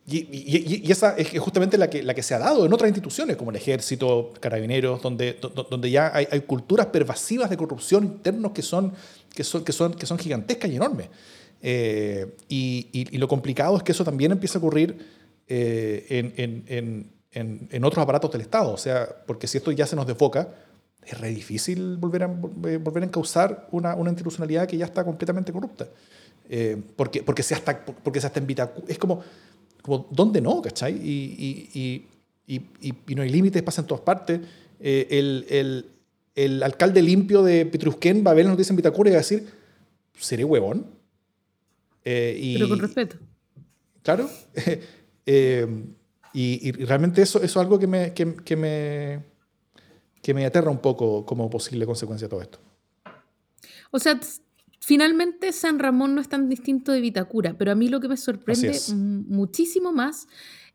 Y, 0.09 0.91
esa 0.91 1.17
es 1.17 1.39
justamente 1.41 1.77
la 1.77 1.91
que, 1.91 2.03
la 2.03 2.15
que 2.15 2.23
se 2.23 2.35
ha 2.35 2.39
dado 2.39 2.65
en 2.65 2.73
otras 2.73 2.89
instituciones, 2.89 3.37
como 3.37 3.51
el 3.51 3.57
ejército, 3.57 4.33
carabineros, 4.39 5.03
donde, 5.03 5.37
donde 5.69 5.91
ya 5.91 6.13
hay, 6.15 6.41
culturas 6.43 6.87
pervasivas 6.87 7.51
de 7.51 7.57
corrupción 7.57 8.05
internos 8.05 8.53
que 8.53 8.63
son, 8.63 8.93
que 9.35 9.43
son, 9.43 9.65
que 9.65 9.73
son, 9.73 9.95
que 9.95 10.07
son 10.07 10.19
gigantescas 10.19 10.71
y 10.71 10.77
enormes. 10.77 11.09
Eh, 11.63 12.37
y, 12.49 13.17
lo 13.19 13.29
complicado 13.29 13.77
es 13.77 13.83
que 13.83 13.93
eso 13.93 14.05
también 14.05 14.33
empieza 14.33 14.59
a 14.59 14.61
ocurrir 14.61 14.97
eh, 15.49 16.07
en, 16.09 16.33
en, 16.37 17.11
en, 17.33 17.69
en, 17.71 17.85
otros 17.85 18.03
aparatos 18.03 18.31
del 18.33 18.43
Estado. 18.43 18.73
O 18.73 18.79
sea, 18.79 19.09
porque 19.27 19.47
si 19.47 19.59
esto 19.59 19.73
ya 19.73 19.87
se 19.87 19.97
nos 19.97 20.07
desfoca, 20.07 20.49
es 21.05 21.19
re 21.19 21.31
difícil 21.31 21.97
volver 21.97 22.25
a, 22.25 22.27
volver 22.27 23.03
a 23.03 23.07
encauzar 23.07 23.69
una, 23.71 23.95
una 23.95 24.11
institucionalidad 24.11 24.67
que 24.67 24.77
ya 24.77 24.87
está 24.87 25.05
completamente 25.05 25.53
corrupta. 25.53 25.89
Eh, 26.49 26.81
porque, 26.97 27.23
porque, 27.23 27.43
se 27.43 27.55
hasta, 27.55 27.85
porque 27.85 28.21
se 28.21 28.27
hasta 28.27 28.41
en 28.41 28.47
Es 28.89 28.99
como 28.99 29.23
como, 29.87 30.09
¿dónde 30.11 30.41
no? 30.41 30.61
¿Cachai? 30.61 30.95
Y, 30.95 31.71
y, 31.73 32.07
y, 32.47 32.95
y 33.07 33.15
no 33.15 33.23
hay 33.23 33.31
límites, 33.31 33.63
pasa 33.63 33.83
en 33.83 33.87
todas 33.87 34.03
partes. 34.03 34.41
Eh, 34.81 35.07
el, 35.11 35.47
el, 35.49 35.87
el, 36.35 36.63
alcalde 36.65 37.01
limpio 37.03 37.45
de 37.45 37.65
Petrusquén 37.67 38.25
va 38.27 38.33
a 38.33 38.35
ver 38.35 38.47
la 38.47 38.51
noticia 38.51 38.73
en 38.73 38.77
Vitacura 38.77 39.11
y 39.11 39.13
va 39.13 39.19
a 39.19 39.21
decir, 39.21 39.47
seré 40.19 40.45
huevón. 40.45 40.87
Eh, 42.09 42.55
Pero 42.55 42.69
con 42.69 42.79
respeto. 42.79 43.17
Claro. 44.03 44.31
Eh, 45.29 45.67
y, 46.33 46.71
realmente 46.71 47.21
eso, 47.21 47.39
eso 47.39 47.45
es 47.45 47.57
algo 47.57 47.81
que 47.81 47.89
me, 47.89 48.15
que, 48.15 48.37
que, 48.37 48.55
me, 48.55 49.25
que 50.23 50.33
me 50.33 50.47
aterra 50.47 50.71
un 50.71 50.79
poco 50.79 51.27
como 51.27 51.51
posible 51.51 51.85
consecuencia 51.85 52.27
de 52.27 52.31
todo 52.31 52.43
esto. 52.43 52.61
O 53.91 53.99
sea, 53.99 54.21
Finalmente, 54.87 55.53
San 55.53 55.81
Ramón 55.81 56.15
no 56.15 56.21
es 56.21 56.29
tan 56.29 56.49
distinto 56.49 56.93
de 56.93 57.01
Vitacura, 57.01 57.59
pero 57.59 57.73
a 57.73 57.75
mí 57.75 57.89
lo 57.89 57.99
que 57.99 58.07
me 58.07 58.17
sorprende 58.17 58.79
muchísimo 58.89 59.91
más 59.91 60.29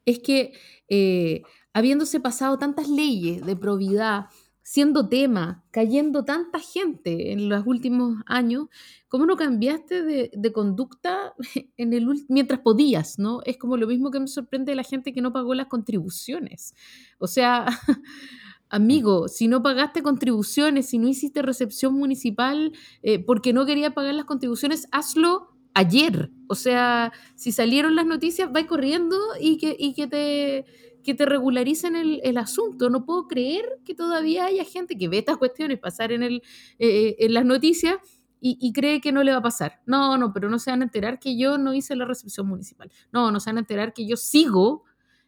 es 0.03 0.19
que 0.19 0.51
eh, 0.89 1.43
habiéndose 1.71 2.19
pasado 2.19 2.57
tantas 2.57 2.89
leyes 2.89 3.45
de 3.45 3.55
probidad, 3.55 4.25
siendo 4.63 5.09
tema, 5.09 5.63
cayendo 5.71 6.23
tanta 6.23 6.59
gente 6.59 7.31
en 7.31 7.49
los 7.49 7.65
últimos 7.65 8.17
años, 8.25 8.67
¿cómo 9.07 9.25
no 9.25 9.35
cambiaste 9.35 10.03
de, 10.03 10.51
conducta 10.53 11.33
en 11.77 11.93
el, 11.93 12.07
mientras 12.29 12.59
podías? 12.59 13.19
¿no? 13.19 13.41
Es 13.45 13.57
como 13.57 13.77
lo 13.77 13.87
mismo 13.87 14.11
que 14.11 14.19
me 14.19 14.27
sorprende 14.27 14.71
de 14.71 14.75
la 14.75 14.83
gente 14.83 15.13
que 15.13 15.21
no 15.21 15.33
pagó 15.33 15.53
las 15.53 15.67
contribuciones. 15.67 16.75
O 17.17 17.27
sea, 17.27 17.65
amigo, 18.69 19.27
si 19.27 19.47
no 19.47 19.61
pagaste 19.61 20.03
contribuciones, 20.03 20.87
si 20.87 20.97
no 20.97 21.07
hiciste 21.07 21.41
recepción 21.41 21.93
municipal 21.93 22.71
eh, 23.03 23.19
porque 23.19 23.53
no 23.53 23.65
quería 23.65 23.93
pagar 23.93 24.13
las 24.15 24.25
contribuciones, 24.25 24.87
hazlo 24.91 25.51
ayer. 25.73 26.31
O 26.47 26.55
sea, 26.55 27.11
si 27.35 27.51
salieron 27.51 27.95
las 27.95 28.05
noticias, 28.05 28.49
va 28.53 28.65
corriendo 28.67 29.17
y 29.39 29.57
que, 29.57 29.93
que 29.93 30.07
te 30.07 30.65
que 31.03 31.13
te 31.13 31.25
regularicen 31.25 31.95
el, 31.95 32.37
asunto. 32.37 32.89
No 32.89 33.05
puedo 33.05 33.27
creer 33.27 33.79
que 33.85 33.93
todavía 33.93 34.45
haya 34.45 34.63
gente 34.63 34.97
que 34.97 35.07
ve 35.07 35.19
estas 35.19 35.37
cuestiones 35.37 35.79
pasar 35.79 36.11
en, 36.11 36.23
el, 36.23 36.43
eh, 36.79 37.15
en 37.19 37.33
las 37.33 37.45
noticias 37.45 37.97
y, 38.43 38.73
cree 38.73 39.01
que 39.01 39.11
no 39.11 39.21
le 39.23 39.31
va 39.31 39.37
a 39.37 39.43
pasar. 39.43 39.81
No, 39.85 40.17
no, 40.17 40.33
pero 40.33 40.49
no 40.49 40.57
se 40.57 40.71
van 40.71 40.81
a 40.81 40.85
enterar 40.85 41.19
que 41.19 41.37
yo 41.37 41.59
no 41.59 41.75
hice 41.75 41.95
la 41.95 42.05
recepción 42.05 42.47
municipal. 42.47 42.91
No, 43.11 43.31
no 43.31 43.39
se 43.39 43.51
van 43.51 43.57
a 43.57 43.59
enterar 43.59 43.93
que 43.93 44.07
yo 44.07 44.17
sigo 44.17 44.83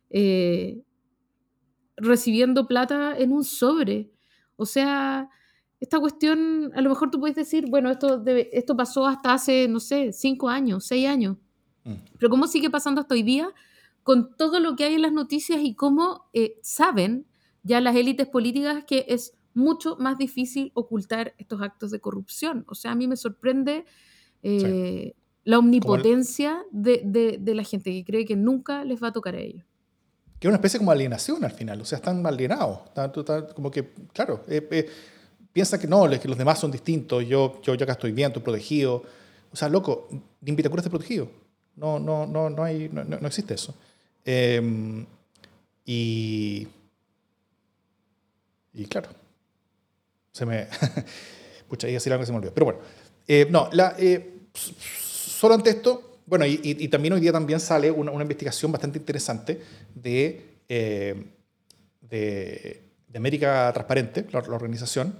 eh, 0.09 0.81
recibiendo 1.95 2.67
plata 2.67 3.15
en 3.15 3.31
un 3.31 3.43
sobre. 3.43 4.11
O 4.55 4.65
sea, 4.65 5.29
esta 5.79 5.99
cuestión, 5.99 6.71
a 6.73 6.81
lo 6.81 6.89
mejor 6.89 7.11
tú 7.11 7.19
puedes 7.19 7.35
decir, 7.35 7.67
bueno, 7.69 7.91
esto, 7.91 8.23
esto 8.25 8.75
pasó 8.75 9.05
hasta 9.05 9.33
hace, 9.33 9.67
no 9.67 9.79
sé, 9.79 10.11
cinco 10.11 10.49
años, 10.49 10.83
seis 10.85 11.07
años. 11.07 11.37
Mm. 11.83 11.93
Pero 12.17 12.29
¿cómo 12.31 12.47
sigue 12.47 12.71
pasando 12.71 13.01
hasta 13.01 13.13
hoy 13.13 13.21
día? 13.21 13.53
Con 14.03 14.35
todo 14.35 14.59
lo 14.59 14.75
que 14.75 14.83
hay 14.85 14.95
en 14.95 15.01
las 15.01 15.13
noticias 15.13 15.61
y 15.63 15.75
cómo 15.75 16.25
eh, 16.33 16.59
saben 16.61 17.25
ya 17.63 17.81
las 17.81 17.95
élites 17.95 18.27
políticas 18.27 18.83
que 18.85 19.05
es 19.07 19.33
mucho 19.53 19.95
más 19.97 20.17
difícil 20.17 20.71
ocultar 20.73 21.33
estos 21.37 21.61
actos 21.61 21.91
de 21.91 21.99
corrupción. 21.99 22.65
O 22.67 22.75
sea, 22.75 22.91
a 22.91 22.95
mí 22.95 23.07
me 23.07 23.15
sorprende 23.15 23.85
eh, 24.41 25.15
la 25.43 25.59
omnipotencia 25.59 26.63
de, 26.71 27.37
de 27.39 27.55
la 27.55 27.63
gente 27.63 27.91
que 27.91 28.03
cree 28.03 28.25
que 28.25 28.35
nunca 28.35 28.83
les 28.83 29.01
va 29.01 29.09
a 29.09 29.13
tocar 29.13 29.35
a 29.35 29.39
ellos 29.39 29.65
que 30.43 30.47
es 30.47 30.49
una 30.49 30.57
especie 30.57 30.77
como 30.77 30.91
alienación 30.91 31.45
al 31.45 31.51
final, 31.51 31.79
o 31.79 31.85
sea, 31.85 31.99
están 31.99 32.25
alienados, 32.25 32.79
como 33.55 33.71
que, 33.71 33.93
claro, 34.11 34.43
eh, 34.49 34.67
eh, 34.71 34.89
piensa 35.53 35.79
que 35.79 35.87
no, 35.87 36.09
que 36.19 36.27
los 36.27 36.37
demás 36.37 36.59
son 36.59 36.69
distintos, 36.69 37.25
yo, 37.25 37.61
yo, 37.61 37.75
yo 37.75 37.83
acá 37.85 37.93
estoy 37.93 38.11
bien, 38.11 38.27
estoy 38.27 38.43
protegido, 38.43 39.03
o 39.49 39.55
sea, 39.55 39.69
loco, 39.69 40.09
Vitacura 40.41 40.81
está 40.81 40.89
protegido, 40.89 41.29
no, 41.77 41.97
no, 41.97 42.27
no, 42.27 42.49
no, 42.49 42.61
hay, 42.61 42.89
no, 42.91 43.05
no 43.05 43.25
existe 43.25 43.53
eso. 43.53 43.73
Em, 44.25 45.05
y, 45.85 46.67
y 48.73 48.85
claro, 48.85 49.09
se 50.31 50.45
me, 50.45 50.67
pucha, 51.67 51.87
iba 51.87 51.95
a 51.95 51.99
decir 51.99 52.11
algo 52.13 52.21
que 52.21 52.25
se 52.25 52.31
me 52.31 52.37
olvidó, 52.37 52.53
pero 52.53 52.65
bueno, 52.65 52.79
eh, 53.27 53.47
no, 53.49 53.69
la, 53.71 53.95
solo 54.53 55.55
ante 55.55 55.71
esto, 55.71 56.19
bueno, 56.25 56.45
y, 56.45 56.87
también 56.87 57.13
hoy 57.13 57.21
día 57.21 57.31
también 57.31 57.59
sale 57.59 57.91
una, 57.91 58.11
investigación 58.13 58.71
bastante 58.71 58.97
interesante 58.97 59.61
de, 59.93 60.57
eh, 60.69 61.15
de, 62.01 62.81
América 63.13 63.69
Transparente, 63.73 64.25
la, 64.31 64.39
organización, 64.39 65.15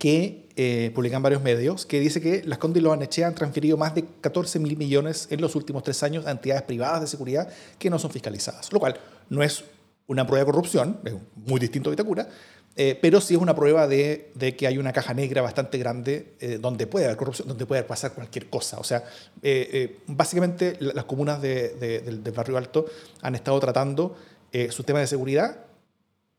que 0.00 0.48
eh, 0.56 0.90
publican 0.94 1.22
varios 1.22 1.42
medios, 1.42 1.84
que 1.84 2.00
dice 2.00 2.22
que 2.22 2.42
las 2.44 2.56
Condes 2.56 2.80
y 2.80 2.84
los 2.84 2.94
Anechea 2.94 3.26
han 3.26 3.34
transferido 3.34 3.76
más 3.76 3.94
de 3.94 4.06
14 4.22 4.58
mil 4.58 4.78
millones 4.78 5.28
en 5.30 5.42
los 5.42 5.54
últimos 5.54 5.82
tres 5.82 6.02
años 6.02 6.26
a 6.26 6.30
entidades 6.30 6.62
privadas 6.62 7.02
de 7.02 7.06
seguridad 7.06 7.50
que 7.78 7.90
no 7.90 7.98
son 7.98 8.10
fiscalizadas, 8.10 8.72
lo 8.72 8.80
cual 8.80 8.98
no 9.28 9.42
es 9.42 9.62
una 10.06 10.26
prueba 10.26 10.40
de 10.40 10.46
corrupción, 10.46 10.98
es 11.04 11.12
muy 11.36 11.60
distinto 11.60 11.90
a 11.90 11.92
Vitacura, 11.92 12.28
eh, 12.76 12.98
pero 12.98 13.20
sí 13.20 13.34
es 13.34 13.40
una 13.40 13.54
prueba 13.54 13.86
de, 13.86 14.32
que 14.56 14.66
hay 14.66 14.78
una 14.78 14.94
caja 14.94 15.12
negra 15.12 15.42
bastante 15.42 15.76
grande 15.76 16.32
eh, 16.40 16.56
donde 16.58 16.86
puede 16.86 17.04
haber 17.04 17.18
corrupción, 17.18 17.46
donde 17.46 17.66
puede 17.66 17.82
pasar 17.82 18.14
cualquier 18.14 18.48
cosa. 18.48 18.78
O 18.78 18.84
sea, 18.84 19.04
eh, 19.42 19.98
básicamente 20.06 20.78
las 20.80 21.04
comunas 21.04 21.42
de, 21.42 21.74
del, 22.02 22.32
barrio 22.32 22.56
alto 22.56 22.86
han 23.20 23.34
estado 23.34 23.60
tratando 23.60 24.16
su 24.70 24.82
tema 24.82 24.98
de 24.98 25.06
seguridad 25.06 25.58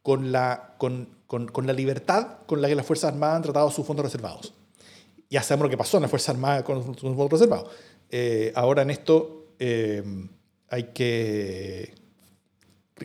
con 0.01 0.32
la, 0.32 0.74
con, 0.78 1.07
con, 1.32 1.47
con, 1.47 1.65
la 1.65 1.71
libertad 1.71 2.39
con 2.45 2.61
la 2.61 2.67
que 2.67 2.75
las 2.75 2.86
Fuerzas 2.86 3.13
Armadas 3.13 3.38
han 3.38 3.43
tratado 3.43 3.71
sus 3.71 3.86
fondos 3.86 4.05
reservados. 4.05 4.53
Ya 5.29 5.41
sabemos 5.41 5.67
lo 5.67 5.69
que 5.69 5.77
pasó 5.77 5.97
en 5.97 6.01
las 6.01 6.09
Fuerzas 6.09 6.36
Armadas 6.36 6.63
con 6.63 6.84
sus 6.84 7.15
fondos 7.15 7.32
reservados. 7.32 7.71
ahora 8.53 8.82
en 8.82 8.89
esto 8.89 9.45
hay 10.69 10.84
que 10.93 11.93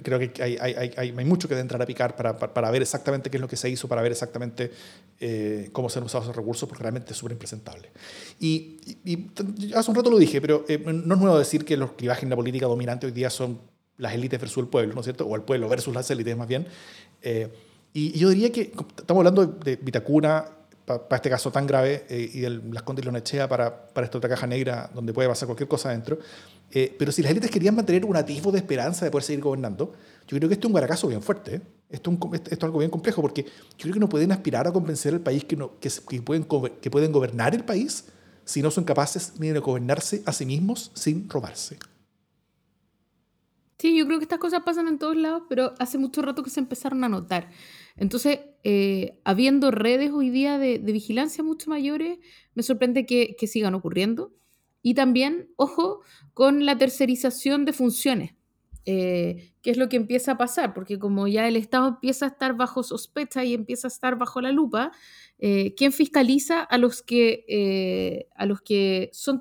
creo 0.03 0.18
que 0.18 0.43
hay, 0.43 0.57
hay, 0.61 0.74
hay, 0.74 1.14
hay, 1.16 1.24
mucho 1.24 1.49
que 1.49 1.59
entrar 1.59 1.81
a 1.81 1.87
picar 1.87 2.16
para, 2.16 2.37
para, 2.37 2.70
ver 2.70 2.83
exactamente 2.83 3.31
qué 3.31 3.37
es 3.37 3.41
lo 3.41 3.49
que 3.49 3.57
se 3.57 3.68
hizo, 3.68 3.89
para 3.89 4.03
ver 4.03 4.12
exactamente 4.12 4.70
eh, 5.20 5.68
cómo 5.72 5.89
se 5.89 5.99
han 5.99 6.05
usado 6.05 6.24
esos 6.24 6.37
recursos, 6.37 6.68
porque 6.68 6.83
realmente 6.83 7.12
es 7.12 7.18
súper 7.18 7.33
impresentable. 7.33 7.91
Y, 8.41 8.79
hace 9.74 9.91
un 9.91 9.97
rato 9.97 10.11
lo 10.11 10.18
dije, 10.18 10.41
pero 10.41 10.64
eh, 10.68 10.79
no 10.79 11.14
es 11.14 11.20
nuevo 11.20 11.39
decir 11.39 11.64
que 11.64 11.77
los 11.77 11.93
clivajes 11.93 12.24
en 12.24 12.31
la 12.31 12.37
política 12.37 12.66
dominante 12.66 13.07
hoy 13.07 13.12
día 13.12 13.31
son 13.31 13.61
las 13.99 14.14
élites 14.14 14.41
versus 14.41 14.62
el 14.64 14.68
pueblo, 14.68 14.95
¿no 14.95 15.01
es 15.01 15.07
cierto? 15.07 15.27
O 15.27 15.35
el 15.37 15.43
pueblo 15.43 15.68
versus 15.68 15.95
las 15.95 16.11
élites, 16.11 16.37
más 16.37 16.49
bien. 16.49 16.66
Eh, 17.22 17.49
y, 17.97 18.13
yo 18.19 18.29
diría 18.29 18.53
que 18.53 18.75
estamos 18.99 19.21
hablando 19.21 19.47
de 19.47 19.77
Vitacuna, 19.77 20.45
para 20.85 21.17
este 21.17 21.31
caso 21.31 21.51
tan 21.51 21.67
grave, 21.67 22.05
y 22.11 22.41
de 22.41 22.51
las 22.51 22.83
Condes 22.83 23.03
y 23.03 23.07
Lonechea 23.07 23.49
para, 23.49 23.89
para 23.89 24.05
esta 24.05 24.19
otra 24.19 24.29
caja 24.29 24.47
negra 24.47 24.91
donde 24.95 25.15
puede 25.15 25.29
pasar 25.29 25.47
cualquier 25.47 25.67
cosa 25.67 25.89
adentro. 25.89 26.19
Eh, 26.71 26.95
pero 26.99 27.11
si 27.11 27.23
las 27.23 27.31
élites 27.31 27.51
querían 27.51 27.75
mantener 27.75 28.05
un 28.05 28.15
atisbo 28.15 28.53
de 28.53 28.59
esperanza 28.59 29.07
de 29.07 29.11
poder 29.11 29.25
seguir 29.25 29.43
gobernando, 29.43 29.95
yo 30.29 30.37
creo 30.37 30.47
que 30.47 30.53
esto 30.53 30.67
es 30.67 30.69
un 30.69 30.73
guaracazo 30.73 31.09
bien 31.09 31.23
fuerte. 31.23 31.55
¿eh? 31.55 31.61
Esto, 31.89 32.11
es 32.11 32.41
esto, 32.41 32.55
es 32.55 32.63
algo 32.65 32.81
bien 32.81 32.91
complejo 32.91 33.23
porque 33.23 33.45
yo 33.45 33.51
creo 33.79 33.95
que 33.95 34.01
no 34.01 34.11
pueden 34.11 34.31
aspirar 34.31 34.69
a 34.69 34.73
convencer 34.73 35.15
al 35.15 35.21
país 35.21 35.45
que, 35.47 35.57
no, 35.57 35.81
que, 35.81 35.91
que, 36.07 36.21
pueden, 36.21 36.47
que 36.83 36.91
pueden 36.91 37.13
gobernar 37.13 37.55
el 37.55 37.65
país 37.65 38.05
si 38.45 38.61
no 38.61 38.71
son 38.71 38.85
capaces 38.85 39.33
ni 39.39 39.49
de 39.49 39.59
gobernarse 39.59 40.23
a 40.27 40.35
sí 40.35 40.45
mismos 40.45 40.91
sin 40.93 41.31
robarse. 41.31 41.79
Sí, 43.79 43.97
yo 43.97 44.07
creo 44.07 44.19
que 44.19 44.25
estas 44.25 44.39
cosas 44.39 44.63
pasan 44.65 44.89
en 44.89 44.99
todos 44.99 45.17
lados, 45.17 45.43
pero 45.49 45.75
hace 45.79 45.99
mucho 45.99 46.23
rato 46.23 46.43
que 46.43 46.51
se 46.51 46.61
empezaron 46.61 47.05
a 47.05 47.09
notar. 47.09 47.51
Entonces, 47.97 48.41
eh, 48.65 49.21
habiendo 49.25 49.71
redes 49.71 50.11
hoy 50.13 50.31
día 50.31 50.59
de, 50.59 50.79
vigilancia 50.79 51.45
mucho 51.45 51.71
mayores, 51.71 52.19
me 52.55 52.63
sorprende 52.63 53.07
que, 53.07 53.37
sigan 53.47 53.75
ocurriendo. 53.75 54.33
Y 54.83 54.95
también, 54.95 55.51
ojo, 55.57 56.01
con 56.35 56.65
la 56.65 56.77
tercerización 56.77 57.65
de 57.65 57.73
funciones, 57.73 58.35
eh, 58.85 59.53
que 59.63 59.71
es 59.71 59.79
lo 59.79 59.89
que 59.89 59.97
empieza 59.97 60.33
a 60.33 60.39
pasar, 60.39 60.75
porque 60.75 60.99
como 60.99 61.27
ya 61.27 61.49
el 61.49 61.57
Estado 61.57 61.89
empieza 61.89 62.27
a 62.27 62.29
estar 62.29 62.57
bajo 62.57 62.83
sospecha 62.83 63.45
y 63.45 63.55
empieza 63.55 63.87
a 63.87 63.91
estar 63.91 64.17
bajo 64.17 64.41
la 64.41 64.53
lupa, 64.53 64.93
eh, 65.39 65.75
¿quién 65.77 65.93
fiscaliza 65.93 66.63
a 66.63 66.79
los 66.79 67.03
que, 67.03 67.45
eh, 67.49 68.29
a 68.37 68.47
los 68.47 68.63
que 68.63 69.11
son, 69.13 69.41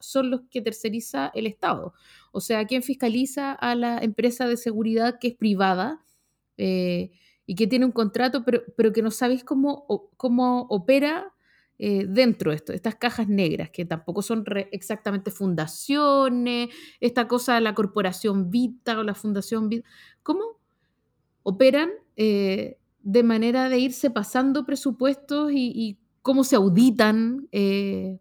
son 0.00 0.30
los 0.30 0.42
que 0.50 0.60
terceriza 0.60 1.30
el 1.34 1.46
Estado? 1.46 1.94
O 2.32 2.40
sea, 2.40 2.66
¿quién 2.66 2.82
fiscaliza 2.82 3.52
a 3.52 3.74
la 3.74 3.98
empresa 3.98 4.46
de 4.46 4.56
seguridad 4.56 5.18
que 5.18 5.28
es 5.28 5.34
privada 5.34 6.04
y 7.46 7.54
que 7.54 7.66
tiene 7.66 7.84
un 7.84 7.92
contrato, 7.92 8.44
pero, 8.44 8.62
pero 8.76 8.92
que 8.92 9.02
no 9.02 9.10
sabéis 9.10 9.44
cómo, 9.44 9.86
cómo 10.16 10.66
opera 10.70 11.32
eh, 11.84 12.06
dentro 12.08 12.52
de 12.52 12.58
esto, 12.58 12.72
estas 12.72 12.94
cajas 12.94 13.26
negras, 13.26 13.70
que 13.70 13.84
tampoco 13.84 14.22
son 14.22 14.44
exactamente 14.70 15.32
fundaciones, 15.32 16.68
esta 17.00 17.26
cosa 17.26 17.56
de 17.56 17.60
la 17.60 17.74
corporación 17.74 18.50
Vita 18.50 18.98
o 19.00 19.02
la 19.02 19.14
fundación 19.14 19.68
Vita, 19.68 19.88
¿cómo 20.22 20.60
operan 21.42 21.90
eh, 22.14 22.78
de 23.02 23.22
manera 23.24 23.68
de 23.68 23.80
irse 23.80 24.10
pasando 24.10 24.64
presupuestos 24.64 25.50
y, 25.52 25.98
cómo 26.20 26.44
se 26.44 26.54
auditan? 26.54 27.48
Eh, 27.50 28.20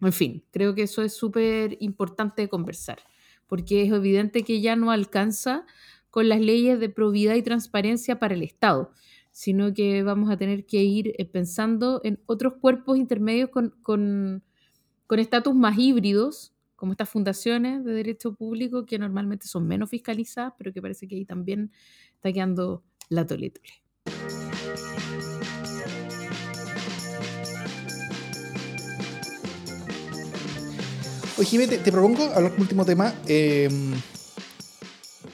en 0.00 0.12
fin, 0.12 0.44
creo 0.52 0.76
que 0.76 0.82
eso 0.82 1.02
es 1.02 1.16
súper 1.16 1.76
importante 1.80 2.48
conversar, 2.48 3.00
porque 3.48 3.82
es 3.82 3.92
evidente 3.92 4.44
que 4.44 4.60
ya 4.60 4.76
no 4.76 4.92
alcanza 4.92 5.66
con 6.10 6.28
las 6.28 6.40
leyes 6.40 6.80
de 6.80 6.88
probidad 6.88 7.34
y 7.34 7.42
transparencia 7.42 8.18
para 8.18 8.34
el 8.34 8.42
Estado 8.42 8.92
sino 9.30 9.72
que 9.72 10.02
vamos 10.02 10.30
a 10.30 10.36
tener 10.36 10.66
que 10.66 10.82
ir 10.82 11.14
eh, 11.16 11.24
pensando 11.24 12.00
en 12.02 12.18
otros 12.26 12.54
cuerpos 12.60 12.98
intermedios 12.98 13.50
con 13.50 14.42
estatus 15.10 15.54
más 15.54 15.78
híbridos, 15.78 16.52
como 16.74 16.90
estas 16.92 17.08
fundaciones 17.08 17.84
de 17.84 17.92
derecho 17.92 18.34
público 18.34 18.84
que 18.84 18.98
normalmente 18.98 19.46
son 19.46 19.66
menos 19.66 19.90
fiscalizadas, 19.90 20.54
pero 20.58 20.72
que 20.72 20.82
parece 20.82 21.06
que 21.06 21.14
ahí 21.14 21.24
también 21.24 21.70
está 22.14 22.32
quedando 22.32 22.82
la 23.10 23.26
tole 23.26 23.52
Oye, 31.36 31.46
Jiménez, 31.46 31.84
te, 31.84 31.92
propongo 31.92 32.24
hablar 32.34 32.50
como 32.50 32.62
último 32.62 32.84
tema. 32.84 33.14
Em, 33.28 33.92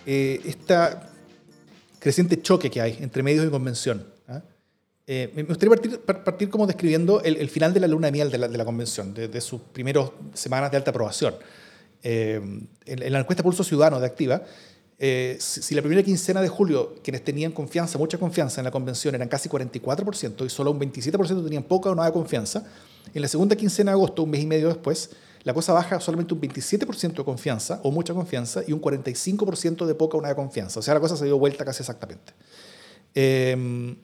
eh, 0.06 0.40
esta 0.44 1.10
creciente 1.98 2.40
choque 2.42 2.70
que 2.70 2.80
hay 2.80 2.98
entre 3.00 3.22
medios 3.22 3.46
y 3.46 3.50
convención. 3.50 4.06
¿ah? 4.28 4.42
Eh, 5.06 5.30
me 5.34 5.42
gustaría 5.42 5.74
partir, 6.06 6.50
como 6.50 6.66
describiendo 6.66 7.22
el, 7.22 7.48
final 7.48 7.74
de 7.74 7.80
la 7.80 7.86
luna 7.86 8.08
de 8.08 8.12
miel 8.12 8.30
de 8.30 8.38
la, 8.38 8.48
de 8.48 8.58
la 8.58 8.64
convención, 8.64 9.12
de, 9.12 9.40
sus 9.40 9.60
primeras 9.60 10.10
semanas 10.32 10.70
de 10.70 10.76
alta 10.76 10.90
aprobación. 10.90 11.34
Eh, 12.02 12.40
en, 12.84 13.12
la 13.12 13.20
encuesta 13.20 13.42
Pulso 13.42 13.64
Ciudadano 13.64 14.00
de 14.00 14.06
Activa, 14.06 14.42
eh, 14.98 15.36
si, 15.40 15.74
la 15.74 15.82
primera 15.82 16.02
quincena 16.02 16.40
de 16.40 16.48
julio 16.48 16.94
quienes 17.02 17.24
tenían 17.24 17.52
confianza, 17.52 17.98
mucha 17.98 18.16
confianza 18.16 18.60
en 18.60 18.64
la 18.64 18.70
convención 18.70 19.14
eran 19.14 19.28
casi 19.28 19.48
44% 19.48 20.46
y 20.46 20.48
solo 20.48 20.70
un 20.70 20.80
27% 20.80 21.42
tenían 21.42 21.64
poca 21.64 21.90
o 21.90 21.94
nada 21.94 22.12
confianza, 22.12 22.64
en 23.12 23.20
la 23.20 23.28
segunda 23.28 23.56
quincena 23.56 23.90
de 23.90 23.96
agosto, 23.96 24.22
un 24.22 24.30
mes 24.30 24.42
y 24.42 24.46
medio 24.46 24.68
después, 24.68 25.10
la 25.44 25.54
cosa 25.54 25.72
baja 25.72 26.00
solamente 26.00 26.34
un 26.34 26.40
27% 26.40 27.14
de 27.14 27.24
confianza 27.24 27.80
o 27.84 27.90
mucha 27.90 28.12
confianza 28.12 28.62
y 28.66 28.72
un 28.72 28.80
45% 28.80 29.86
de 29.86 29.94
poca 29.94 30.16
o 30.16 30.22
nada 30.22 30.34
confianza. 30.34 30.80
O 30.80 30.82
sea, 30.82 30.94
la 30.94 31.00
cosa 31.00 31.16
se 31.16 31.26
dio 31.26 31.38
vuelta 31.38 31.64
casi 31.64 31.82
exactamente. 31.82 32.32
Eh, 33.14 33.96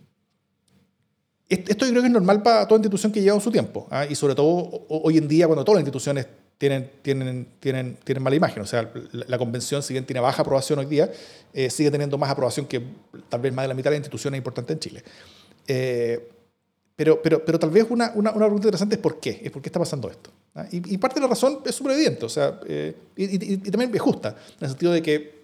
esto 1.51 1.85
yo 1.85 1.91
creo 1.91 2.03
que 2.03 2.07
es 2.07 2.13
normal 2.13 2.43
para 2.43 2.67
toda 2.69 2.79
institución 2.79 3.11
que 3.11 3.21
lleva 3.21 3.41
su 3.41 3.51
tiempo. 3.51 3.89
¿ah? 3.91 4.07
Y 4.09 4.15
sobre 4.15 4.37
todo 4.37 4.87
hoy 4.89 5.19
en 5.19 5.27
día, 5.27 5.47
cuando 5.47 5.65
todas 5.65 5.79
las 5.79 5.83
instituciones 5.83 6.27
tienen, 6.59 6.91
tienen, 7.03 7.49
tienen, 7.59 7.97
tienen 8.05 8.23
mala 8.23 8.37
imagen. 8.37 8.63
O 8.63 8.67
sea, 8.67 8.89
la, 9.13 9.37
convención, 9.37 9.83
si 9.83 9.95
bien 9.95 10.07
tiene 10.07 10.21
baja 10.21 10.43
aprobación 10.43 10.79
hoy 10.79 10.87
día, 10.87 11.11
eh, 11.53 11.69
sigue 11.69 11.91
teniendo 11.91 12.19
más 12.19 12.31
aprobación 12.31 12.67
que 12.67 12.81
tal 13.29 13.41
vez 13.41 13.53
más 13.53 13.65
de 13.65 13.69
la 13.69 13.75
mitad 13.75 13.91
de 13.91 13.97
las 13.97 14.01
instituciones 14.01 14.39
importantes 14.39 14.75
en 14.75 14.81
Chile. 14.81 15.05
Eh, 15.67 16.31
pero, 16.95 17.21
pero, 17.21 17.45
pero 17.45 17.59
tal 17.59 17.71
vez 17.71 17.87
una, 17.91 18.13
una, 18.15 18.31
una, 18.31 18.45
pregunta 18.45 18.69
interesante 18.69 18.95
es 18.95 19.01
por 19.01 19.19
qué, 19.19 19.41
es 19.43 19.51
por 19.51 19.61
qué 19.61 19.71
está 19.71 19.81
pasando 19.81 20.09
esto. 20.09 20.31
¿Ah? 20.55 20.67
Y, 20.71 20.99
parte 20.99 21.17
de 21.17 21.23
la 21.23 21.29
razón 21.29 21.61
es 21.65 21.75
súper 21.75 21.93
evidente, 21.93 22.27
o 22.27 22.29
sea, 22.29 22.61
eh, 22.67 22.95
y, 23.17 23.57
también 23.71 23.95
es 23.95 24.01
justa, 24.01 24.31
en 24.31 24.65
el 24.65 24.69
sentido 24.69 24.93
de 24.93 25.03
que 25.03 25.41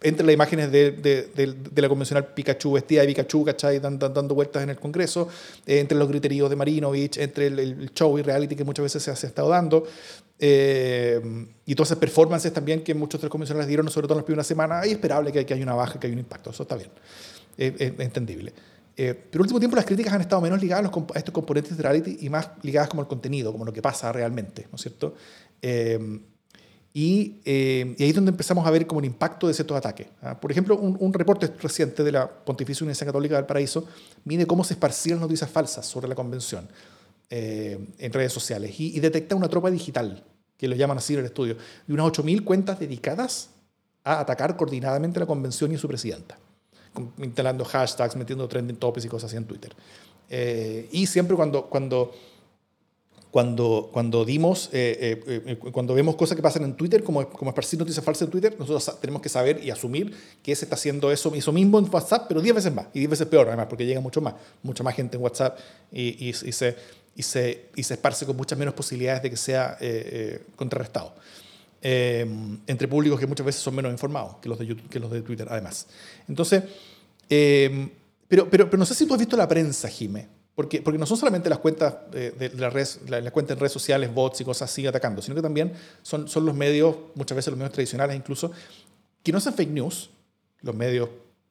entre 0.00 0.24
las 0.24 0.34
imágenes 0.34 0.70
de, 0.70 0.92
de, 0.92 1.22
de, 1.34 1.82
la 1.82 1.88
convencional 1.88 2.26
Pikachu 2.26 2.72
vestida 2.72 3.00
de 3.02 3.08
Pikachu, 3.08 3.44
¿cachai? 3.44 3.80
Dando, 3.80 4.08
dando 4.08 4.34
vueltas 4.34 4.62
en 4.62 4.70
el 4.70 4.78
Congreso, 4.78 5.28
eh, 5.66 5.80
entre 5.80 5.98
los 5.98 6.08
criterios 6.08 6.48
de 6.50 6.56
Marinovich, 6.56 7.18
entre 7.18 7.48
el, 7.48 7.90
show 7.92 8.16
y 8.18 8.22
reality 8.22 8.54
que 8.54 8.64
muchas 8.64 8.84
veces 8.84 9.02
se, 9.02 9.10
ha 9.10 9.14
estado 9.14 9.48
dando, 9.48 9.86
eh, 10.38 11.20
y 11.66 11.74
todas 11.74 11.88
esas 11.88 11.98
performances 11.98 12.52
también 12.52 12.82
que 12.82 12.94
muchos 12.94 13.20
de 13.20 13.26
los 13.26 13.30
convencionales 13.30 13.66
dieron, 13.66 13.88
sobre 13.90 14.06
todo 14.06 14.14
en 14.14 14.18
las 14.18 14.26
primeras 14.26 14.46
semanas, 14.46 14.86
es 14.86 14.92
esperable 14.92 15.32
que, 15.32 15.44
que 15.44 15.54
haya 15.54 15.62
una 15.62 15.74
baja, 15.74 15.98
que 15.98 16.06
haya 16.06 16.14
un 16.14 16.20
impacto, 16.20 16.50
eso 16.50 16.62
está 16.62 16.76
bien, 16.76 16.90
es 17.56 17.92
entendible. 17.98 18.52
Eh, 19.00 19.14
pero 19.30 19.42
último 19.42 19.60
tiempo 19.60 19.76
las 19.76 19.84
críticas 19.84 20.12
han 20.12 20.22
estado 20.22 20.42
menos 20.42 20.60
ligadas 20.60 20.90
a, 20.90 21.18
estos 21.18 21.32
componentes 21.32 21.76
de 21.76 21.82
reality 21.84 22.18
y 22.20 22.28
más 22.28 22.50
ligadas 22.62 22.88
como 22.88 23.00
al 23.00 23.06
contenido, 23.06 23.52
como 23.52 23.64
lo 23.64 23.72
que 23.72 23.80
pasa 23.80 24.10
realmente, 24.10 24.66
¿no 24.72 24.74
es 24.74 24.82
cierto? 24.82 25.14
Y, 25.62 27.40
eh, 27.44 27.94
y, 27.96 28.02
ahí 28.02 28.08
es 28.08 28.14
donde 28.16 28.32
empezamos 28.32 28.66
a 28.66 28.72
ver 28.72 28.88
como 28.88 28.98
el 28.98 29.06
impacto 29.06 29.46
de 29.46 29.54
ciertos 29.54 29.76
ataques. 29.76 30.08
¿ah? 30.20 30.40
Por 30.40 30.50
ejemplo, 30.50 30.76
un, 30.76 31.12
reporte 31.12 31.46
reciente 31.62 32.02
de 32.02 32.10
la 32.10 32.28
Pontificia 32.28 32.82
Universidad 32.82 33.06
Católica 33.06 33.36
del 33.36 33.46
Paraíso 33.46 33.86
mide 34.24 34.46
cómo 34.46 34.64
se 34.64 34.74
esparcían 34.74 35.20
noticias 35.20 35.48
falsas 35.48 35.86
sobre 35.86 36.08
la 36.08 36.16
convención 36.16 36.68
eh, 37.30 37.78
en 37.98 38.12
redes 38.12 38.32
sociales 38.32 38.80
y, 38.80 38.98
detecta 38.98 39.36
una 39.36 39.48
tropa 39.48 39.70
digital, 39.70 40.24
que 40.56 40.66
lo 40.66 40.74
llaman 40.74 40.98
así 40.98 41.12
en 41.12 41.20
el 41.20 41.26
estudio, 41.26 41.56
de 41.86 41.94
unas 41.94 42.06
8.000 42.06 42.42
cuentas 42.42 42.80
dedicadas 42.80 43.50
a 44.02 44.18
atacar 44.18 44.56
coordinadamente 44.56 45.20
la 45.20 45.26
convención 45.26 45.70
y 45.70 45.78
su 45.78 45.86
presidenta 45.86 46.36
instalando 47.18 47.64
hashtags, 47.64 48.16
metiendo 48.16 48.48
trending 48.48 48.76
topics 48.76 49.06
y 49.06 49.08
cosas 49.08 49.30
así 49.30 49.36
en 49.36 49.44
Twitter. 49.44 49.72
Eh, 50.30 50.88
y 50.92 51.06
siempre 51.06 51.36
cuando, 51.36 51.66
cuando, 51.66 52.12
cuando, 53.30 53.88
cuando 53.92 54.24
dimos, 54.24 54.68
eh, 54.72 55.22
eh, 55.26 55.56
cuando 55.72 55.94
vemos 55.94 56.16
cosas 56.16 56.36
que 56.36 56.42
pasan 56.42 56.64
en 56.64 56.74
Twitter, 56.74 57.02
como, 57.02 57.28
como 57.28 57.50
esparcir 57.50 57.78
noticias 57.78 58.04
falsas 58.04 58.26
en 58.26 58.30
Twitter, 58.30 58.56
nosotros 58.58 59.00
tenemos 59.00 59.22
que 59.22 59.28
saber 59.28 59.62
y 59.64 59.70
asumir 59.70 60.14
que 60.42 60.54
se 60.54 60.64
está 60.64 60.74
haciendo 60.74 61.10
eso, 61.10 61.34
eso 61.34 61.52
mismo 61.52 61.78
en 61.78 61.88
WhatsApp, 61.90 62.26
pero 62.28 62.40
10 62.40 62.54
veces 62.54 62.74
más, 62.74 62.86
y 62.92 63.00
10 63.00 63.10
veces 63.10 63.26
peor 63.26 63.48
además, 63.48 63.66
porque 63.68 63.86
llega 63.86 64.00
mucho 64.00 64.20
más, 64.20 64.34
mucha 64.62 64.82
más 64.82 64.94
gente 64.94 65.16
en 65.16 65.22
WhatsApp 65.22 65.58
y, 65.92 66.28
y, 66.28 66.32
se, 66.32 66.76
y, 67.14 67.22
se, 67.22 67.70
y 67.74 67.82
se 67.82 67.94
esparce 67.94 68.26
con 68.26 68.36
muchas 68.36 68.58
menos 68.58 68.74
posibilidades 68.74 69.22
de 69.22 69.30
que 69.30 69.36
sea 69.36 69.78
contrarrestado. 70.56 71.14
Entre 71.80 72.88
públicos 72.88 73.20
que 73.20 73.26
muchas 73.26 73.46
veces 73.46 73.62
son 73.62 73.74
menos 73.74 73.92
informados 73.92 74.36
que 74.42 74.48
los 74.48 74.58
de, 74.58 74.76
que 74.76 74.98
los 74.98 75.10
de 75.10 75.22
Twitter, 75.22 75.46
además. 75.50 75.86
Entonces, 76.28 76.64
pero, 77.28 78.50
pero, 78.50 78.68
pero 78.68 78.76
no 78.76 78.86
sé 78.86 78.94
si 78.94 79.06
tú 79.06 79.14
has 79.14 79.20
visto 79.20 79.36
la 79.36 79.48
prensa, 79.48 79.88
Jime. 79.88 80.38
Porque, 80.58 80.82
porque 80.82 80.98
no 80.98 81.06
son 81.06 81.16
solamente 81.16 81.48
las 81.48 81.60
cuentas 81.60 82.10
de, 82.10 82.32
de, 82.32 82.48
las, 82.56 82.72
redes, 82.72 82.98
las 83.06 83.30
cuentas 83.30 83.54
en 83.54 83.60
redes 83.60 83.70
sociales, 83.70 84.12
bots 84.12 84.40
y 84.40 84.44
cosas 84.44 84.68
así 84.68 84.84
atacando, 84.88 85.22
sino 85.22 85.36
que 85.36 85.40
también 85.40 85.72
son, 86.02 86.26
son 86.26 86.44
los 86.44 86.52
medios, 86.52 86.96
muchas 87.14 87.36
veces 87.36 87.52
los 87.52 87.58
medios 87.58 87.72
tradicionales 87.72 88.16
incluso, 88.16 88.50
que 89.22 89.30
no 89.30 89.38
hacen 89.38 89.54
fake 89.54 89.70
news, 89.70 90.10
los 90.62 90.74
medios, 90.74 91.10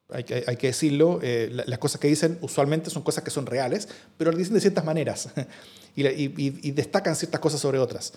hay 0.10 0.26
que, 0.26 0.44
hay 0.46 0.58
que 0.58 0.68
decirlo, 0.68 1.22
eh, 1.24 1.50
las 1.50 1.80
cosas 1.80 2.02
que 2.02 2.10
dicen 2.10 2.38
usualmente 2.42 2.90
son 2.90 3.02
cosas 3.02 3.24
que 3.24 3.32
son 3.32 3.46
reales, 3.46 3.88
pero 4.18 4.30
las 4.32 4.40
dicen 4.40 4.56
de 4.56 4.60
ciertas 4.60 4.84
maneras 4.84 5.30
y, 5.96 6.06
y, 6.06 6.34
y, 6.36 6.72
destacan 6.72 7.16
ciertas 7.16 7.40
cosas 7.40 7.62
sobre 7.62 7.80
otras. 7.80 8.12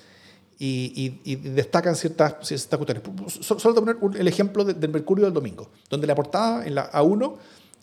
Y, 0.62 1.36
destacan 1.36 1.96
ciertas, 1.96 2.34
ciertas 2.42 2.78
cuestiones. 2.78 3.02
Solo 3.40 3.74
te 3.74 3.80
poner 3.80 4.20
el 4.20 4.28
ejemplo 4.28 4.62
del 4.62 4.90
Mercurio 4.90 5.24
del 5.24 5.32
domingo, 5.32 5.70
donde 5.88 6.06
la 6.06 6.14
portada 6.14 6.66
en 6.66 6.74
la 6.74 6.92
A1 6.92 7.36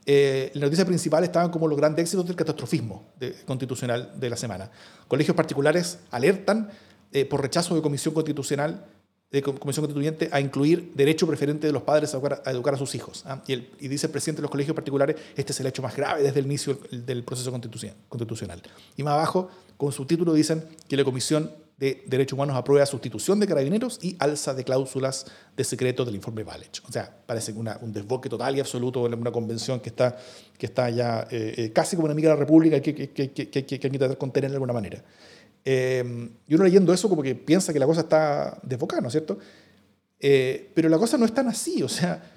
eh, 0.09 0.51
la 0.53 0.67
noticia 0.67 0.85
principal 0.85 1.23
estaban 1.25 1.49
como 1.51 1.67
los 1.67 1.77
grandes 1.77 2.03
éxitos 2.03 2.25
del 2.25 2.37
catastrofismo 2.37 3.11
constitucional 3.45 4.13
de 4.17 4.29
la 4.29 4.37
semana. 4.37 4.71
Colegios 5.07 5.35
particulares 5.35 5.99
alertan 6.11 6.69
eh, 7.11 7.25
por 7.25 7.41
rechazo 7.41 7.75
de 7.75 7.81
comisión 7.81 8.13
constitucional 8.13 8.85
de 9.31 9.41
Comisión 9.41 9.85
Constituyente 9.85 10.29
a 10.31 10.39
incluir 10.39 10.93
derecho 10.95 11.27
preferente 11.27 11.67
de 11.67 11.73
los 11.73 11.83
padres 11.83 12.15
a 12.15 12.51
educar 12.51 12.73
a, 12.73 12.77
sus 12.77 12.95
hijos. 12.95 13.23
¿ah? 13.25 13.43
Y, 13.45 13.53
y, 13.53 13.89
dice 13.89 14.07
el 14.07 14.11
presidente 14.13 14.37
de 14.37 14.43
los 14.43 14.51
colegios 14.51 14.73
particulares, 14.73 15.17
este 15.35 15.51
es 15.51 15.59
el 15.59 15.67
hecho 15.67 15.81
más 15.81 15.97
grave 15.97 16.23
desde 16.23 16.39
el 16.39 16.45
inicio 16.45 16.79
del 16.89 17.25
proceso 17.25 17.51
constitucional. 17.51 18.61
Y 18.95 19.03
más 19.03 19.15
abajo, 19.15 19.49
con 19.75 19.91
su 19.91 20.05
título, 20.05 20.33
dicen 20.33 20.63
que 20.87 20.95
la 20.95 21.03
Comisión 21.03 21.51
de 21.77 22.03
Derechos 22.07 22.33
Humanos 22.33 22.55
aprueba 22.55 22.85
sustitución 22.87 23.39
de 23.39 23.47
carabineros 23.47 23.99
y 24.01 24.15
alza 24.19 24.55
de 24.55 24.63
cláusulas 24.63 25.27
de 25.55 25.63
secreto 25.63 26.03
del 26.03 26.15
informe 26.15 26.43
Valech. 26.43 26.81
O 26.87 26.91
sea, 26.91 27.15
parece 27.25 27.51
una, 27.53 27.77
un 27.81 27.93
desboque 27.93 28.29
total 28.29 28.57
y 28.57 28.59
absoluto 28.59 29.05
en 29.05 29.13
una 29.13 29.31
convención 29.31 29.79
que 29.79 29.89
está, 29.89 30.17
que 30.57 30.65
está 30.65 30.89
ya 30.89 31.27
eh, 31.29 31.53
eh, 31.55 31.71
casi 31.71 31.95
como 31.95 32.05
una 32.05 32.13
amiga 32.13 32.29
de 32.29 32.35
la 32.35 32.39
República 32.39 32.81
que, 32.81 32.95
que, 32.95 33.11
que, 33.11 33.31
que, 33.31 33.49
que 33.51 33.75
hay 33.75 33.79
que 33.79 33.89
tratar 33.89 34.09
de 34.09 34.17
contener 34.17 34.49
de 34.49 34.55
alguna 34.55 34.73
manera. 34.73 35.03
Eh, 35.63 36.29
y 36.47 36.55
uno 36.55 36.63
leyendo 36.63 36.91
eso 36.93 37.09
como 37.09 37.21
que 37.21 37.35
piensa 37.35 37.71
que 37.71 37.79
la 37.79 37.85
cosa 37.85 38.01
está 38.01 38.57
desbocada, 38.63 39.01
¿no 39.01 39.07
es 39.09 39.13
cierto? 39.13 39.37
pero 40.19 40.89
la 40.89 40.97
cosa 40.97 41.15
no 41.15 41.25
es 41.25 41.31
tan 41.31 41.47
así, 41.47 41.83
o 41.83 41.87
sea, 41.87 42.36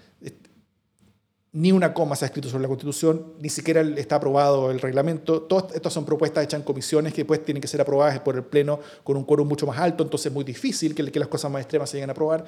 ni 1.53 1.72
una 1.72 1.92
coma 1.92 2.14
se 2.14 2.24
ha 2.24 2.26
escrito 2.26 2.48
sobre 2.48 2.62
la 2.62 2.68
Constitución, 2.68 3.34
ni 3.40 3.48
siquiera 3.48 3.80
está 3.80 4.16
aprobado 4.16 4.70
el 4.70 4.80
reglamento. 4.80 5.42
Todas 5.42 5.74
estas 5.74 5.92
son 5.92 6.05
propuestas 6.05 6.44
hechas 6.44 6.61
en 6.61 6.64
comisiones 6.64 7.12
que 7.12 7.22
después 7.22 7.44
tienen 7.44 7.61
que 7.61 7.66
ser 7.66 7.80
aprobadas 7.80 8.20
por 8.20 8.36
el 8.36 8.44
Pleno 8.44 8.78
con 9.03 9.16
un 9.16 9.24
quórum 9.24 9.48
mucho 9.48 9.66
más 9.66 9.78
alto, 9.78 10.05
entonces 10.05 10.26
es 10.26 10.32
muy 10.32 10.44
difícil 10.44 10.94
que, 10.94 11.03
las 11.03 11.28
cosas 11.28 11.51
más 11.51 11.62
extremas 11.62 11.90
se 11.90 11.96
lleguen 11.96 12.11
a 12.11 12.12
aprobar. 12.12 12.44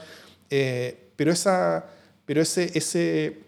Eh, 0.48 1.10
pero 1.16 1.32
esa, 1.32 1.84
pero 2.24 2.40
ese, 2.40 2.70
ese, 2.74 3.40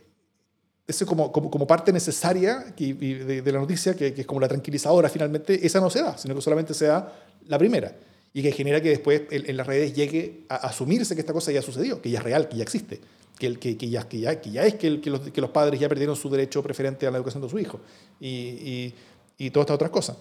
ese 0.89 1.07
como, 1.07 1.67
parte 1.69 1.93
necesaria 1.93 2.75
de, 2.77 3.43
la 3.47 3.61
noticia, 3.61 3.95
que, 3.95 4.13
que, 4.13 4.23
es 4.23 4.27
como 4.27 4.41
la 4.41 4.49
tranquilizadora 4.49 5.09
finalmente, 5.09 5.65
esa 5.65 5.81
no 5.81 5.89
se 5.89 6.03
da, 6.03 6.19
sino 6.19 6.35
que 6.35 6.41
solamente 6.41 6.75
se 6.75 6.87
da 6.87 7.13
la 7.47 7.59
primera. 7.59 7.95
Y 8.33 8.43
que 8.43 8.51
genera 8.51 8.81
que 8.81 8.89
después 8.89 9.23
en, 9.31 9.49
en 9.49 9.57
las 9.57 9.69
redes 9.69 9.95
llegue 9.95 10.47
a 10.49 10.57
asumirse 10.57 11.15
que 11.15 11.21
esta 11.21 11.33
cosa 11.33 11.53
ya 11.53 11.63
sucedió, 11.63 12.03
que 12.03 12.11
ya 12.11 12.19
es 12.19 12.25
real, 12.25 12.49
que 12.49 12.57
ya 12.57 12.65
existe 12.65 13.01
que, 13.39 13.57
que, 13.59 13.77
que, 13.77 13.89
ya, 13.89 14.09
que, 14.09 14.21
ya, 14.21 14.41
que 14.41 14.51
ya 14.51 14.65
es 14.65 14.75
que, 14.75 14.91
los, 14.91 15.21
que 15.21 15.41
los 15.41 15.51
padres 15.51 15.81
ya 15.81 15.89
perdieron 15.89 16.17
su 16.17 16.31
derecho 16.31 16.63
preferente 16.63 17.07
a 17.07 17.11
la 17.11 17.19
educación 17.19 17.43
de 17.43 17.49
su 17.49 17.59
hijo 17.59 17.81
y, 18.21 18.29
y, 18.29 18.95
y 19.39 19.51
todas 19.51 19.65
estas 19.65 19.75
otras 19.75 19.91
cosas. 19.91 20.19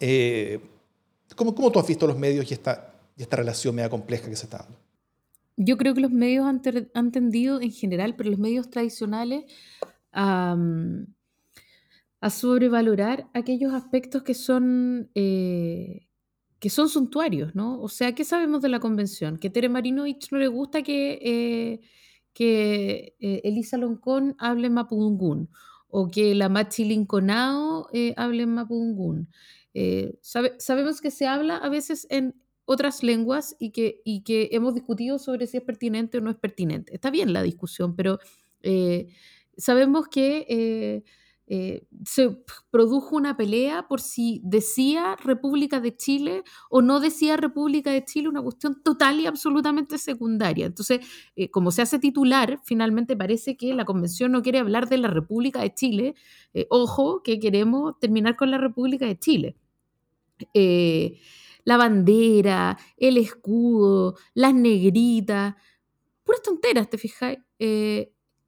Eh, 0.00 0.60
¿cómo, 1.36 1.54
¿Cómo 1.54 1.70
tú 1.70 1.78
has 1.78 1.86
visto 1.86 2.06
los 2.06 2.18
medios 2.18 2.50
y 2.50 2.54
esta, 2.54 2.94
y 3.16 3.22
esta 3.22 3.36
relación 3.36 3.74
media 3.74 3.90
compleja 3.90 4.28
que 4.28 4.36
se 4.36 4.46
está 4.46 4.58
dando? 4.58 4.78
Yo 5.56 5.76
creo 5.76 5.92
que 5.92 6.00
los 6.00 6.12
medios 6.12 6.46
han, 6.46 6.62
han 6.94 7.10
tendido 7.10 7.60
en 7.60 7.72
general, 7.72 8.14
pero 8.16 8.30
los 8.30 8.38
medios 8.38 8.70
tradicionales, 8.70 9.44
a 12.20 12.30
sobrevalorar 12.30 13.28
aquellos 13.34 13.72
aspectos 13.72 14.22
que 14.22 14.34
son 14.34 15.10
eh, 15.14 16.07
que 16.60 16.70
son 16.70 16.88
suntuarios, 16.88 17.54
¿no? 17.54 17.80
O 17.80 17.88
sea, 17.88 18.14
¿qué 18.14 18.24
sabemos 18.24 18.62
de 18.62 18.68
la 18.68 18.80
convención? 18.80 19.38
Que 19.38 19.50
Tere 19.50 19.68
Marinovich 19.68 20.30
no 20.32 20.38
le 20.38 20.48
gusta 20.48 20.82
que, 20.82 21.18
eh, 21.22 21.80
que 22.32 23.14
eh, 23.20 23.40
Elisa 23.44 23.76
Loncón 23.76 24.34
hable 24.38 24.70
mapudungún 24.70 25.50
o 25.88 26.10
que 26.10 26.34
la 26.34 26.48
Machi 26.48 26.84
Linconao 26.84 27.88
eh, 27.92 28.14
hable 28.16 28.46
mapudungún. 28.46 29.28
Eh, 29.74 30.18
sabe, 30.22 30.54
sabemos 30.58 31.00
que 31.00 31.10
se 31.10 31.26
habla 31.26 31.56
a 31.56 31.68
veces 31.68 32.06
en 32.10 32.34
otras 32.64 33.02
lenguas 33.02 33.56
y 33.58 33.70
que, 33.70 34.02
y 34.04 34.22
que 34.22 34.50
hemos 34.52 34.74
discutido 34.74 35.18
sobre 35.18 35.46
si 35.46 35.56
es 35.58 35.62
pertinente 35.62 36.18
o 36.18 36.20
no 36.20 36.30
es 36.30 36.36
pertinente. 36.36 36.94
Está 36.94 37.10
bien 37.10 37.32
la 37.32 37.42
discusión, 37.42 37.96
pero 37.96 38.18
eh, 38.62 39.08
sabemos 39.56 40.08
que 40.08 41.04
eh, 41.50 41.86
se 42.04 42.44
produjo 42.70 43.16
una 43.16 43.38
pelea 43.38 43.88
por 43.88 44.02
si 44.02 44.42
decía 44.44 45.16
República 45.24 45.80
de 45.80 45.96
Chile 45.96 46.44
o 46.68 46.82
no 46.82 47.00
decía 47.00 47.38
República 47.38 47.90
de 47.90 48.04
Chile, 48.04 48.28
una 48.28 48.42
cuestión 48.42 48.82
total 48.82 49.18
y 49.18 49.26
absolutamente 49.26 49.96
secundaria. 49.96 50.66
Entonces, 50.66 51.00
eh, 51.36 51.50
como 51.50 51.70
se 51.70 51.80
hace 51.80 51.98
titular, 51.98 52.60
finalmente 52.64 53.16
parece 53.16 53.56
que 53.56 53.72
la 53.72 53.86
convención 53.86 54.30
no 54.30 54.42
quiere 54.42 54.58
hablar 54.58 54.90
de 54.90 54.98
la 54.98 55.08
República 55.08 55.62
de 55.62 55.72
Chile. 55.72 56.14
Eh, 56.52 56.66
ojo, 56.68 57.22
que 57.22 57.40
queremos 57.40 57.98
terminar 57.98 58.36
con 58.36 58.50
la 58.50 58.58
República 58.58 59.06
de 59.06 59.18
Chile. 59.18 59.56
La 61.64 61.76
bandera, 61.78 62.78
el 62.98 63.16
escudo, 63.16 64.16
las 64.34 64.54
negritas, 64.54 65.54
puras 66.24 66.42
tonteras, 66.42 66.90
¿te 66.90 66.98
fijáis? 66.98 67.38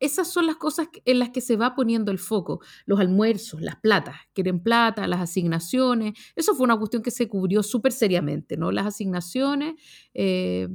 Esas 0.00 0.28
son 0.28 0.46
las 0.46 0.56
cosas 0.56 0.88
en 1.04 1.18
las 1.18 1.30
que 1.30 1.40
se 1.40 1.56
va 1.56 1.74
poniendo 1.74 2.10
el 2.10 2.18
foco. 2.18 2.60
Los 2.86 2.98
almuerzos, 3.00 3.60
las 3.60 3.76
platas, 3.76 4.16
quieren 4.32 4.60
plata, 4.60 5.06
las 5.06 5.20
asignaciones. 5.20 6.14
Eso 6.34 6.54
fue 6.54 6.64
una 6.64 6.78
cuestión 6.78 7.02
que 7.02 7.10
se 7.10 7.28
cubrió 7.28 7.62
súper 7.62 7.92
seriamente, 7.92 8.56
¿no? 8.56 8.72
Las 8.72 8.86
asignaciones, 8.86 9.74
eh, 10.14 10.68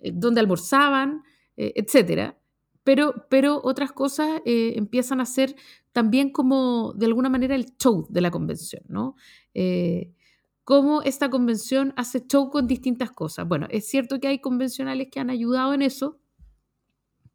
eh 0.00 0.12
dónde 0.12 0.40
almorzaban, 0.40 1.22
eh, 1.56 1.72
etcétera. 1.76 2.38
Pero, 2.84 3.26
pero 3.28 3.60
otras 3.62 3.92
cosas 3.92 4.40
eh, 4.44 4.72
empiezan 4.76 5.20
a 5.20 5.26
ser 5.26 5.54
también 5.92 6.30
como, 6.30 6.94
de 6.94 7.06
alguna 7.06 7.28
manera, 7.28 7.54
el 7.54 7.76
show 7.76 8.06
de 8.08 8.20
la 8.20 8.30
convención, 8.30 8.82
¿no? 8.88 9.16
Eh, 9.54 10.12
cómo 10.64 11.02
esta 11.02 11.30
convención 11.30 11.92
hace 11.96 12.26
show 12.26 12.48
con 12.48 12.66
distintas 12.66 13.10
cosas. 13.10 13.46
Bueno, 13.48 13.66
es 13.70 13.88
cierto 13.88 14.20
que 14.20 14.28
hay 14.28 14.40
convencionales 14.40 15.08
que 15.10 15.20
han 15.20 15.28
ayudado 15.30 15.74
en 15.74 15.82
eso, 15.82 16.19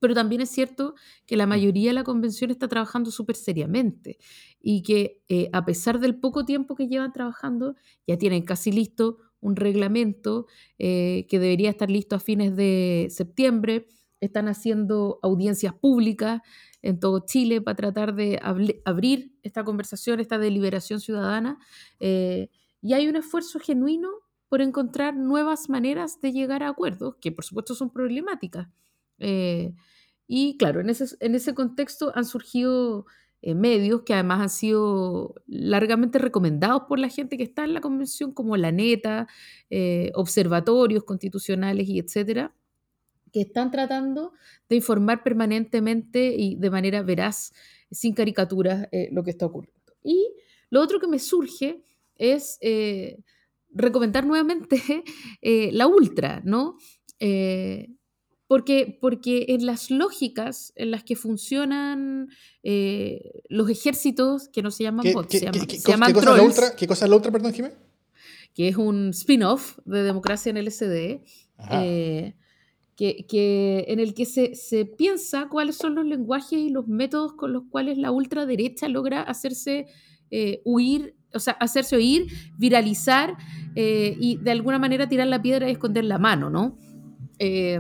pero 0.06 0.14
también 0.14 0.42
es 0.42 0.52
cierto 0.52 0.94
que 1.26 1.36
la 1.36 1.48
mayoría 1.48 1.90
de 1.90 1.96
la 1.96 2.04
convención 2.04 2.52
está 2.52 2.68
trabajando 2.68 3.10
súper 3.10 3.36
seriamente 3.36 4.20
y 4.62 4.84
que 4.84 5.24
eh, 5.30 5.50
a 5.52 5.66
pesar 5.66 6.00
del 6.00 6.20
poco 6.20 6.46
tiempo 6.46 6.76
que 6.76 6.88
llevan 6.88 7.12
trabajando, 7.12 7.76
ya 8.06 8.16
tienen 8.16 8.44
casi 8.44 8.72
listo 8.72 9.18
un 9.40 9.56
reglamento 9.56 10.46
eh, 10.78 11.26
que 11.28 11.40
debería 11.40 11.72
estar 11.72 11.90
listo 11.90 12.16
a 12.16 12.20
fines 12.20 12.56
de 12.56 13.08
septiembre. 13.10 13.88
Están 14.22 14.48
haciendo 14.48 15.18
audiencias 15.24 15.74
públicas 15.74 16.44
en 16.84 17.00
todo 17.00 17.26
Chile 17.26 17.60
para 17.62 17.76
tratar 17.76 18.14
de 18.14 18.40
abrir 18.86 19.34
esta 19.42 19.64
conversación, 19.64 20.20
esta 20.20 20.38
deliberación 20.38 21.00
ciudadana. 21.00 21.58
Eh, 22.00 22.52
y 22.80 22.94
hay 22.94 23.08
un 23.08 23.16
esfuerzo 23.16 23.60
genuino 23.60 24.10
por 24.50 24.62
encontrar 24.62 25.16
nuevas 25.16 25.68
maneras 25.68 26.22
de 26.22 26.32
llegar 26.32 26.62
a 26.62 26.70
acuerdos, 26.70 27.16
que 27.20 27.32
por 27.32 27.44
supuesto 27.44 27.74
son 27.74 27.90
problemáticas. 27.90 28.68
Eh, 29.20 29.74
y 30.28 30.58
claro, 30.58 30.82
en 30.82 30.90
ese, 30.90 31.16
en 31.20 31.36
ese 31.36 31.54
contexto 31.54 32.12
han 32.16 32.26
surgido 32.26 33.06
eh, 33.42 33.54
medios 33.54 34.02
que 34.02 34.16
además 34.16 34.42
han 34.42 34.50
sido 34.50 35.36
largamente 35.46 36.18
recomendados 36.18 36.84
por 36.88 36.98
la 36.98 37.10
gente 37.10 37.38
que 37.38 37.44
está 37.44 37.64
en 37.64 37.76
la 37.76 37.82
convención, 37.82 38.34
como 38.34 38.58
la 38.58 38.72
neta, 38.72 39.28
eh, 39.70 40.12
observatorios 40.16 41.04
constitucionales 41.04 41.88
y 41.88 42.00
etcétera, 42.00 42.56
que 43.32 43.42
están 43.42 43.70
tratando 43.70 44.34
de 44.68 44.78
informar 44.78 45.22
permanentemente 45.22 46.34
y 46.36 46.56
de 46.56 46.72
manera 46.72 47.04
veraz, 47.04 47.54
sin 47.92 48.16
caricaturas, 48.16 48.88
eh, 48.92 49.10
lo 49.12 49.24
que 49.24 49.30
está 49.30 49.46
ocurriendo. 49.46 49.94
Y 50.04 50.28
lo 50.72 50.82
otro 50.82 51.00
que 51.00 51.08
me 51.08 51.20
surge 51.20 51.84
es 52.16 52.58
recomendar 53.74 54.26
nuevamente 54.26 55.04
la 55.72 55.86
ultra, 55.86 56.42
¿no? 56.44 56.78
Porque, 58.48 58.98
porque 59.02 59.46
en 59.50 59.66
las 59.66 59.90
lógicas 59.90 60.72
en 60.76 60.92
las 60.92 61.04
que 61.04 61.16
funcionan 61.16 62.30
eh, 62.62 63.42
los 63.50 63.70
ejércitos, 63.70 64.50
que 64.50 64.62
no 64.62 64.70
se 64.70 64.84
llaman 64.84 65.04
¿Qué, 65.04 65.14
bots, 65.14 65.28
qué, 65.30 65.40
se 65.40 65.46
llaman, 65.46 65.66
qué, 65.66 65.80
se 65.80 65.92
llaman 65.92 66.14
cosa 66.14 66.26
trolls, 66.26 66.44
ultra, 66.44 66.76
¿Qué 66.76 66.88
cosa 66.88 67.06
es 67.06 67.10
la 67.10 67.16
ultra, 67.16 67.32
perdón, 67.32 67.54
Jiménez? 67.54 67.78
que 68.56 68.70
es 68.70 68.78
un 68.78 69.10
spin-off 69.10 69.78
de 69.86 70.02
Democracia 70.04 70.50
en 70.50 70.64
LSD, 70.64 71.22
eh, 71.72 72.36
que, 72.96 73.26
que, 73.28 73.86
en 73.90 74.00
el 74.00 74.14
que 74.14 74.26
se, 74.26 74.56
se, 74.56 74.86
piensa 74.86 75.50
cuáles 75.50 75.76
son 75.76 75.94
los 75.96 76.06
lenguajes 76.06 76.58
y 76.58 76.70
los 76.70 76.88
métodos 76.88 77.34
con 77.34 77.52
los 77.52 77.64
cuales 77.70 77.98
la 77.98 78.12
ultraderecha 78.12 78.88
logra 78.88 79.22
hacerse 79.22 79.88
eh, 80.32 80.62
huir, 80.64 81.16
o 81.34 81.40
sea, 81.40 81.54
hacerse 81.54 81.98
oír, 81.98 82.28
viralizar 82.58 83.36
eh, 83.76 84.16
y 84.20 84.38
de 84.38 84.52
alguna 84.52 84.80
manera 84.80 85.10
tirar 85.10 85.28
la 85.28 85.42
piedra 85.42 85.68
y 85.68 85.74
esconder 85.74 86.06
la 86.06 86.18
mano, 86.18 86.50
¿no? 86.50 86.78
Eh, 87.38 87.80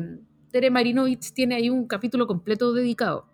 Tere 0.56 0.72
Marinovich 0.72 1.34
tiene 1.34 1.56
ahí 1.56 1.70
un 1.70 1.86
capítulo 1.86 2.28
completo 2.28 2.72
dedicado. 2.72 3.28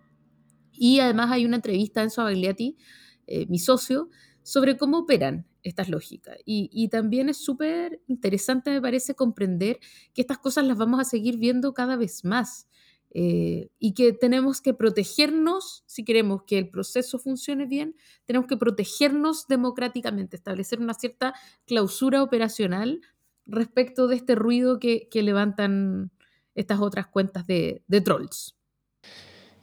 Y 0.73 1.01
además 1.01 1.29
hay 1.29 1.45
una 1.45 1.57
entrevista 1.57 2.01
en 2.01 2.09
su 2.09 2.19
eh, 2.19 3.45
mi 3.45 3.59
socio, 3.59 4.09
sobre 4.41 4.75
cómo 4.75 4.97
operan 4.97 5.45
estas 5.61 5.87
lógicas. 5.87 6.37
Y, 6.45 6.87
también 6.87 7.29
es 7.29 7.37
súper 7.37 8.01
interesante, 8.07 8.71
me 8.71 8.81
parece, 8.81 9.13
comprender 9.13 9.77
que 10.15 10.21
estas 10.21 10.39
cosas 10.39 10.65
las 10.65 10.79
vamos 10.79 10.99
a 10.99 11.03
seguir 11.03 11.37
viendo 11.37 11.75
cada 11.75 11.95
vez 11.95 12.25
más. 12.25 12.67
Eh, 13.11 13.69
y 13.77 13.93
que 13.93 14.13
tenemos 14.13 14.59
que 14.59 14.73
protegernos, 14.73 15.83
si 15.85 16.03
queremos 16.03 16.41
que 16.47 16.57
el 16.57 16.71
proceso 16.71 17.19
funcione 17.19 17.67
bien, 17.67 17.95
tenemos 18.25 18.47
que 18.47 18.57
protegernos 18.57 19.47
democráticamente, 19.47 20.37
establecer 20.37 20.79
una 20.79 20.95
cierta 20.95 21.35
clausura 21.67 22.23
operacional 22.23 23.01
respecto 23.45 24.07
de 24.07 24.15
este 24.15 24.33
ruido 24.33 24.79
que, 24.79 25.07
levantan 25.13 26.09
estas 26.55 26.79
otras 26.79 27.07
cuentas 27.07 27.45
de, 27.47 27.81
trolls. 28.03 28.55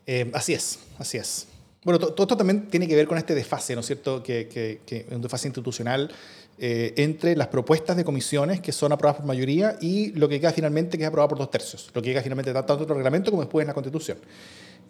Eh, 0.07 0.31
así 0.35 0.55
es, 0.55 0.79
así 0.99 1.19
es. 1.19 1.49
Bueno, 1.85 1.99
todo 1.99 2.23
esto 2.25 2.37
también 2.37 2.69
tiene 2.69 2.89
que 2.89 2.97
ver 2.97 3.07
con 3.07 3.19
este 3.19 3.35
desfase, 3.35 3.75
¿no 3.75 3.81
es 3.81 3.87
cierto? 3.87 4.23
Que, 4.23 4.49
que, 4.49 5.07
un 5.11 5.23
desfase 5.23 5.49
institucional 5.49 6.11
eh, 6.59 6.93
entre 6.97 7.37
las 7.37 7.49
propuestas 7.49 7.97
de 7.97 8.05
comisiones 8.05 8.61
que 8.61 8.73
son 8.73 8.91
aprobadas 8.93 9.19
por 9.19 9.27
mayoría 9.27 9.79
y 9.81 10.11
lo 10.13 10.29
que 10.29 10.41
queda 10.41 10.53
finalmente, 10.53 10.99
que 10.99 11.05
es 11.05 11.09
aprobado 11.09 11.29
por 11.31 11.39
dos 11.39 11.51
tercios. 11.51 11.91
Lo 11.95 12.03
que 12.03 12.11
queda 12.11 12.23
finalmente 12.23 12.53
tanto 12.53 12.75
en 12.75 12.83
el 12.83 12.89
reglamento 12.89 13.31
como 13.31 13.43
después 13.43 13.63
en 13.63 13.69
la 13.69 13.75
Constitución. 13.75 14.19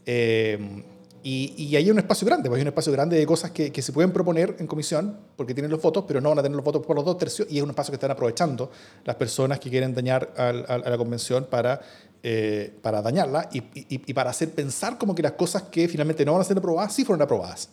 Eh, 0.07 0.83
y, 1.23 1.75
hay 1.77 1.91
un 1.91 1.99
espacio 1.99 2.27
grande, 2.27 2.49
pues 2.49 2.59
hay 2.59 2.63
un 2.63 2.69
espacio 2.69 2.93
grande 2.93 3.17
de 3.17 3.27
cosas 3.27 3.51
que, 3.51 3.83
se 3.83 3.93
pueden 3.93 4.13
proponer 4.13 4.57
en 4.59 4.67
comisión 4.67 5.19
porque 5.37 5.55
tienen 5.55 5.71
los 5.71 5.81
votos, 5.81 6.05
pero 6.07 6.21
no 6.21 6.31
van 6.31 6.39
a 6.39 6.43
tener 6.43 6.57
los 6.57 6.65
votos 6.65 6.85
por 6.85 6.97
los 6.97 7.05
dos 7.05 7.19
tercios 7.19 7.49
y 7.51 7.59
es 7.59 7.63
un 7.63 7.71
espacio 7.71 7.93
que 7.93 7.97
están 7.97 8.11
aprovechando 8.11 8.71
las 9.05 9.17
personas 9.17 9.61
que 9.61 9.71
quieren 9.71 9.95
dañar 9.95 10.33
a, 10.37 10.53
la 10.53 10.97
convención 10.97 11.47
para 11.51 11.81
eh, 12.21 12.73
para 12.83 13.01
dañarla 13.01 13.49
y, 13.53 14.13
para 14.13 14.31
hacer 14.31 14.51
pensar 14.51 14.99
como 14.99 15.15
que 15.15 15.23
las 15.23 15.33
cosas 15.33 15.63
que 15.63 15.87
finalmente 15.87 16.25
no 16.25 16.33
van 16.33 16.41
a 16.41 16.45
ser 16.45 16.59
aprobadas 16.59 16.93
sí 16.93 17.05
fueron 17.05 17.23
aprobadas. 17.23 17.71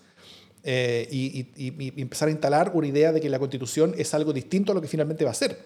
Eh, 0.63 1.07
y, 1.11 2.01
empezar 2.01 2.27
a 2.27 2.31
instalar 2.31 2.71
una 2.75 2.87
idea 2.87 3.11
de 3.11 3.21
que 3.21 3.29
la 3.29 3.39
constitución 3.39 3.95
es 3.97 4.13
algo 4.13 4.33
distinto 4.33 4.71
a 4.71 4.75
lo 4.75 4.81
que 4.81 4.87
finalmente 4.87 5.25
va 5.25 5.31
a 5.31 5.33
ser. 5.33 5.57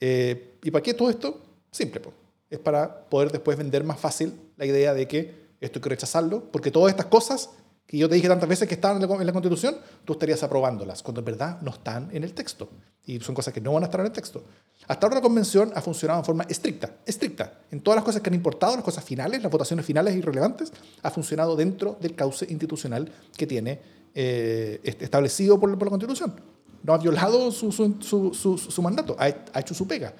Eh, 0.00 0.56
¿Y 0.64 0.70
para 0.72 0.82
qué 0.82 0.94
todo 0.94 1.10
esto? 1.10 1.40
Simple, 1.70 2.02
es 2.50 2.58
para 2.58 3.08
poder 3.08 3.30
después 3.30 3.56
vender 3.56 3.84
más 3.84 4.00
fácil 4.00 4.34
la 4.56 4.66
idea 4.66 4.94
de 4.94 5.06
que 5.06 5.41
esto 5.62 5.78
hay 5.78 5.82
que 5.82 5.88
rechazarlo, 5.88 6.44
porque 6.50 6.70
todas 6.70 6.90
estas 6.90 7.06
cosas 7.06 7.50
que 7.86 7.98
yo 7.98 8.08
te 8.08 8.14
dije 8.14 8.28
tantas 8.28 8.48
veces 8.48 8.68
que 8.68 8.74
estaban 8.74 9.02
en 9.02 9.08
la, 9.08 9.16
en 9.16 9.26
la 9.26 9.32
Constitución, 9.32 9.76
tú 10.04 10.14
estarías 10.14 10.42
aprobándolas, 10.42 11.02
cuando 11.02 11.20
en 11.20 11.24
verdad 11.26 11.60
no 11.62 11.70
están 11.72 12.08
en 12.12 12.24
el 12.24 12.32
texto. 12.32 12.70
Y 13.04 13.20
son 13.20 13.34
cosas 13.34 13.52
que 13.52 13.60
no 13.60 13.72
van 13.72 13.82
a 13.82 13.86
estar 13.86 14.00
en 14.00 14.06
el 14.06 14.12
texto. 14.12 14.44
Hasta 14.88 15.06
ahora 15.06 15.16
la 15.16 15.22
convención 15.22 15.72
ha 15.74 15.80
funcionado 15.82 16.20
de 16.20 16.26
forma 16.26 16.44
estricta, 16.44 16.90
estricta. 17.04 17.60
En 17.70 17.80
todas 17.80 17.96
las 17.96 18.04
cosas 18.04 18.22
que 18.22 18.30
han 18.30 18.34
importado, 18.34 18.76
las 18.76 18.84
cosas 18.84 19.04
finales, 19.04 19.42
las 19.42 19.50
votaciones 19.50 19.84
finales 19.84 20.14
y 20.14 20.20
relevantes, 20.20 20.72
ha 21.02 21.10
funcionado 21.10 21.56
dentro 21.56 21.98
del 22.00 22.14
cauce 22.14 22.46
institucional 22.48 23.12
que 23.36 23.46
tiene 23.46 23.80
eh, 24.14 24.80
establecido 24.82 25.58
por, 25.60 25.70
la 25.70 25.90
Constitución. 25.90 26.34
No 26.82 26.94
ha 26.94 26.98
violado 26.98 27.52
su, 27.52 27.72
su, 27.72 27.98
su, 28.32 28.82
mandato, 28.82 29.16
ha, 29.18 29.60
hecho 29.60 29.74
su 29.74 29.86
pega. 29.86 30.14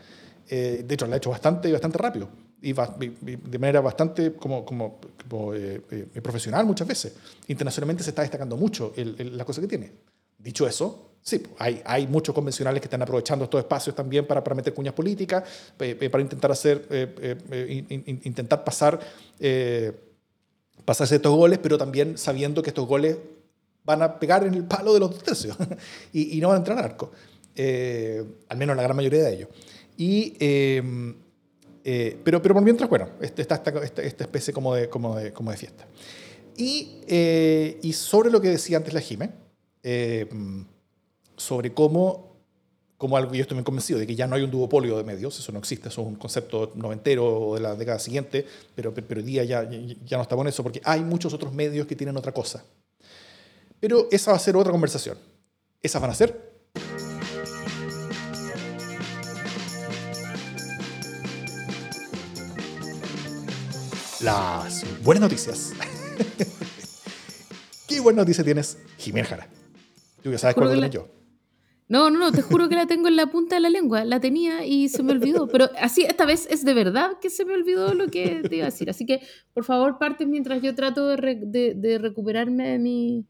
Eh, 0.49 0.85
de 0.87 0.95
hecho, 0.95 1.07
lo 1.07 1.15
ha 1.15 1.17
hecho 1.17 1.31
bastante, 1.31 1.73
bastante 1.73 1.99
rápido 1.99 2.29
y, 2.63 2.73
de 2.73 3.59
manera 3.59 3.81
bastante 3.81 4.33
como, 4.35 4.65
como, 4.65 5.01
eh, 5.55 5.81
profesional 6.23 6.65
muchas 6.65 6.87
veces. 6.87 7.15
Internacionalmente 7.49 8.03
se 8.03 8.11
está 8.11 8.23
destacando 8.23 8.57
mucho 8.57 8.93
la 8.97 9.45
cosa 9.45 9.61
que 9.61 9.69
tiene. 9.69 9.93
Dicho 10.39 10.67
eso, 10.67 11.13
Sí, 11.23 11.41
hay, 11.59 11.81
hay 11.85 12.09
muchos 12.09 12.35
convencionales 12.35 12.81
que 12.81 12.87
están 12.87 13.01
aprovechando 13.01 13.45
estos 13.45 13.61
espacios 13.61 13.95
también 13.95 14.27
para, 14.27 14.43
para 14.43 14.57
meter 14.57 14.75
cuñas 14.75 14.93
políticas, 14.93 15.45
para 15.77 16.21
intentar 16.21 16.51
hacer, 16.51 16.85
eh, 16.91 17.39
eh, 17.53 18.19
intentar 18.25 18.65
pasar, 18.65 18.99
eh, 19.39 19.93
pasarse 20.85 21.17
estos 21.17 21.35
goles, 21.35 21.61
pero 21.63 21.79
también 21.79 22.19
sabiendo 22.19 22.61
que 22.61 22.71
estos 22.71 22.89
goles 22.89 23.17
van 23.85 24.03
a 24.03 24.19
pegar 24.19 24.45
en 24.45 24.55
el 24.55 24.65
palo 24.65 24.93
de 24.95 24.99
los 24.99 25.11
dos 25.13 25.23
tercios 25.23 25.57
y, 26.13 26.41
no 26.41 26.49
van 26.49 26.57
a 26.57 26.59
entrar 26.59 26.79
al 26.79 26.85
arco, 26.87 27.13
al 27.57 28.59
menos 28.59 28.77
la 28.77 28.83
gran 28.83 28.97
mayoría 28.97 29.23
de 29.23 29.33
ellos. 29.33 29.49
Y, 29.97 30.35
pero, 31.83 32.41
pero 32.43 32.55
por 32.55 32.63
mientras, 32.63 32.89
bueno, 32.89 33.09
este, 33.21 33.43
está 33.43 33.57
esta, 33.57 33.71
esta, 34.03 34.25
especie 34.25 34.53
como 34.53 34.75
de, 34.75 34.89
como 34.89 35.17
de, 35.17 35.33
como 35.33 35.51
de 35.51 35.57
fiesta. 35.57 35.87
Y, 36.57 36.99
y 37.83 37.93
sobre 37.93 38.31
lo 38.31 38.41
que 38.41 38.49
decía 38.49 38.77
antes 38.77 38.95
la 38.95 39.01
Jime, 39.01 39.31
sobre 41.37 41.75
cómo, 41.75 42.37
como 42.97 43.17
algo, 43.17 43.35
yo 43.35 43.43
estoy 43.43 43.57
muy 43.57 43.65
convencido 43.65 43.99
de 43.99 44.07
que 44.07 44.15
ya 44.15 44.27
no 44.27 44.37
hay 44.37 44.43
un 44.43 44.51
duopolio 44.51 44.97
de 44.97 45.05
medios, 45.05 45.37
eso 45.39 45.51
no 45.51 45.59
existe, 45.59 45.89
eso 45.89 46.03
es 46.03 46.07
un 46.07 46.15
concepto 46.15 46.73
noventero 46.77 47.55
de 47.55 47.61
la 47.61 47.75
década 47.75 47.99
siguiente, 47.99 48.47
pero, 48.75 48.95
pero 48.95 49.23
día 49.23 49.43
ya, 49.43 49.69
ya 49.69 50.17
no 50.17 50.23
estamos 50.23 50.45
en 50.45 50.49
eso 50.51 50.63
porque 50.63 50.81
hay 50.85 51.03
muchos 51.03 51.33
otros 51.35 51.53
medios 51.53 51.87
que 51.87 51.97
tienen 51.97 52.17
otra 52.17 52.33
cosa. 52.33 52.65
Pero 53.81 54.07
esa 54.13 54.31
va 54.31 54.37
a 54.37 54.41
ser 54.41 54.57
otra 54.57 54.71
conversación. 54.71 55.19
Esas 55.83 56.01
van 56.01 56.13
a 56.13 56.15
ser 56.15 56.52
las 64.23 64.85
buenas 65.03 65.23
noticias. 65.23 65.73
¿Qué 67.89 68.01
buena 68.01 68.23
noticia 68.23 68.45
tienes, 68.45 68.79
Jiménez 68.99 69.29
Jara? 69.29 69.49
Tú 70.23 70.31
ya 70.31 70.39
sabes 70.39 70.55
cuál 70.55 70.85
es 70.85 70.91
yo. 70.91 71.09
No, 71.89 72.09
no, 72.09 72.19
no, 72.19 72.33
te 72.33 72.41
juro 72.41 72.69
que 72.69 72.75
la 72.75 72.87
tengo 72.87 73.09
en 73.09 73.17
la 73.17 73.27
punta 73.27 73.57
de 73.57 73.61
la 73.61 73.69
lengua. 73.69 74.05
La 74.05 74.21
tenía 74.21 74.65
y 74.65 74.89
se 74.89 75.03
me 75.03 75.13
olvidó. 75.13 75.49
Pero 75.49 75.69
así, 75.79 76.03
esta 76.05 76.25
vez 76.25 76.47
es 76.49 76.65
de 76.65 76.73
verdad 76.73 77.19
que 77.21 77.29
se 77.29 77.45
me 77.45 77.53
olvidó 77.53 77.93
lo 77.95 78.09
que 78.09 78.43
te 78.49 78.57
iba 78.57 78.67
a 78.67 78.71
decir. 78.71 78.89
Así 78.89 79.05
que, 79.05 79.21
por 79.53 79.65
favor, 79.65 79.99
parte 79.99 80.25
mientras 80.25 80.63
yo 80.63 80.75
trato 80.75 81.09
de, 81.09 81.99
recuperarme 82.01 82.71
de 82.71 82.79
mi 82.79 83.27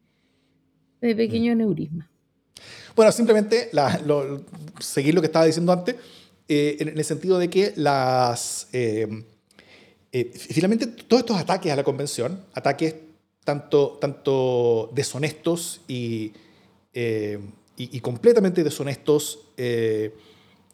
pequeño 1.01 1.51
mm. 1.51 1.57
aneurisma. 1.57 2.11
Bueno, 2.95 3.11
simplemente 3.11 3.71
seguir 4.79 5.15
lo 5.15 5.21
que 5.23 5.27
estaba 5.27 5.47
diciendo 5.47 5.73
antes, 5.73 5.97
eh, 6.47 6.77
en, 6.79 6.89
el 6.89 7.05
sentido 7.05 7.39
de 7.39 7.49
que 7.51 7.73
las. 7.77 8.69
Eh, 8.73 9.25
eh, 10.13 10.31
finalmente, 10.35 10.87
todos 10.87 11.23
estos 11.23 11.39
ataques 11.39 11.73
a 11.73 11.77
la 11.77 11.85
convención, 11.85 12.45
ataques 12.55 12.95
tanto, 13.45 13.99
tanto 14.01 14.91
deshonestos 14.95 15.81
y 15.89 16.33
y, 17.91 18.01
completamente 18.01 18.63
deshonestos 18.63 19.41
eh, 19.57 20.15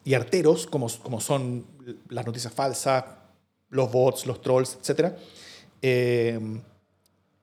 y 0.03 0.13
arteros, 0.13 0.67
como, 0.67 0.87
como 1.01 1.21
son 1.21 1.65
las 2.09 2.25
noticias 2.25 2.53
falsas, 2.53 3.05
los 3.69 3.91
bots, 3.91 4.25
los 4.25 4.41
trolls, 4.41 4.77
etc. 4.83 5.13
Eh, 5.81 6.39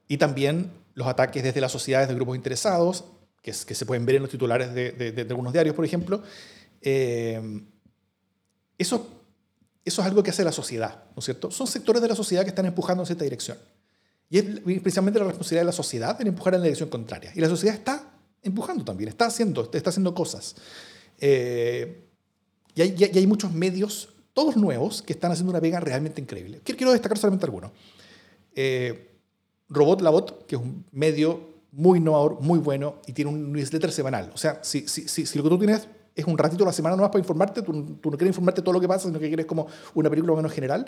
y 0.09 0.17
también 0.19 0.71
los 0.95 1.07
ataques 1.07 1.43
desde 1.43 1.61
las 1.61 1.73
sociedades 1.73 2.09
de 2.09 2.15
grupos 2.15 2.37
interesados, 2.37 3.05
que, 3.43 3.53
que 3.53 3.75
se 3.75 3.87
pueden 3.87 4.07
ver 4.07 4.17
en 4.17 4.23
los 4.23 4.31
titulares 4.31 4.75
de, 4.75 4.93
de, 4.93 5.23
algunos 5.23 5.53
diarios, 5.53 5.75
por 5.75 5.85
ejemplo. 5.85 6.23
Eh, 6.83 7.41
eso, 9.87 10.03
es 10.03 10.07
algo 10.07 10.23
que 10.23 10.31
hace 10.31 10.45
la 10.45 10.53
sociedad, 10.53 11.05
¿no 11.15 11.21
es 11.21 11.25
cierto? 11.25 11.51
Son 11.51 11.67
sectores 11.67 12.03
de 12.03 12.09
la 12.09 12.15
sociedad 12.15 12.43
que 12.43 12.51
están 12.51 12.67
empujando 12.67 13.03
en 13.03 13.07
cierta 13.07 13.25
dirección. 13.25 13.57
Y 14.29 14.39
es 14.39 14.45
precisamente 14.81 15.19
la 15.19 15.27
responsabilidad 15.27 15.63
de 15.63 15.67
la 15.67 15.73
sociedad 15.73 16.21
en 16.21 16.27
empujar 16.27 16.55
en 16.55 16.61
la 16.61 16.65
dirección 16.65 16.89
contraria. 16.89 17.33
Y 17.35 17.41
la 17.41 17.49
sociedad 17.49 17.77
está 17.77 18.13
empujando 18.43 18.85
también, 18.85 19.09
está 19.09 19.27
haciendo, 19.27 19.71
está 19.73 19.91
haciendo 19.91 20.15
cosas. 20.15 20.57
Eh, 21.21 22.05
y, 22.75 22.83
hay, 22.83 22.95
y, 22.99 23.19
hay, 23.19 23.27
muchos 23.27 23.53
medios, 23.53 24.09
todos 24.35 24.57
nuevos, 24.57 25.03
que 25.03 25.13
están 25.13 25.33
haciendo 25.33 25.51
una 25.51 25.61
pega 25.61 25.81
realmente 25.81 26.21
increíble. 26.21 26.61
Quiero 26.65 26.93
destacar 26.93 27.19
solamente 27.19 27.47
algunos. 27.47 27.71
Eh, 28.55 29.13
Robot 29.69 30.01
Labot, 30.01 30.47
que 30.47 30.57
es 30.57 30.63
un 30.63 30.85
medio 30.93 31.57
muy 31.73 31.99
innovador, 31.99 32.41
muy 32.41 32.59
bueno, 32.59 32.97
y 33.07 33.13
tiene 33.13 33.31
un 33.31 33.53
newsletter 33.53 33.93
semanal. 33.93 34.31
O 34.35 34.39
sea, 34.39 34.61
si, 34.63 34.89
si, 34.89 35.09
si, 35.09 35.39
lo 35.39 35.45
que 35.45 35.51
tú 35.51 35.59
tienes 35.59 35.89
es 36.17 36.25
un 36.25 36.37
ratito 36.37 36.65
a 36.65 36.67
la 36.67 36.73
semana 36.73 36.97
nomás 36.97 37.11
para 37.11 37.21
informarte, 37.21 37.63
tú, 37.63 37.99
tú, 38.01 38.11
no 38.11 38.17
quieres 38.17 38.33
informarte 38.33 38.63
todo 38.63 38.73
lo 38.73 38.81
que 38.81 38.89
pasa, 38.89 39.07
sino 39.07 39.21
que 39.21 39.29
quieres 39.29 39.47
como 39.47 39.69
una 39.95 40.09
película 40.11 40.35
menos 40.35 40.53
general, 40.53 40.87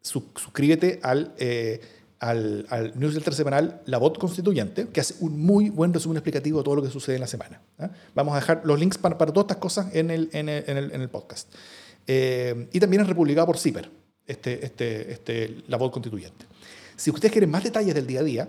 suscríbete 0.00 1.00
al... 1.02 1.34
Eh, 1.36 1.80
al, 2.18 2.66
al 2.70 2.98
newsletter 2.98 3.34
semanal 3.34 3.82
La 3.84 3.98
Voz 3.98 4.18
Constituyente, 4.18 4.88
que 4.88 5.00
hace 5.00 5.16
un 5.20 5.38
muy 5.38 5.68
buen 5.68 5.92
resumen 5.92 6.16
explicativo 6.16 6.58
de 6.58 6.64
todo 6.64 6.76
lo 6.76 6.82
que 6.82 6.90
sucede 6.90 7.16
en 7.16 7.20
la 7.20 7.26
semana. 7.26 7.60
¿ah? 7.78 7.90
Vamos 8.14 8.32
a 8.32 8.36
dejar 8.36 8.62
los 8.64 8.78
links 8.78 8.98
para, 8.98 9.18
para, 9.18 9.32
todas 9.32 9.44
estas 9.44 9.58
cosas 9.58 9.94
en 9.94 10.10
el, 10.10 10.30
en 10.32 10.48
el, 10.48 10.64
en 10.66 11.00
el, 11.00 11.08
podcast. 11.08 11.52
Eh, 12.06 12.68
y 12.72 12.80
también 12.80 13.02
es 13.02 13.08
republicado 13.08 13.46
por 13.46 13.58
CIPER, 13.58 13.90
este, 14.26 14.64
este, 14.64 15.12
este, 15.12 15.62
La 15.68 15.76
Voz 15.76 15.92
Constituyente. 15.92 16.46
Si 16.96 17.10
ustedes 17.10 17.32
quieren 17.32 17.50
más 17.50 17.62
detalles 17.62 17.94
del 17.94 18.06
día 18.06 18.20
a 18.20 18.24
día, 18.24 18.48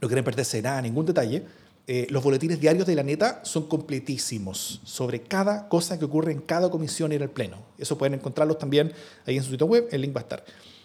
no 0.00 0.08
quieren 0.08 0.24
perderse 0.24 0.62
nada, 0.62 0.80
ningún 0.80 1.06
detalle, 1.06 1.44
eh, 1.90 2.06
los 2.10 2.22
boletines 2.22 2.60
diarios 2.60 2.86
de 2.86 2.94
la 2.94 3.02
neta 3.02 3.40
son 3.44 3.66
completísimos 3.66 4.82
sobre 4.84 5.22
cada 5.22 5.70
cosa 5.70 5.98
que 5.98 6.04
ocurre 6.04 6.32
en 6.32 6.42
cada 6.42 6.68
comisión 6.68 7.12
y 7.12 7.14
en 7.14 7.22
el 7.22 7.30
pleno. 7.30 7.64
Eso 7.78 7.96
pueden 7.96 8.12
encontrarlos 8.12 8.58
también 8.58 8.92
ahí 9.24 9.38
en 9.38 9.42
su 9.42 9.52
sitio 9.52 9.66
web, 9.66 9.88
el 9.90 10.02
link 10.02 10.14
va 10.14 10.20
a 10.20 10.24
estar. 10.24 10.44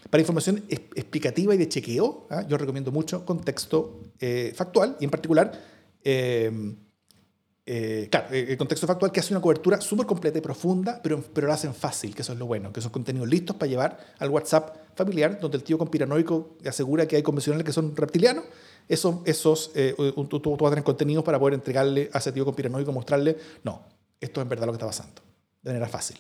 Para 0.09 0.21
información 0.21 0.63
explicativa 0.69 1.53
y 1.53 1.57
de 1.57 1.67
chequeo, 1.67 2.27
¿ah? 2.29 2.45
yo 2.47 2.57
recomiendo 2.57 2.89
mucho 2.93 3.25
contexto 3.25 3.99
eh, 4.21 4.53
factual 4.55 4.95
y 4.97 5.03
en 5.03 5.09
particular 5.09 5.51
eh, 7.65 8.09
claro, 8.11 8.27
eh, 8.31 8.47
el 8.49 8.57
contexto 8.57 8.85
factual 8.85 9.11
que 9.11 9.21
hace 9.21 9.33
una 9.33 9.41
cobertura 9.41 9.79
súper 9.79 10.05
completa 10.05 10.37
y 10.37 10.41
profunda, 10.41 10.99
pero, 11.01 11.23
pero 11.33 11.47
lo 11.47 11.53
hacen 11.53 11.73
fácil, 11.73 12.13
que 12.13 12.21
eso 12.21 12.33
es 12.33 12.39
lo 12.39 12.45
bueno, 12.45 12.73
que 12.73 12.81
son 12.81 12.91
contenidos 12.91 13.29
listos 13.29 13.55
para 13.55 13.69
llevar 13.69 13.99
al 14.19 14.29
WhatsApp 14.29 14.75
familiar, 14.95 15.39
donde 15.39 15.57
el 15.57 15.63
tío 15.63 15.77
conspiranoico 15.77 16.57
asegura 16.65 17.07
que 17.07 17.15
hay 17.15 17.23
convencionales 17.23 17.65
que 17.65 17.71
son 17.71 17.95
reptilianos. 17.95 18.43
Esos, 18.89 19.19
esos 19.23 19.71
eh, 19.75 19.95
tú, 19.95 20.57
vas 20.57 20.67
a 20.67 20.69
tener 20.71 20.83
contenidos 20.83 21.23
para 21.23 21.39
poder 21.39 21.53
entregarle 21.53 22.09
a 22.11 22.17
ese 22.17 22.33
tío 22.33 22.43
conspiranoico, 22.43 22.91
mostrarle, 22.91 23.37
no, 23.63 23.81
esto 24.19 24.41
es 24.41 24.43
en 24.43 24.49
verdad 24.49 24.65
lo 24.65 24.73
que 24.73 24.77
está 24.77 24.87
pasando, 24.87 25.21
de 25.61 25.69
manera 25.69 25.87
fácil. 25.87 26.17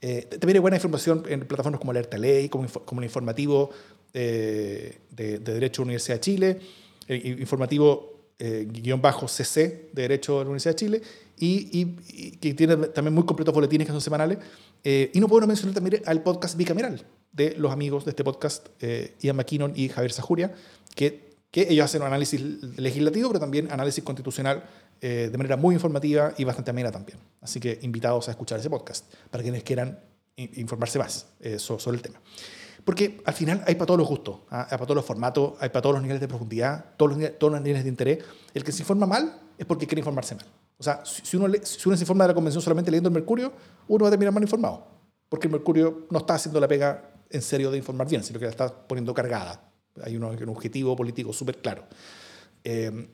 Eh, 0.00 0.26
también 0.28 0.56
hay 0.56 0.60
buena 0.60 0.76
información 0.76 1.22
en 1.28 1.46
plataformas 1.46 1.78
como 1.78 1.92
Alerta 1.92 2.18
Ley, 2.18 2.48
como, 2.48 2.66
como 2.66 3.00
el 3.00 3.04
informativo 3.04 3.70
de, 4.12 4.98
de, 5.10 5.38
Derecho 5.38 5.82
de 5.82 5.84
la 5.84 5.88
Universidad 5.88 6.16
de 6.16 6.20
Chile, 6.20 6.60
informativo 7.08 8.13
eh, 8.38 8.66
guion 8.68 9.00
bajo 9.00 9.28
CC 9.28 9.90
de 9.92 10.02
Derecho 10.02 10.38
de 10.38 10.44
la 10.44 10.50
Universidad 10.50 10.72
de 10.72 10.76
Chile 10.76 11.02
y, 11.38 12.32
que 12.40 12.54
tiene 12.54 12.76
también 12.88 13.14
muy 13.14 13.24
completos 13.24 13.54
boletines 13.54 13.86
que 13.86 13.92
son 13.92 14.00
semanales. 14.00 14.38
Eh, 14.82 15.10
y 15.14 15.20
no 15.20 15.28
puedo 15.28 15.42
no 15.42 15.46
mencionar 15.46 15.74
también 15.74 16.02
al 16.04 16.22
podcast 16.22 16.56
bicameral 16.56 17.06
de 17.32 17.54
los 17.56 17.72
amigos 17.72 18.04
de 18.04 18.10
este 18.10 18.24
podcast, 18.24 18.68
eh, 18.80 19.14
Ian 19.20 19.36
McKinnon 19.36 19.72
y 19.76 19.88
Javier 19.88 20.12
Sajuria, 20.12 20.52
que, 20.94 21.36
que 21.50 21.68
ellos 21.70 21.84
hacen 21.84 22.02
un 22.02 22.08
análisis 22.08 22.40
legislativo, 22.76 23.28
pero 23.28 23.40
también 23.40 23.70
análisis 23.70 24.02
constitucional 24.02 24.64
de 25.00 25.36
manera 25.36 25.58
muy 25.58 25.74
informativa 25.74 26.32
y 26.38 26.44
bastante 26.44 26.70
amena 26.70 26.90
también. 26.90 27.18
Así 27.42 27.60
que 27.60 27.78
invitados 27.82 28.28
a 28.28 28.30
escuchar 28.30 28.58
ese 28.58 28.70
podcast 28.70 29.04
para 29.30 29.42
quienes 29.42 29.62
quieran 29.62 30.00
informarse 30.36 30.98
más 30.98 31.26
sobre 31.58 31.98
el 31.98 32.02
tema. 32.02 32.18
Porque 32.84 33.22
al 33.24 33.32
final 33.32 33.64
hay 33.66 33.74
para 33.76 33.86
todos 33.86 33.98
los 33.98 34.08
gustos, 34.08 34.40
¿ah? 34.50 34.62
hay 34.70 34.76
para 34.76 34.86
todos 34.86 34.96
los 34.96 35.04
formatos, 35.04 35.54
hay 35.58 35.70
para 35.70 35.82
todos 35.82 35.94
los 35.94 36.02
niveles 36.02 36.20
de 36.20 36.28
profundidad, 36.28 36.84
todos 36.96 37.16
los, 37.16 37.38
todos 37.38 37.52
los 37.54 37.62
niveles 37.62 37.84
de 37.84 37.88
interés. 37.88 38.18
El 38.52 38.62
que 38.62 38.72
se 38.72 38.82
informa 38.82 39.06
mal 39.06 39.40
es 39.56 39.64
porque 39.64 39.86
quiere 39.86 40.00
informarse 40.00 40.34
mal. 40.34 40.46
O 40.76 40.82
sea, 40.82 41.02
si 41.04 41.36
uno, 41.36 41.52
si 41.62 41.88
uno 41.88 41.96
se 41.96 42.02
informa 42.02 42.24
de 42.24 42.28
la 42.28 42.34
convención 42.34 42.62
solamente 42.62 42.90
leyendo 42.90 43.08
el 43.08 43.14
Mercurio, 43.14 43.52
uno 43.88 44.02
va 44.02 44.08
a 44.08 44.10
terminar 44.10 44.34
mal 44.34 44.42
informado. 44.42 44.86
Porque 45.28 45.46
el 45.46 45.52
Mercurio 45.52 46.06
no 46.10 46.18
está 46.18 46.34
haciendo 46.34 46.60
la 46.60 46.68
pega 46.68 47.10
en 47.30 47.40
serio 47.40 47.70
de 47.70 47.78
informar 47.78 48.06
bien, 48.08 48.22
sino 48.22 48.38
que 48.38 48.44
la 48.44 48.50
está 48.50 48.86
poniendo 48.86 49.14
cargada. 49.14 49.72
Hay 50.02 50.16
un, 50.16 50.24
un 50.24 50.48
objetivo 50.48 50.94
político 50.94 51.32
súper 51.32 51.58
claro. 51.58 51.84
Eh, 52.64 53.08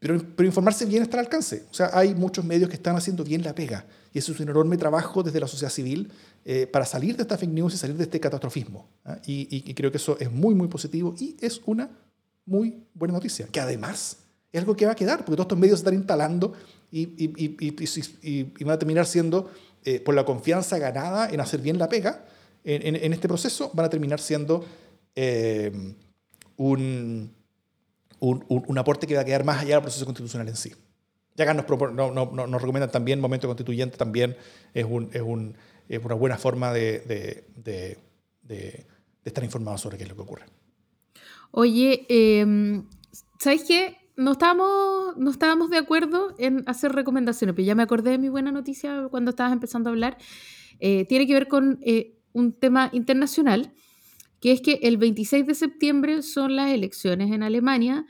pero, 0.00 0.20
pero, 0.36 0.46
informarse 0.46 0.86
bien 0.86 1.02
está 1.02 1.18
al 1.18 1.26
alcance. 1.26 1.66
O 1.70 1.74
sea, 1.74 1.90
hay 1.92 2.14
muchos 2.14 2.44
medios 2.44 2.68
que 2.68 2.76
están 2.76 2.96
haciendo 2.96 3.22
bien 3.22 3.42
la 3.42 3.54
pega. 3.54 3.86
Y 4.14 4.18
eso 4.18 4.32
es 4.32 4.38
un 4.38 4.48
enorme 4.48 4.76
trabajo 4.76 5.24
desde 5.24 5.40
la 5.40 5.48
sociedad 5.48 5.72
civil 5.72 6.10
eh, 6.44 6.68
para 6.68 6.84
salir 6.84 7.16
de 7.16 7.22
esta 7.22 7.36
fake 7.36 7.50
news 7.50 7.74
y 7.74 7.76
salir 7.76 7.96
de 7.96 8.04
este 8.04 8.20
catastrofismo. 8.20 8.88
¿ah? 9.04 9.18
Y, 9.26 9.74
creo 9.74 9.90
que 9.90 9.96
eso 9.96 10.16
es 10.20 10.30
muy, 10.30 10.54
muy 10.54 10.68
positivo 10.68 11.16
y 11.18 11.36
es 11.40 11.60
una 11.66 11.90
muy 12.46 12.84
buena 12.94 13.12
noticia, 13.12 13.48
que 13.48 13.58
además 13.58 14.18
es 14.52 14.60
algo 14.60 14.76
que 14.76 14.86
va 14.86 14.92
a 14.92 14.94
quedar, 14.94 15.18
porque 15.18 15.32
todos 15.32 15.46
estos 15.46 15.58
medios 15.58 15.80
se 15.80 15.82
están 15.82 15.94
instalando 15.94 16.52
y, 16.92 18.64
van 18.64 18.74
a 18.74 18.78
terminar 18.78 19.04
siendo, 19.04 19.50
eh, 19.84 19.98
por 19.98 20.14
la 20.14 20.24
confianza 20.24 20.78
ganada 20.78 21.28
en 21.28 21.40
hacer 21.40 21.60
bien 21.60 21.76
la 21.76 21.88
pega, 21.88 22.24
en, 22.62 23.12
este 23.12 23.26
proceso, 23.26 23.72
van 23.74 23.86
a 23.86 23.90
terminar 23.90 24.20
siendo 24.20 24.64
eh, 25.16 25.72
un, 26.56 27.34
un, 28.20 28.78
aporte 28.78 29.08
que 29.08 29.16
va 29.16 29.22
a 29.22 29.24
quedar 29.24 29.44
más 29.44 29.60
allá 29.60 29.74
del 29.74 29.82
proceso 29.82 30.06
constitucional 30.06 30.48
en 30.48 30.56
sí. 30.56 30.72
Ya 31.34 31.44
acá 31.44 31.54
nos, 31.54 31.66
no, 31.92 32.12
no, 32.12 32.46
nos 32.46 32.62
recomiendan 32.62 32.90
también, 32.90 33.20
momento 33.20 33.48
constituyente 33.48 33.96
también 33.96 34.36
es 34.72 34.84
un, 34.84 35.10
es 35.12 35.22
un 35.22 35.56
es 35.88 36.04
una 36.04 36.14
buena 36.14 36.38
forma 36.38 36.72
de, 36.72 37.00
de, 37.56 37.98
de, 38.42 38.86
estar 39.24 39.44
informado 39.44 39.78
sobre 39.78 39.96
qué 39.96 40.04
es 40.04 40.08
lo 40.08 40.16
que 40.16 40.22
ocurre. 40.22 40.44
Oye, 41.50 42.06
em, 42.08 42.84
¿sabes 43.38 43.64
qué? 43.64 43.96
No 44.16 44.32
estábamos, 44.32 45.16
no 45.16 45.30
estábamos 45.30 45.70
de 45.70 45.78
acuerdo 45.78 46.34
en 46.38 46.62
hacer 46.66 46.92
recomendaciones, 46.92 47.54
pero 47.54 47.66
ya 47.66 47.74
me 47.74 47.82
acordé 47.82 48.10
de 48.12 48.18
mi 48.18 48.28
buena 48.28 48.52
noticia 48.52 49.08
cuando 49.10 49.30
estabas 49.30 49.52
empezando 49.52 49.88
a 49.88 49.92
hablar. 49.92 50.18
Eh, 50.78 51.04
tiene 51.06 51.26
que 51.26 51.34
ver 51.34 51.48
con 51.48 51.78
eh, 51.82 52.18
un 52.32 52.52
tema 52.52 52.90
internacional, 52.92 53.72
que 54.40 54.52
es 54.52 54.60
que 54.60 54.80
el 54.82 54.98
26 54.98 55.46
de 55.46 55.54
septiembre 55.54 56.22
son 56.22 56.54
las 56.54 56.70
elecciones 56.70 57.32
en 57.32 57.42
Alemania 57.42 58.06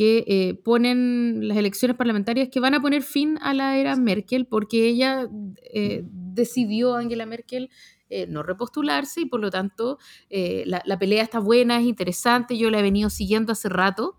que 0.00 0.24
eh, 0.28 0.54
ponen 0.54 1.46
las 1.46 1.58
elecciones 1.58 1.94
parlamentarias 1.94 2.48
que 2.48 2.58
van 2.58 2.72
a 2.72 2.80
poner 2.80 3.02
fin 3.02 3.36
a 3.42 3.52
la 3.52 3.76
era 3.76 3.96
Merkel 3.96 4.46
porque 4.46 4.88
ella 4.88 5.28
eh, 5.74 6.04
decidió, 6.06 6.94
Angela 6.94 7.26
Merkel, 7.26 7.68
eh, 8.08 8.26
no 8.26 8.42
repostularse 8.42 9.20
y 9.20 9.26
por 9.26 9.40
lo 9.40 9.50
tanto 9.50 9.98
la, 10.30 10.80
la, 10.86 10.98
pelea 10.98 11.22
está 11.22 11.38
buena, 11.38 11.78
es 11.78 11.84
interesante, 11.84 12.56
yo 12.56 12.70
la 12.70 12.78
he 12.78 12.82
venido 12.82 13.10
siguiendo 13.10 13.52
hace 13.52 13.68
rato. 13.68 14.18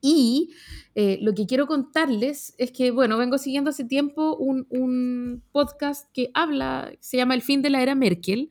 Y 0.00 0.54
lo 0.94 1.34
que 1.34 1.44
quiero 1.44 1.66
contarles 1.66 2.54
es 2.56 2.72
que, 2.72 2.90
bueno, 2.90 3.18
vengo 3.18 3.36
siguiendo 3.36 3.68
hace 3.68 3.84
tiempo 3.84 4.34
un, 4.34 4.66
un 4.70 5.42
podcast 5.52 6.08
que 6.14 6.30
habla, 6.32 6.90
se 7.00 7.18
llama 7.18 7.34
El 7.34 7.42
fin 7.42 7.60
de 7.60 7.68
la 7.68 7.82
era 7.82 7.94
Merkel, 7.94 8.48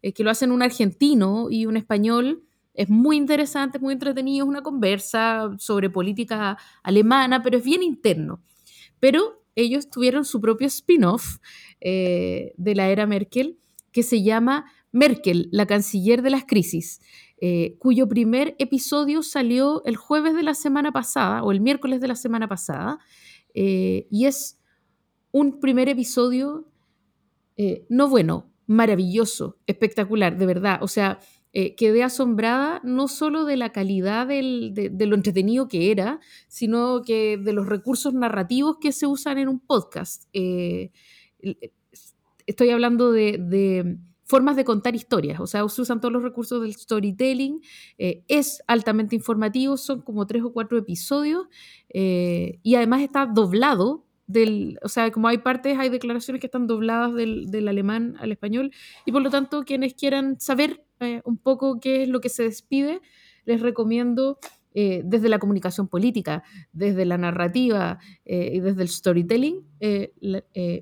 que 0.00 0.22
lo 0.22 0.30
hacen 0.30 0.52
un 0.52 0.62
argentino 0.62 1.48
y 1.50 1.66
un 1.66 1.76
español 1.76 2.44
es 2.74 2.88
muy 2.88 3.16
interesante, 3.16 3.78
muy 3.78 3.92
entretenido, 3.92 4.44
es 4.44 4.48
una 4.48 4.62
conversa 4.62 5.50
sobre 5.58 5.90
política 5.90 6.58
alemana, 6.82 7.42
pero 7.42 7.58
es 7.58 7.64
bien 7.64 7.82
interno. 7.82 8.42
Pero 8.98 9.42
ellos 9.54 9.90
tuvieron 9.90 10.24
su 10.24 10.40
propio 10.40 10.66
spin-off 10.66 11.38
eh, 11.80 12.54
de 12.56 12.74
la 12.74 12.88
era 12.88 13.06
Merkel 13.06 13.58
que 13.90 14.02
se 14.02 14.22
llama 14.22 14.64
Merkel, 14.90 15.48
la 15.52 15.66
canciller 15.66 16.22
de 16.22 16.30
las 16.30 16.44
crisis, 16.46 17.00
eh, 17.40 17.76
cuyo 17.78 18.08
primer 18.08 18.56
episodio 18.58 19.22
salió 19.22 19.84
el 19.84 19.96
jueves 19.96 20.34
de 20.34 20.42
la 20.42 20.54
semana 20.54 20.92
pasada 20.92 21.42
o 21.42 21.52
el 21.52 21.60
miércoles 21.60 22.00
de 22.00 22.08
la 22.08 22.14
semana 22.14 22.48
pasada, 22.48 22.98
eh, 23.52 24.06
y 24.10 24.24
es 24.24 24.58
un 25.30 25.60
primer 25.60 25.88
episodio 25.88 26.68
no 27.88 28.08
bueno, 28.08 28.50
maravilloso, 28.66 29.56
espectacular, 29.68 30.36
de 30.36 30.46
verdad. 30.46 30.82
O 30.82 30.88
sea, 30.88 31.20
eh, 31.54 31.74
quedé 31.74 32.02
asombrada 32.02 32.80
no 32.82 33.08
solo 33.08 33.44
de 33.44 33.58
la 33.58 33.72
calidad 33.72 34.26
de, 34.26 34.90
lo 34.98 35.14
entretenido 35.14 35.68
que 35.68 35.90
era, 35.90 36.18
sino 36.48 37.02
que 37.02 37.36
de 37.36 37.52
los 37.52 37.66
recursos 37.66 38.14
narrativos 38.14 38.78
que 38.80 38.92
se 38.92 39.06
usan 39.06 39.36
en 39.36 39.48
un 39.48 39.60
podcast. 39.60 40.24
Eh, 40.32 40.90
estoy 42.46 42.70
hablando 42.70 43.12
de, 43.12 43.98
formas 44.24 44.56
de 44.56 44.64
contar 44.64 44.96
historias, 44.96 45.40
o 45.40 45.46
sea, 45.46 45.68
se 45.68 45.82
usan 45.82 46.00
todos 46.00 46.12
los 46.12 46.22
recursos 46.22 46.62
del 46.62 46.74
storytelling, 46.74 47.60
eh, 47.98 48.24
es 48.28 48.62
altamente 48.66 49.14
informativo, 49.14 49.76
son 49.76 50.00
como 50.00 50.26
tres 50.26 50.42
o 50.42 50.54
cuatro 50.54 50.78
episodios 50.78 51.48
y 51.92 52.74
además 52.74 53.02
está 53.02 53.26
doblado 53.26 54.06
del, 54.26 54.78
o 54.82 54.88
sea, 54.88 55.10
como 55.10 55.28
hay 55.28 55.38
partes, 55.38 55.78
hay 55.78 55.90
declaraciones 55.90 56.40
que 56.40 56.46
están 56.46 56.66
dobladas 56.66 57.12
del, 57.14 57.50
del, 57.50 57.68
alemán 57.68 58.16
al 58.18 58.32
español, 58.32 58.72
y 59.04 59.12
por 59.12 59.20
lo 59.20 59.30
tanto, 59.30 59.64
quienes 59.64 59.92
quieran 59.94 60.40
saber 60.40 60.82
eh, 61.02 61.22
un 61.24 61.38
poco 61.38 61.80
qué 61.80 62.02
es 62.02 62.08
lo 62.08 62.20
que 62.20 62.28
se 62.28 62.44
despide, 62.44 63.00
les 63.44 63.60
recomiendo 63.60 64.38
eh, 64.74 65.02
desde 65.04 65.28
la 65.28 65.38
comunicación 65.38 65.88
política, 65.88 66.42
desde 66.72 67.04
la 67.04 67.18
narrativa 67.18 67.98
eh, 68.24 68.52
y 68.54 68.60
desde 68.60 68.82
el 68.82 68.88
storytelling, 68.88 69.66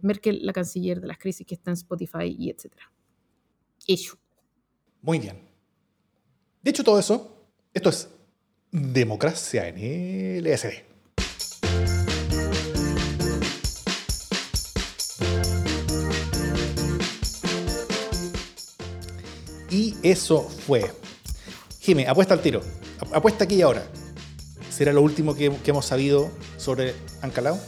Merkel, 0.02 0.44
la 0.44 0.52
canciller 0.52 1.00
de 1.00 1.08
las 1.08 1.18
crisis 1.18 1.46
que 1.46 1.54
está 1.54 1.70
en 1.70 1.74
Spotify 1.74 2.36
y 2.38 2.50
etcétera. 2.50 2.92
Eso. 3.86 4.16
Muy 5.02 5.18
bien. 5.18 5.38
Dicho 6.62 6.84
todo 6.84 6.98
eso, 6.98 7.48
esto 7.72 7.88
es 7.88 8.08
democracia 8.70 9.66
en 9.68 10.44
LSD. 10.44 10.89
Eso 20.03 20.42
fue. 20.42 20.90
Jimmy, 21.80 22.05
apuesta 22.05 22.34
al 22.34 22.40
tiro. 22.40 22.61
Apuesta 23.12 23.44
aquí 23.44 23.57
y 23.57 23.62
ahora. 23.62 23.84
¿Será 24.70 24.92
lo 24.92 25.03
último 25.03 25.34
que, 25.34 25.53
hemos 25.64 25.84
sabido 25.84 26.30
sobre 26.57 26.94
Ancalao? 27.22 27.59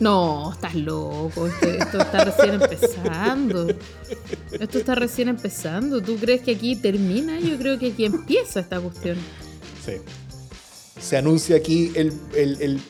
No, 0.00 0.52
estás 0.52 0.74
loco. 0.74 1.46
Esto, 1.46 1.98
está 1.98 2.24
recién 2.24 2.54
empezando. 2.60 3.68
Esto 4.52 4.78
está 4.78 4.94
recién 4.94 5.28
empezando. 5.28 6.02
¿Tú 6.02 6.16
crees 6.16 6.42
que 6.42 6.52
aquí 6.52 6.76
termina? 6.76 7.40
Yo 7.40 7.56
creo 7.58 7.78
que 7.78 7.92
aquí 7.92 8.04
empieza 8.04 8.60
esta 8.60 8.80
cuestión. 8.80 9.16
Sí. 9.84 9.94
Se 11.00 11.16
anuncia 11.16 11.56
aquí 11.56 11.92
el, 11.94 12.12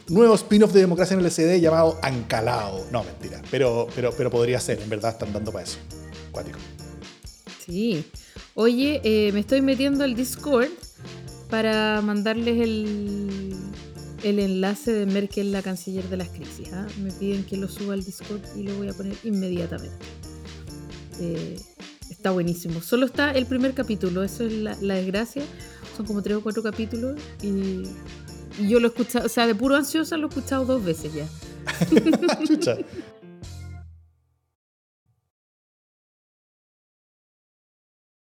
nuevo 0.08 0.34
spin-off 0.34 0.72
de 0.72 0.80
Democracia 0.80 1.14
en 1.14 1.20
el 1.20 1.30
SD 1.30 1.60
llamado 1.60 1.98
Ancalao. 2.02 2.86
No, 2.90 3.04
mentira. 3.04 3.40
Pero, 3.50 3.86
pero, 3.94 4.12
pero 4.16 4.30
podría 4.30 4.60
ser, 4.60 4.80
en 4.80 4.88
verdad 4.88 5.12
están 5.12 5.32
dando 5.32 5.52
para 5.52 5.64
eso. 5.64 5.78
Cuático. 6.32 6.58
Sí. 7.68 8.04
Oye, 8.54 9.00
eh, 9.04 9.30
me 9.32 9.40
estoy 9.40 9.60
metiendo 9.60 10.04
al 10.04 10.14
Discord 10.14 10.70
para 11.50 12.00
mandarles 12.02 12.60
el, 12.60 13.54
el 14.22 14.38
enlace 14.38 14.92
de 14.92 15.06
Merkel, 15.06 15.52
la 15.52 15.62
canciller 15.62 16.08
de 16.08 16.16
las 16.16 16.28
crisis. 16.28 16.72
¿ah? 16.72 16.86
Me 17.02 17.12
piden 17.12 17.44
que 17.44 17.56
lo 17.56 17.68
suba 17.68 17.94
al 17.94 18.04
Discord 18.04 18.40
y 18.56 18.62
lo 18.64 18.76
voy 18.76 18.88
a 18.88 18.94
poner 18.94 19.16
inmediatamente. 19.22 19.96
Eh, 21.20 21.56
está 22.10 22.30
buenísimo. 22.30 22.80
Solo 22.80 23.06
está 23.06 23.32
el 23.32 23.46
primer 23.46 23.74
capítulo, 23.74 24.24
eso 24.24 24.44
es 24.44 24.52
la, 24.52 24.74
desgracia. 24.94 25.42
Son 25.96 26.06
como 26.06 26.22
tres 26.22 26.36
o 26.36 26.42
cuatro 26.42 26.62
capítulos 26.62 27.20
y 27.42 27.82
y 28.58 28.68
yo 28.68 28.80
lo 28.80 28.88
he 28.88 28.90
escuchado, 28.90 29.26
o 29.26 29.28
sea, 29.28 29.46
de 29.46 29.54
puro 29.54 29.76
ansiosa 29.76 30.16
lo 30.16 30.26
he 30.26 30.28
escuchado 30.28 30.64
dos 30.64 30.84
veces 30.84 31.12
ya. 31.14 31.26